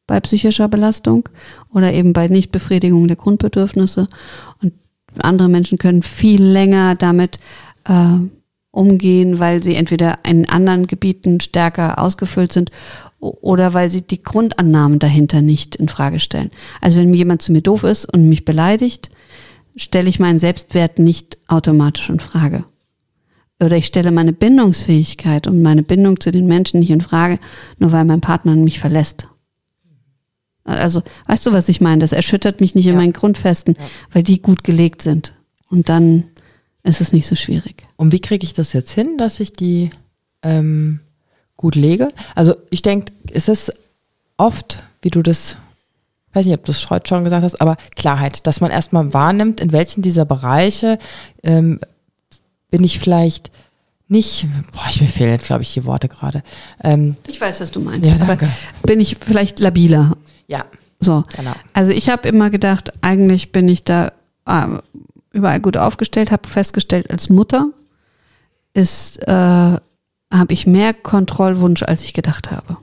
[0.07, 1.29] bei psychischer Belastung
[1.73, 4.09] oder eben bei Nichtbefriedigung der Grundbedürfnisse.
[4.61, 4.73] Und
[5.19, 7.39] andere Menschen können viel länger damit
[7.85, 8.17] äh,
[8.73, 12.71] umgehen, weil sie entweder in anderen Gebieten stärker ausgefüllt sind
[13.19, 16.51] oder weil sie die Grundannahmen dahinter nicht in Frage stellen.
[16.81, 19.11] Also wenn jemand zu mir doof ist und mich beleidigt,
[19.77, 22.65] stelle ich meinen Selbstwert nicht automatisch in Frage.
[23.63, 27.39] Oder ich stelle meine Bindungsfähigkeit und meine Bindung zu den Menschen nicht in Frage,
[27.79, 29.29] nur weil mein Partner mich verlässt.
[30.65, 32.01] Also, weißt du, was ich meine?
[32.01, 32.93] Das erschüttert mich nicht ja.
[32.93, 33.85] in meinen Grundfesten, ja.
[34.13, 35.35] weil die gut gelegt sind.
[35.69, 36.25] Und dann
[36.83, 37.85] ist es nicht so schwierig.
[37.97, 39.91] Und wie kriege ich das jetzt hin, dass ich die
[40.43, 41.01] ähm,
[41.61, 42.13] gut lege.
[42.35, 43.73] Also ich denke, es ist
[44.39, 45.57] oft, wie du das,
[46.33, 49.61] weiß nicht, ob du es heute schon gesagt hast, aber Klarheit, dass man erstmal wahrnimmt,
[49.61, 50.99] in welchen dieser Bereiche
[51.43, 51.79] ähm,
[52.71, 53.51] bin ich vielleicht
[54.09, 56.43] nicht, boah, ich mir fehlen jetzt, glaube ich, die Worte gerade.
[56.83, 58.09] Ähm, ich weiß, was du meinst.
[58.09, 58.49] Ja, danke.
[58.83, 60.17] bin ich vielleicht labiler?
[60.49, 60.65] Ja.
[60.99, 61.25] So.
[61.37, 61.53] Genau.
[61.75, 64.13] Also ich habe immer gedacht, eigentlich bin ich da
[64.47, 64.79] äh,
[65.33, 67.71] überall gut aufgestellt, habe festgestellt, als Mutter
[68.73, 69.77] ist äh,
[70.33, 72.77] habe ich mehr Kontrollwunsch, als ich gedacht habe.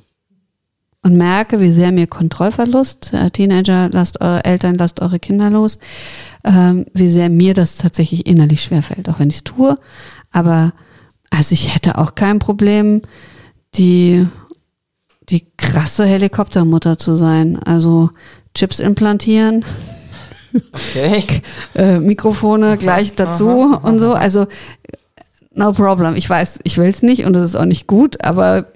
[1.01, 5.79] Und merke, wie sehr mir Kontrollverlust, äh, Teenager, lasst eure Eltern, lasst eure Kinder los,
[6.43, 9.77] ähm, wie sehr mir das tatsächlich innerlich schwerfällt, auch wenn ich es tue.
[10.31, 10.73] Aber
[11.29, 13.01] also ich hätte auch kein Problem,
[13.75, 14.27] die,
[15.29, 17.57] die krasse Helikoptermutter zu sein.
[17.63, 18.09] Also
[18.53, 19.63] Chips implantieren.
[20.53, 21.23] Okay.
[21.75, 23.89] äh, Mikrofone gleich dazu aha, aha.
[23.89, 24.13] und so.
[24.13, 24.47] Also
[25.53, 26.15] no problem.
[26.15, 28.67] Ich weiß, ich will es nicht und es ist auch nicht gut, aber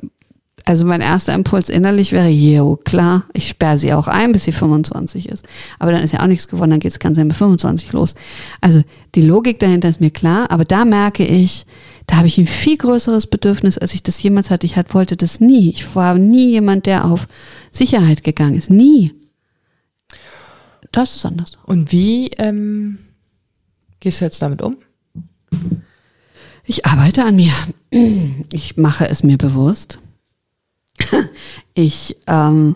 [0.65, 4.51] also mein erster Impuls innerlich wäre, jo, klar, ich sperre sie auch ein, bis sie
[4.51, 5.47] 25 ist.
[5.79, 8.15] Aber dann ist ja auch nichts geworden, dann geht es ganz mit 25 los.
[8.59, 8.81] Also
[9.15, 11.65] die Logik dahinter ist mir klar, aber da merke ich,
[12.07, 14.65] da habe ich ein viel größeres Bedürfnis, als ich das jemals hatte.
[14.65, 15.71] Ich wollte das nie.
[15.71, 17.27] Ich war nie jemand, der auf
[17.71, 18.69] Sicherheit gegangen ist.
[18.69, 19.13] Nie.
[20.91, 21.57] Das ist anders.
[21.63, 22.99] Und wie ähm,
[23.99, 24.77] gehst du jetzt damit um?
[26.65, 27.53] Ich arbeite an mir.
[28.51, 29.99] Ich mache es mir bewusst.
[31.73, 32.75] Ich ähm,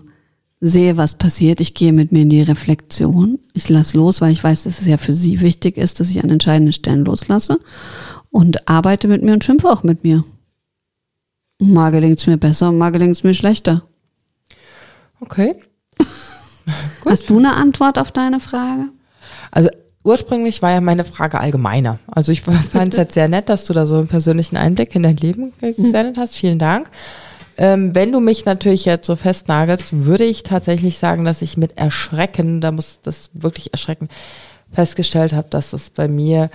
[0.59, 1.59] sehe, was passiert.
[1.59, 3.39] Ich gehe mit mir in die Reflexion.
[3.53, 6.23] Ich lasse los, weil ich weiß, dass es ja für sie wichtig ist, dass ich
[6.23, 7.59] an entscheidenden Stellen loslasse.
[8.31, 10.23] Und arbeite mit mir und schimpfe auch mit mir.
[11.59, 13.83] Mal gelingt es mir besser und mal gelingt es mir schlechter.
[15.19, 15.55] Okay.
[17.05, 18.89] Hast du eine Antwort auf deine Frage?
[19.51, 19.69] Also
[20.03, 21.99] ursprünglich war ja meine Frage allgemeiner.
[22.07, 25.03] Also ich fand es jetzt sehr nett, dass du da so einen persönlichen Einblick in
[25.03, 26.35] dein Leben gesendet hast.
[26.35, 26.89] Vielen Dank.
[27.57, 31.77] Ähm, wenn du mich natürlich jetzt so festnagelst, würde ich tatsächlich sagen, dass ich mit
[31.77, 34.09] Erschrecken, da muss das wirklich erschrecken,
[34.71, 36.49] festgestellt habe, dass es bei mir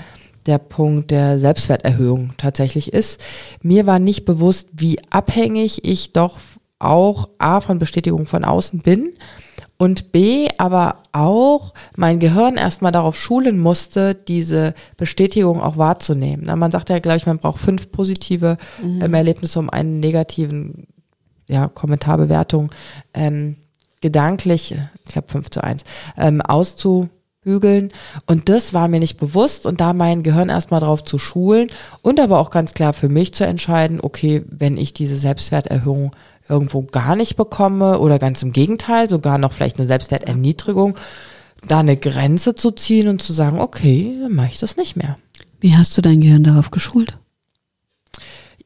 [0.46, 3.22] der Punkt der Selbstwerterhöhung tatsächlich ist.
[3.62, 6.38] Mir war nicht bewusst, wie abhängig ich doch
[6.78, 9.10] auch A von Bestätigung von außen bin
[9.80, 16.42] und B, aber auch mein Gehirn erstmal darauf schulen musste, diese Bestätigung auch wahrzunehmen.
[16.44, 19.00] Na, man sagt ja, glaube ich, man braucht fünf positive mhm.
[19.00, 20.86] ähm, Erlebnisse, um einen negativen
[21.48, 22.70] ja, Kommentarbewertung
[23.14, 23.56] ähm,
[24.02, 24.72] gedanklich,
[25.06, 25.84] ich glaube 5 zu 1,
[26.18, 27.88] ähm, auszubügeln.
[28.26, 31.68] Und das war mir nicht bewusst und da mein Gehirn erstmal drauf zu schulen
[32.02, 36.14] und aber auch ganz klar für mich zu entscheiden, okay, wenn ich diese Selbstwerterhöhung
[36.50, 40.96] irgendwo gar nicht bekomme oder ganz im Gegenteil, sogar noch vielleicht eine Selbstwerterniedrigung,
[41.66, 45.16] da eine Grenze zu ziehen und zu sagen, okay, dann mache ich das nicht mehr.
[45.60, 47.18] Wie hast du dein Gehirn darauf geschult?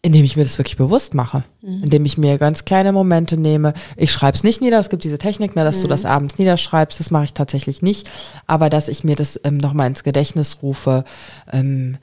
[0.00, 1.44] Indem ich mir das wirklich bewusst mache.
[1.62, 1.84] Mhm.
[1.84, 3.72] Indem ich mir ganz kleine Momente nehme.
[3.96, 4.78] Ich schreibe es nicht nieder.
[4.78, 5.82] Es gibt diese Technik, ne, dass mhm.
[5.82, 7.00] du das abends niederschreibst.
[7.00, 8.10] Das mache ich tatsächlich nicht.
[8.46, 11.04] Aber dass ich mir das ähm, nochmal ins Gedächtnis rufe,
[11.50, 11.96] ähm,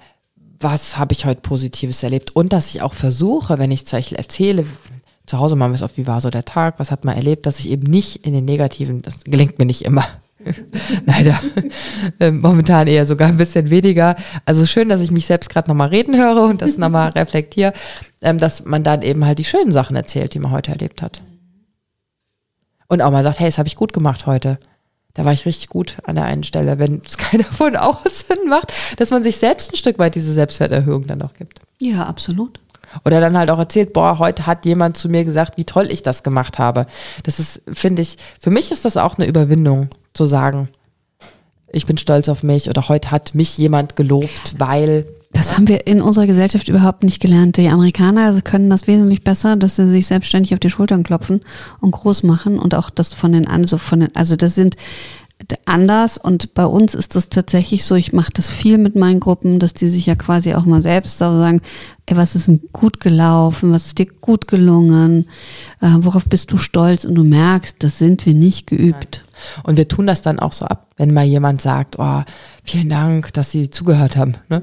[0.59, 2.35] was habe ich heute Positives erlebt?
[2.35, 4.65] Und dass ich auch versuche, wenn ich zum Beispiel erzähle,
[5.26, 7.45] zu Hause machen wir es oft, wie war so der Tag, was hat man erlebt,
[7.45, 10.06] dass ich eben nicht in den negativen, das gelingt mir nicht immer,
[11.06, 11.39] Leider.
[12.19, 14.15] Ähm, momentan eher sogar ein bisschen weniger.
[14.45, 17.73] Also schön, dass ich mich selbst gerade nochmal reden höre und das nochmal reflektiere,
[18.22, 21.22] ähm, dass man dann eben halt die schönen Sachen erzählt, die man heute erlebt hat.
[22.88, 24.60] Und auch mal sagt, hey, das habe ich gut gemacht heute.
[25.14, 28.73] Da war ich richtig gut an der einen Stelle, wenn es keiner von außen macht,
[28.98, 31.60] dass man sich selbst ein Stück weit diese Selbstwerterhöhung dann auch gibt.
[31.80, 32.60] Ja, absolut.
[33.05, 36.03] Oder dann halt auch erzählt, boah, heute hat jemand zu mir gesagt, wie toll ich
[36.03, 36.85] das gemacht habe.
[37.23, 40.69] Das ist, finde ich, für mich ist das auch eine Überwindung, zu sagen,
[41.72, 45.05] ich bin stolz auf mich oder heute hat mich jemand gelobt, weil.
[45.34, 47.55] Das haben wir in unserer Gesellschaft überhaupt nicht gelernt.
[47.55, 51.39] Die Amerikaner können das wesentlich besser, dass sie sich selbstständig auf die Schultern klopfen
[51.80, 54.76] und groß machen und auch das von den, also von den, also das sind,
[55.65, 59.59] anders und bei uns ist das tatsächlich so, ich mache das viel mit meinen Gruppen,
[59.59, 61.61] dass die sich ja quasi auch mal selbst sagen,
[62.05, 65.27] ey, was ist denn gut gelaufen, was ist dir gut gelungen,
[65.81, 69.23] äh, worauf bist du stolz und du merkst, das sind wir nicht geübt.
[69.63, 72.23] Und wir tun das dann auch so ab, wenn mal jemand sagt, oh,
[72.63, 74.35] vielen Dank, dass Sie zugehört haben.
[74.49, 74.61] Ne?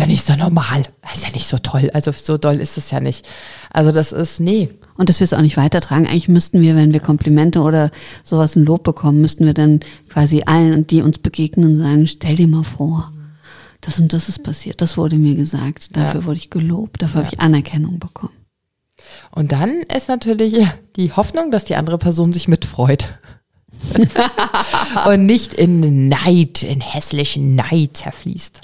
[0.00, 0.84] Ja, nicht so normal.
[1.02, 1.90] Das ist ja nicht so toll.
[1.92, 3.28] Also so doll ist es ja nicht.
[3.70, 6.06] Also das ist, nee, und dass wir es auch nicht weitertragen.
[6.06, 7.90] Eigentlich müssten wir, wenn wir Komplimente oder
[8.24, 12.48] sowas ein Lob bekommen, müssten wir dann quasi allen, die uns begegnen, sagen, stell dir
[12.48, 13.12] mal vor,
[13.80, 16.26] das und das ist passiert, das wurde mir gesagt, dafür ja.
[16.26, 17.26] wurde ich gelobt, dafür ja.
[17.26, 18.34] habe ich Anerkennung bekommen.
[19.32, 20.66] Und dann ist natürlich
[20.96, 23.08] die Hoffnung, dass die andere Person sich mitfreut.
[25.06, 28.60] und nicht in Neid, in hässlichen Neid zerfließt.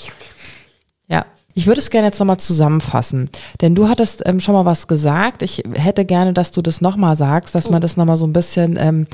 [1.57, 3.31] Ich würde es gerne jetzt nochmal zusammenfassen,
[3.63, 5.41] denn du hattest ähm, schon mal was gesagt.
[5.41, 8.77] Ich hätte gerne, dass du das nochmal sagst, dass man das nochmal so ein bisschen
[8.79, 9.07] ähm,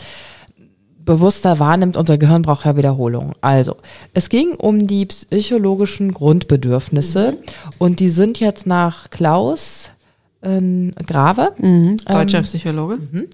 [0.98, 1.96] bewusster wahrnimmt.
[1.96, 3.34] Unser Gehirn braucht ja Wiederholung.
[3.42, 3.76] Also,
[4.12, 7.72] es ging um die psychologischen Grundbedürfnisse mhm.
[7.78, 9.90] und die sind jetzt nach Klaus
[10.40, 11.52] äh, Grave.
[11.58, 11.98] Mhm.
[11.98, 12.96] Deutscher ähm, Psychologe.
[12.96, 13.28] Mhm.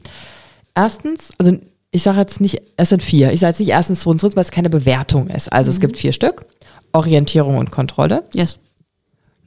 [0.74, 1.56] Erstens, also
[1.90, 3.32] ich sage jetzt nicht, es sind vier.
[3.32, 5.50] Ich sage jetzt nicht erstens, zweitens, drittens, weil es keine Bewertung ist.
[5.50, 5.80] Also es mhm.
[5.80, 6.44] gibt vier Stück.
[6.92, 8.24] Orientierung und Kontrolle.
[8.34, 8.58] Yes.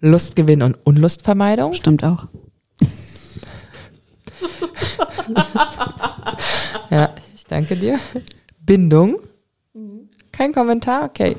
[0.02, 1.74] Lustgewinn und Unlustvermeidung.
[1.74, 2.28] Stimmt auch.
[6.90, 7.98] ja, ich danke dir.
[8.60, 9.18] Bindung.
[10.32, 11.36] Kein Kommentar, okay.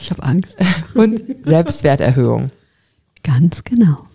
[0.00, 0.56] Ich habe Angst.
[0.94, 2.50] Und Selbstwerterhöhung.
[3.22, 4.06] Ganz genau.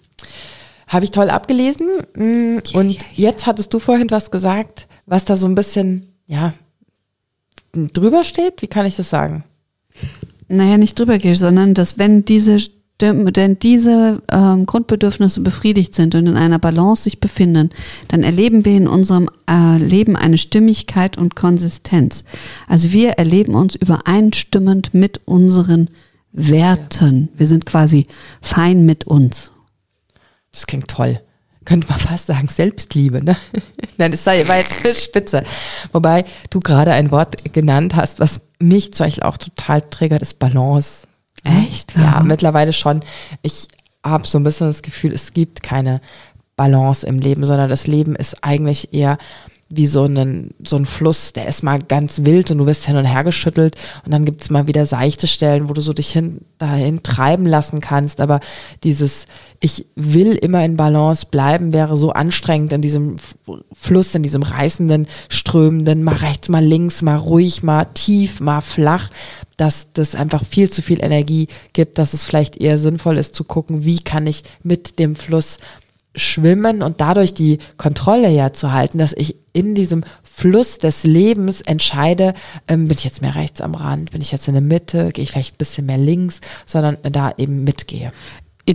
[0.87, 1.87] Habe ich toll abgelesen.
[2.15, 6.53] Mm, und jetzt hattest du vorhin was gesagt, was da so ein bisschen, ja,
[7.73, 8.61] drüber steht.
[8.61, 9.43] Wie kann ich das sagen?
[10.47, 12.57] Naja, nicht drüber geht, sondern dass wenn diese
[13.01, 17.69] denn diese ähm, Grundbedürfnisse befriedigt sind und in einer Balance sich befinden,
[18.07, 22.23] dann erleben wir in unserem äh, Leben eine Stimmigkeit und Konsistenz.
[22.67, 25.89] Also wir erleben uns übereinstimmend mit unseren
[26.31, 27.29] Werten.
[27.35, 28.07] Wir sind quasi
[28.41, 29.51] fein mit uns.
[30.51, 31.19] Das klingt toll.
[31.65, 33.37] Könnte man fast sagen, Selbstliebe, ne?
[33.97, 35.43] Nein, das war jetzt eine Spitze.
[35.91, 40.39] Wobei du gerade ein Wort genannt hast, was mich zum Beispiel auch total triggert, ist
[40.39, 41.07] Balance.
[41.43, 41.95] Echt?
[41.95, 43.01] Ja, ja mittlerweile schon.
[43.41, 43.67] Ich
[44.03, 46.01] habe so ein bisschen das Gefühl, es gibt keine
[46.55, 49.17] Balance im Leben, sondern das Leben ist eigentlich eher
[49.69, 52.95] wie so ein, so ein Fluss, der ist mal ganz wild und du wirst hin
[52.95, 53.75] und her geschüttelt
[54.05, 57.45] und dann gibt es mal wieder seichte Stellen, wo du so dich hin, dahin treiben
[57.45, 58.21] lassen kannst.
[58.21, 58.39] Aber
[58.83, 59.25] dieses,
[59.59, 63.15] ich will immer in Balance bleiben, wäre so anstrengend in diesem
[63.73, 69.09] Fluss, in diesem reißenden, strömenden, mal rechts, mal links, mal ruhig, mal tief, mal flach,
[69.57, 73.43] dass das einfach viel zu viel Energie gibt, dass es vielleicht eher sinnvoll ist zu
[73.43, 75.57] gucken, wie kann ich mit dem Fluss
[76.15, 81.61] schwimmen und dadurch die Kontrolle ja zu halten, dass ich in diesem Fluss des Lebens
[81.61, 82.33] entscheide,
[82.67, 85.23] ähm, bin ich jetzt mehr rechts am Rand, bin ich jetzt in der Mitte, gehe
[85.23, 88.11] ich vielleicht ein bisschen mehr links, sondern da eben mitgehe.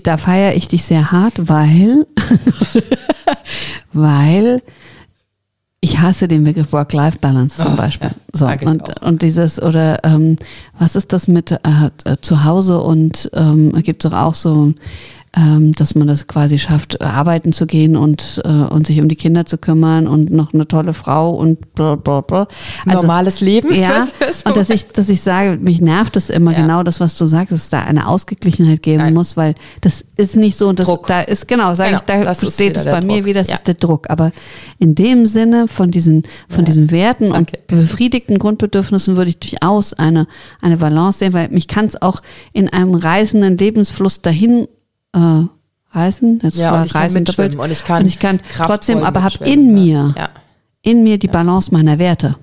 [0.02, 2.06] Da feiere ich dich sehr hart, weil,
[3.92, 4.62] weil
[5.80, 8.10] ich hasse den Begriff Work-Life-Balance zum oh, Beispiel.
[8.10, 10.36] Ja, so und, und dieses oder ähm,
[10.78, 11.90] was ist das mit äh,
[12.20, 14.74] zu Hause und ähm, gibt es doch auch so
[15.38, 19.14] ähm, dass man das quasi schafft, arbeiten zu gehen und, äh, und sich um die
[19.14, 22.48] Kinder zu kümmern und noch eine tolle Frau und bla bla bla.
[22.86, 23.72] Also, Normales Leben.
[23.72, 24.08] Ja,
[24.44, 26.62] und dass ich, dass ich sage, mich nervt es immer Ja.
[26.62, 29.14] genau das, was du sagst, dass es da eine Ausgeglichenheit geben Nein.
[29.14, 31.06] muss, weil das ist nicht so und das, Druck.
[31.06, 33.24] da ist, genau, sage Genau, ich, da steht es bei mir Druck.
[33.26, 33.54] wieder, das Ja.
[33.54, 34.10] ist der Druck.
[34.10, 34.32] Aber
[34.78, 37.58] in dem Sinne von diesen, von diesen Werten und Okay.
[37.68, 40.26] befriedigten Grundbedürfnissen würde ich durchaus eine,
[40.60, 44.66] eine Balance sehen, weil mich kann es auch in einem reißenden Lebensfluss dahin
[45.14, 45.44] äh,
[45.92, 46.38] reißen.
[46.40, 47.56] Das Ja, war und ich kann reißend doppelt.
[47.56, 49.72] und ich kann und ich kann trotzdem, aber habe in ja.
[50.04, 50.28] mir, Ja.
[50.82, 52.36] in mir die Balance meiner Werte.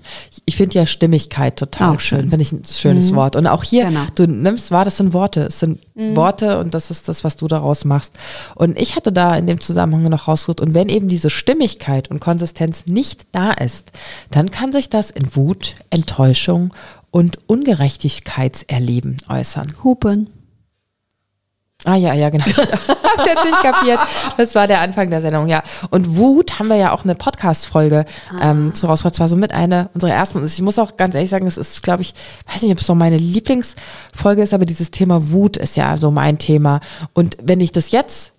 [0.45, 2.29] Ich finde ja Stimmigkeit total Auch schön.
[2.29, 3.35] Finde ich ein schönes Wort.
[3.35, 4.01] Und auch hier, Genau.
[4.15, 5.41] du nimmst wahr, das sind Worte.
[5.43, 8.13] Es sind Worte und das ist das, was du daraus machst.
[8.55, 12.19] Und ich hatte da in dem Zusammenhang noch rausgesucht, und wenn eben diese Stimmigkeit und
[12.19, 13.91] Konsistenz nicht da ist,
[14.31, 16.73] dann kann sich das in Wut, Enttäuschung
[17.11, 19.69] und Ungerechtigkeitserleben äußern.
[19.83, 20.27] Hupen.
[21.85, 22.45] Ah ja, ja, genau.
[22.47, 23.99] Hab's jetzt nicht kapiert.
[24.37, 25.63] Das war der Anfang der Sendung, ja.
[25.91, 28.05] Und Wut haben wir ja auch eine Podcast-Folge
[28.41, 29.15] ähm, zu rausgebracht.
[29.15, 30.39] Das war so mit einer unserer ersten.
[30.39, 32.13] Und ich muss auch ganz ehrlich sagen, das ist, glaube ich,
[32.51, 36.11] weiß nicht, ob es noch meine Lieblingsfolge ist, aber dieses Thema Wut ist ja so
[36.11, 36.79] mein Thema.
[37.13, 38.31] Und wenn ich das jetzt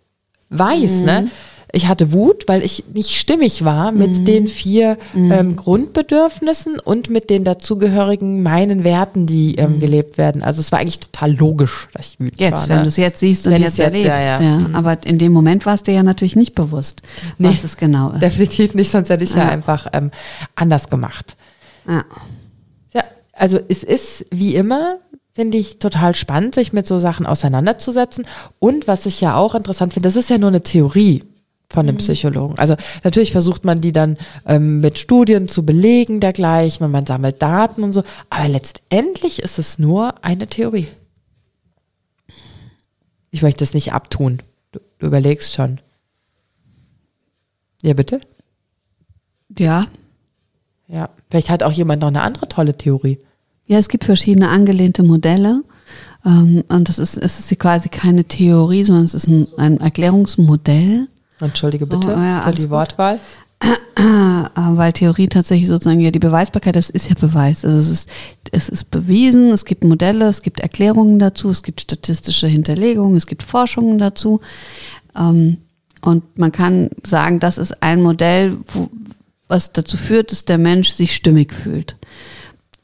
[0.51, 1.31] weiß, ne,
[1.73, 7.29] ich hatte Wut, weil ich nicht stimmig war mit den vier ähm, Grundbedürfnissen und mit
[7.29, 10.43] den dazugehörigen meinen Werten, die ähm, gelebt werden.
[10.43, 12.49] Also es war eigentlich total logisch, dass ich wütend war.
[12.49, 12.75] Jetzt, ne?
[12.77, 14.07] wenn du es jetzt siehst und Wenn jetzt jetzt, erlebst.
[14.07, 14.61] ja, Ja, ja.
[14.75, 17.03] Aber in dem Moment war es dir ja natürlich nicht bewusst,
[17.39, 17.49] Nee.
[17.49, 18.23] was es genau ist.
[18.23, 19.49] Definitiv nicht, sonst hätte ich ja, Ja.
[19.51, 20.11] einfach ähm,
[20.55, 21.37] anders gemacht.
[21.89, 22.05] Ja.
[22.95, 24.99] Ja, also es ist wie immer,
[25.35, 28.25] finde ich, total spannend, sich mit so Sachen auseinanderzusetzen.
[28.61, 31.25] Und was ich ja auch interessant finde, das ist ja nur eine Theorie
[31.69, 32.59] von einem Psychologen.
[32.59, 34.17] Also natürlich versucht man die dann
[34.47, 38.03] ähm, mit Studien zu belegen dergleichen und man sammelt Daten und so.
[38.31, 40.89] Aber letztendlich ist es nur eine Theorie.
[43.31, 44.43] Ich möchte das nicht abtun.
[44.73, 45.81] Du, du überlegst schon.
[47.83, 48.21] Ja, bitte?
[49.59, 49.87] ja.
[50.89, 53.19] Ja, vielleicht hat auch jemand noch eine andere tolle Theorie.
[53.67, 55.63] Ja, es gibt verschiedene angelehnte Modelle.
[56.25, 61.09] Ähm, und das ist, es ist quasi keine Theorie, sondern es ist ein, ein Erklärungsmodell.
[61.41, 62.71] Entschuldige bitte Oh, ja, für die gut.
[62.71, 63.21] Wortwahl.
[63.99, 67.65] Ah, weil Theorie tatsächlich sozusagen ja die Beweisbarkeit, das ist ja Beweis.
[67.65, 68.11] Also es ist,
[68.53, 73.27] es ist bewiesen, es gibt Modelle, es gibt Erklärungen dazu, es gibt statistische Hinterlegungen, es
[73.27, 74.41] gibt Forschungen dazu.
[75.17, 75.57] Ähm,
[76.03, 78.91] und man kann sagen, das ist ein Modell, wo,
[79.49, 81.97] was dazu führt, dass der Mensch sich stimmig fühlt.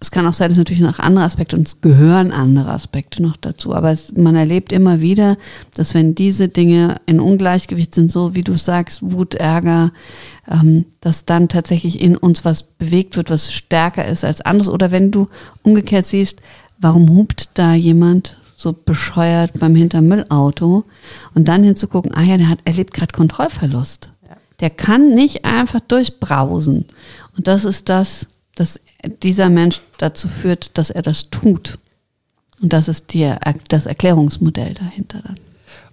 [0.03, 3.37] Es kann auch sein, dass natürlich noch andere Aspekte und es gehören andere Aspekte noch
[3.37, 3.73] dazu.
[3.73, 5.37] Aber es, man erlebt immer wieder,
[5.75, 9.93] dass wenn diese Dinge in Ungleichgewicht sind, so wie du sagst, Wut, Ärger,
[10.51, 14.69] ähm, dass dann tatsächlich in uns was bewegt wird, was stärker ist als anderes.
[14.69, 15.29] Oder wenn du
[15.63, 16.41] umgekehrt siehst,
[16.81, 20.83] warum hupt da jemand so bescheuert beim Hintermüllauto
[21.35, 24.11] und dann hinzugucken, ah ja, der hat erlebt gerade Kontrollverlust.
[24.59, 26.87] Der kann nicht einfach durchbrausen.
[27.37, 28.81] Und das ist das, dass
[29.23, 31.79] dieser Mensch dazu führt, dass er das tut.
[32.61, 33.33] Und das ist die,
[33.69, 35.41] das Erklärungsmodell dahinter dann.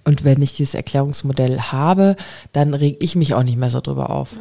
[0.03, 2.15] Und wenn ich dieses Erklärungsmodell habe,
[2.51, 4.35] dann reg ich mich auch nicht mehr so drüber auf.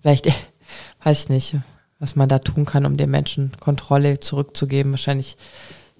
[0.00, 0.26] Vielleicht,
[1.02, 1.56] weiß ich nicht,
[1.98, 4.92] was man da tun kann, um den Menschen Kontrolle zurückzugeben.
[4.92, 5.36] Wahrscheinlich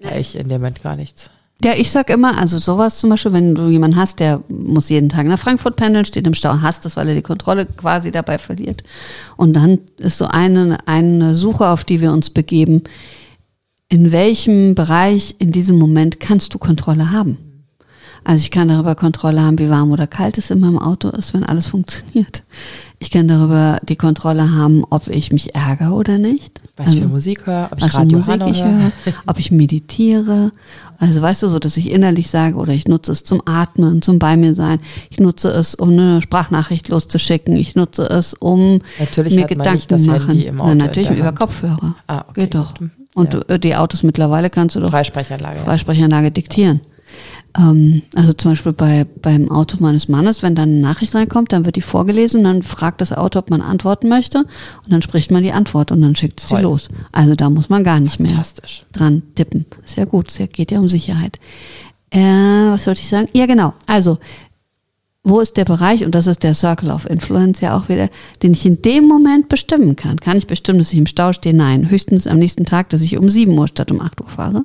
[0.01, 0.17] ja.
[0.17, 1.31] ich in dem Moment gar nichts.
[1.65, 5.09] Ja, ich sag immer, also sowas zum Beispiel, wenn du jemanden hast, der muss jeden
[5.09, 8.37] Tag nach Frankfurt pendeln, steht im Stau, hasst das, weil er die Kontrolle quasi dabei
[8.37, 8.83] verliert.
[9.37, 12.83] Und dann ist so eine, eine Suche, auf die wir uns begeben.
[13.89, 17.46] In welchem Bereich in diesem Moment kannst du Kontrolle haben?
[18.29, 21.33] Also ich kann darüber Kontrolle haben, wie warm oder kalt es in meinem Auto ist,
[21.33, 22.43] wenn alles funktioniert.
[22.99, 26.61] Ich kann darüber die Kontrolle haben, ob ich mich ärgere oder nicht.
[26.77, 28.91] Was ich für Musik höre, ob ich Radio Musik ich höre.
[29.27, 30.51] ob ich meditiere.
[30.99, 34.19] Also weißt du so, dass ich innerlich sage, oder ich nutze es zum Atmen, zum
[34.19, 34.81] bei mir sein.
[35.09, 37.55] Ich nutze es, um eine Sprachnachricht loszuschicken.
[37.55, 40.31] Ich nutze es, um Natürlich mir Gedanken das machen.
[40.31, 41.39] Handy im Auto Na, natürlich über Hand.
[41.39, 41.95] Kopfhörer.
[42.09, 42.81] Ah, okay, Geht doch.
[42.81, 42.91] Mhm.
[43.15, 43.41] Und Ja.
[43.47, 45.59] du, die Autos mittlerweile kannst du doch Freisprechanlage.
[45.59, 45.65] Ja.
[45.65, 46.81] Freisprechanlage diktieren.
[47.57, 51.65] Ähm, also zum Beispiel bei, beim Auto meines Mannes, wenn dann eine Nachricht reinkommt, dann
[51.65, 55.43] wird die vorgelesen dann fragt das Auto, ob man antworten möchte und dann spricht man
[55.43, 56.89] die Antwort und dann schickt es sie los.
[57.13, 58.43] Also da muss man gar nicht mehr
[58.93, 59.65] dran tippen.
[59.97, 61.39] Ja gut, es geht ja um Sicherheit.
[62.11, 63.29] Äh, was sollte ich sagen?
[63.33, 63.75] Ja, genau.
[63.87, 64.19] Also,
[65.25, 68.09] wo ist der Bereich, und das ist der Circle of Influence ja auch wieder,
[68.45, 70.21] den ich in dem Moment bestimmen kann?
[70.21, 71.55] Kann ich bestimmen, dass ich im Stau stehe?
[71.55, 71.91] Nein.
[71.91, 74.65] Höchstens am nächsten Tag, dass ich um 7 Uhr statt um 8 Uhr fahre.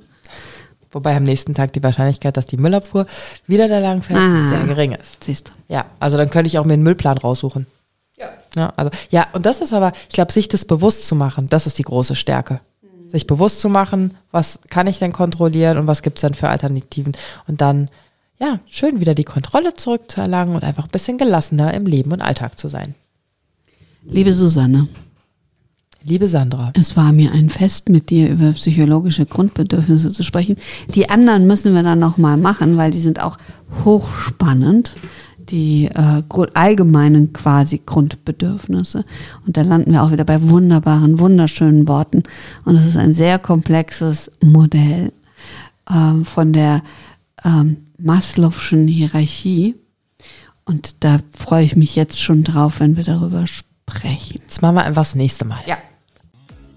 [0.91, 3.05] Wobei am nächsten Tag die Wahrscheinlichkeit, dass die Müllabfuhr
[3.47, 4.49] wieder da lang fährt, Ah.
[4.49, 5.23] sehr gering ist.
[5.23, 5.73] Siehst du.
[5.73, 7.67] Ja, also dann könnte ich auch mir einen Müllplan raussuchen.
[8.17, 8.29] Ja.
[8.55, 11.65] Ja, also, ja, und das ist aber, ich glaube, sich das bewusst zu machen, das
[11.65, 12.59] ist die große Stärke.
[13.07, 16.49] Sich bewusst zu machen, was kann ich denn kontrollieren und was gibt es denn für
[16.49, 17.13] Alternativen.
[17.47, 17.89] Und dann,
[18.39, 22.57] ja, schön wieder die Kontrolle zurückzuerlangen und einfach ein bisschen gelassener im Leben und Alltag
[22.59, 22.95] zu sein.
[24.03, 24.87] Liebe Susanne,
[26.03, 30.57] Liebe Sandra, es war mir ein Fest, mit dir über psychologische Grundbedürfnisse zu sprechen.
[30.95, 33.37] Die anderen müssen wir dann nochmal machen, weil die sind auch
[33.85, 34.93] hochspannend.
[35.37, 36.23] Die äh,
[36.53, 39.05] allgemeinen quasi Grundbedürfnisse.
[39.45, 42.23] Und da landen wir auch wieder bei wunderbaren, wunderschönen Worten.
[42.65, 45.11] Und es ist ein sehr komplexes Modell
[45.89, 46.81] ähm, von der
[47.43, 49.75] ähm, Maslow'schen Hierarchie.
[50.65, 54.39] Und da freue ich mich jetzt schon drauf, wenn wir darüber sprechen.
[54.41, 55.59] jetzt machen wir einfach das nächste Mal.
[55.67, 55.77] Ja.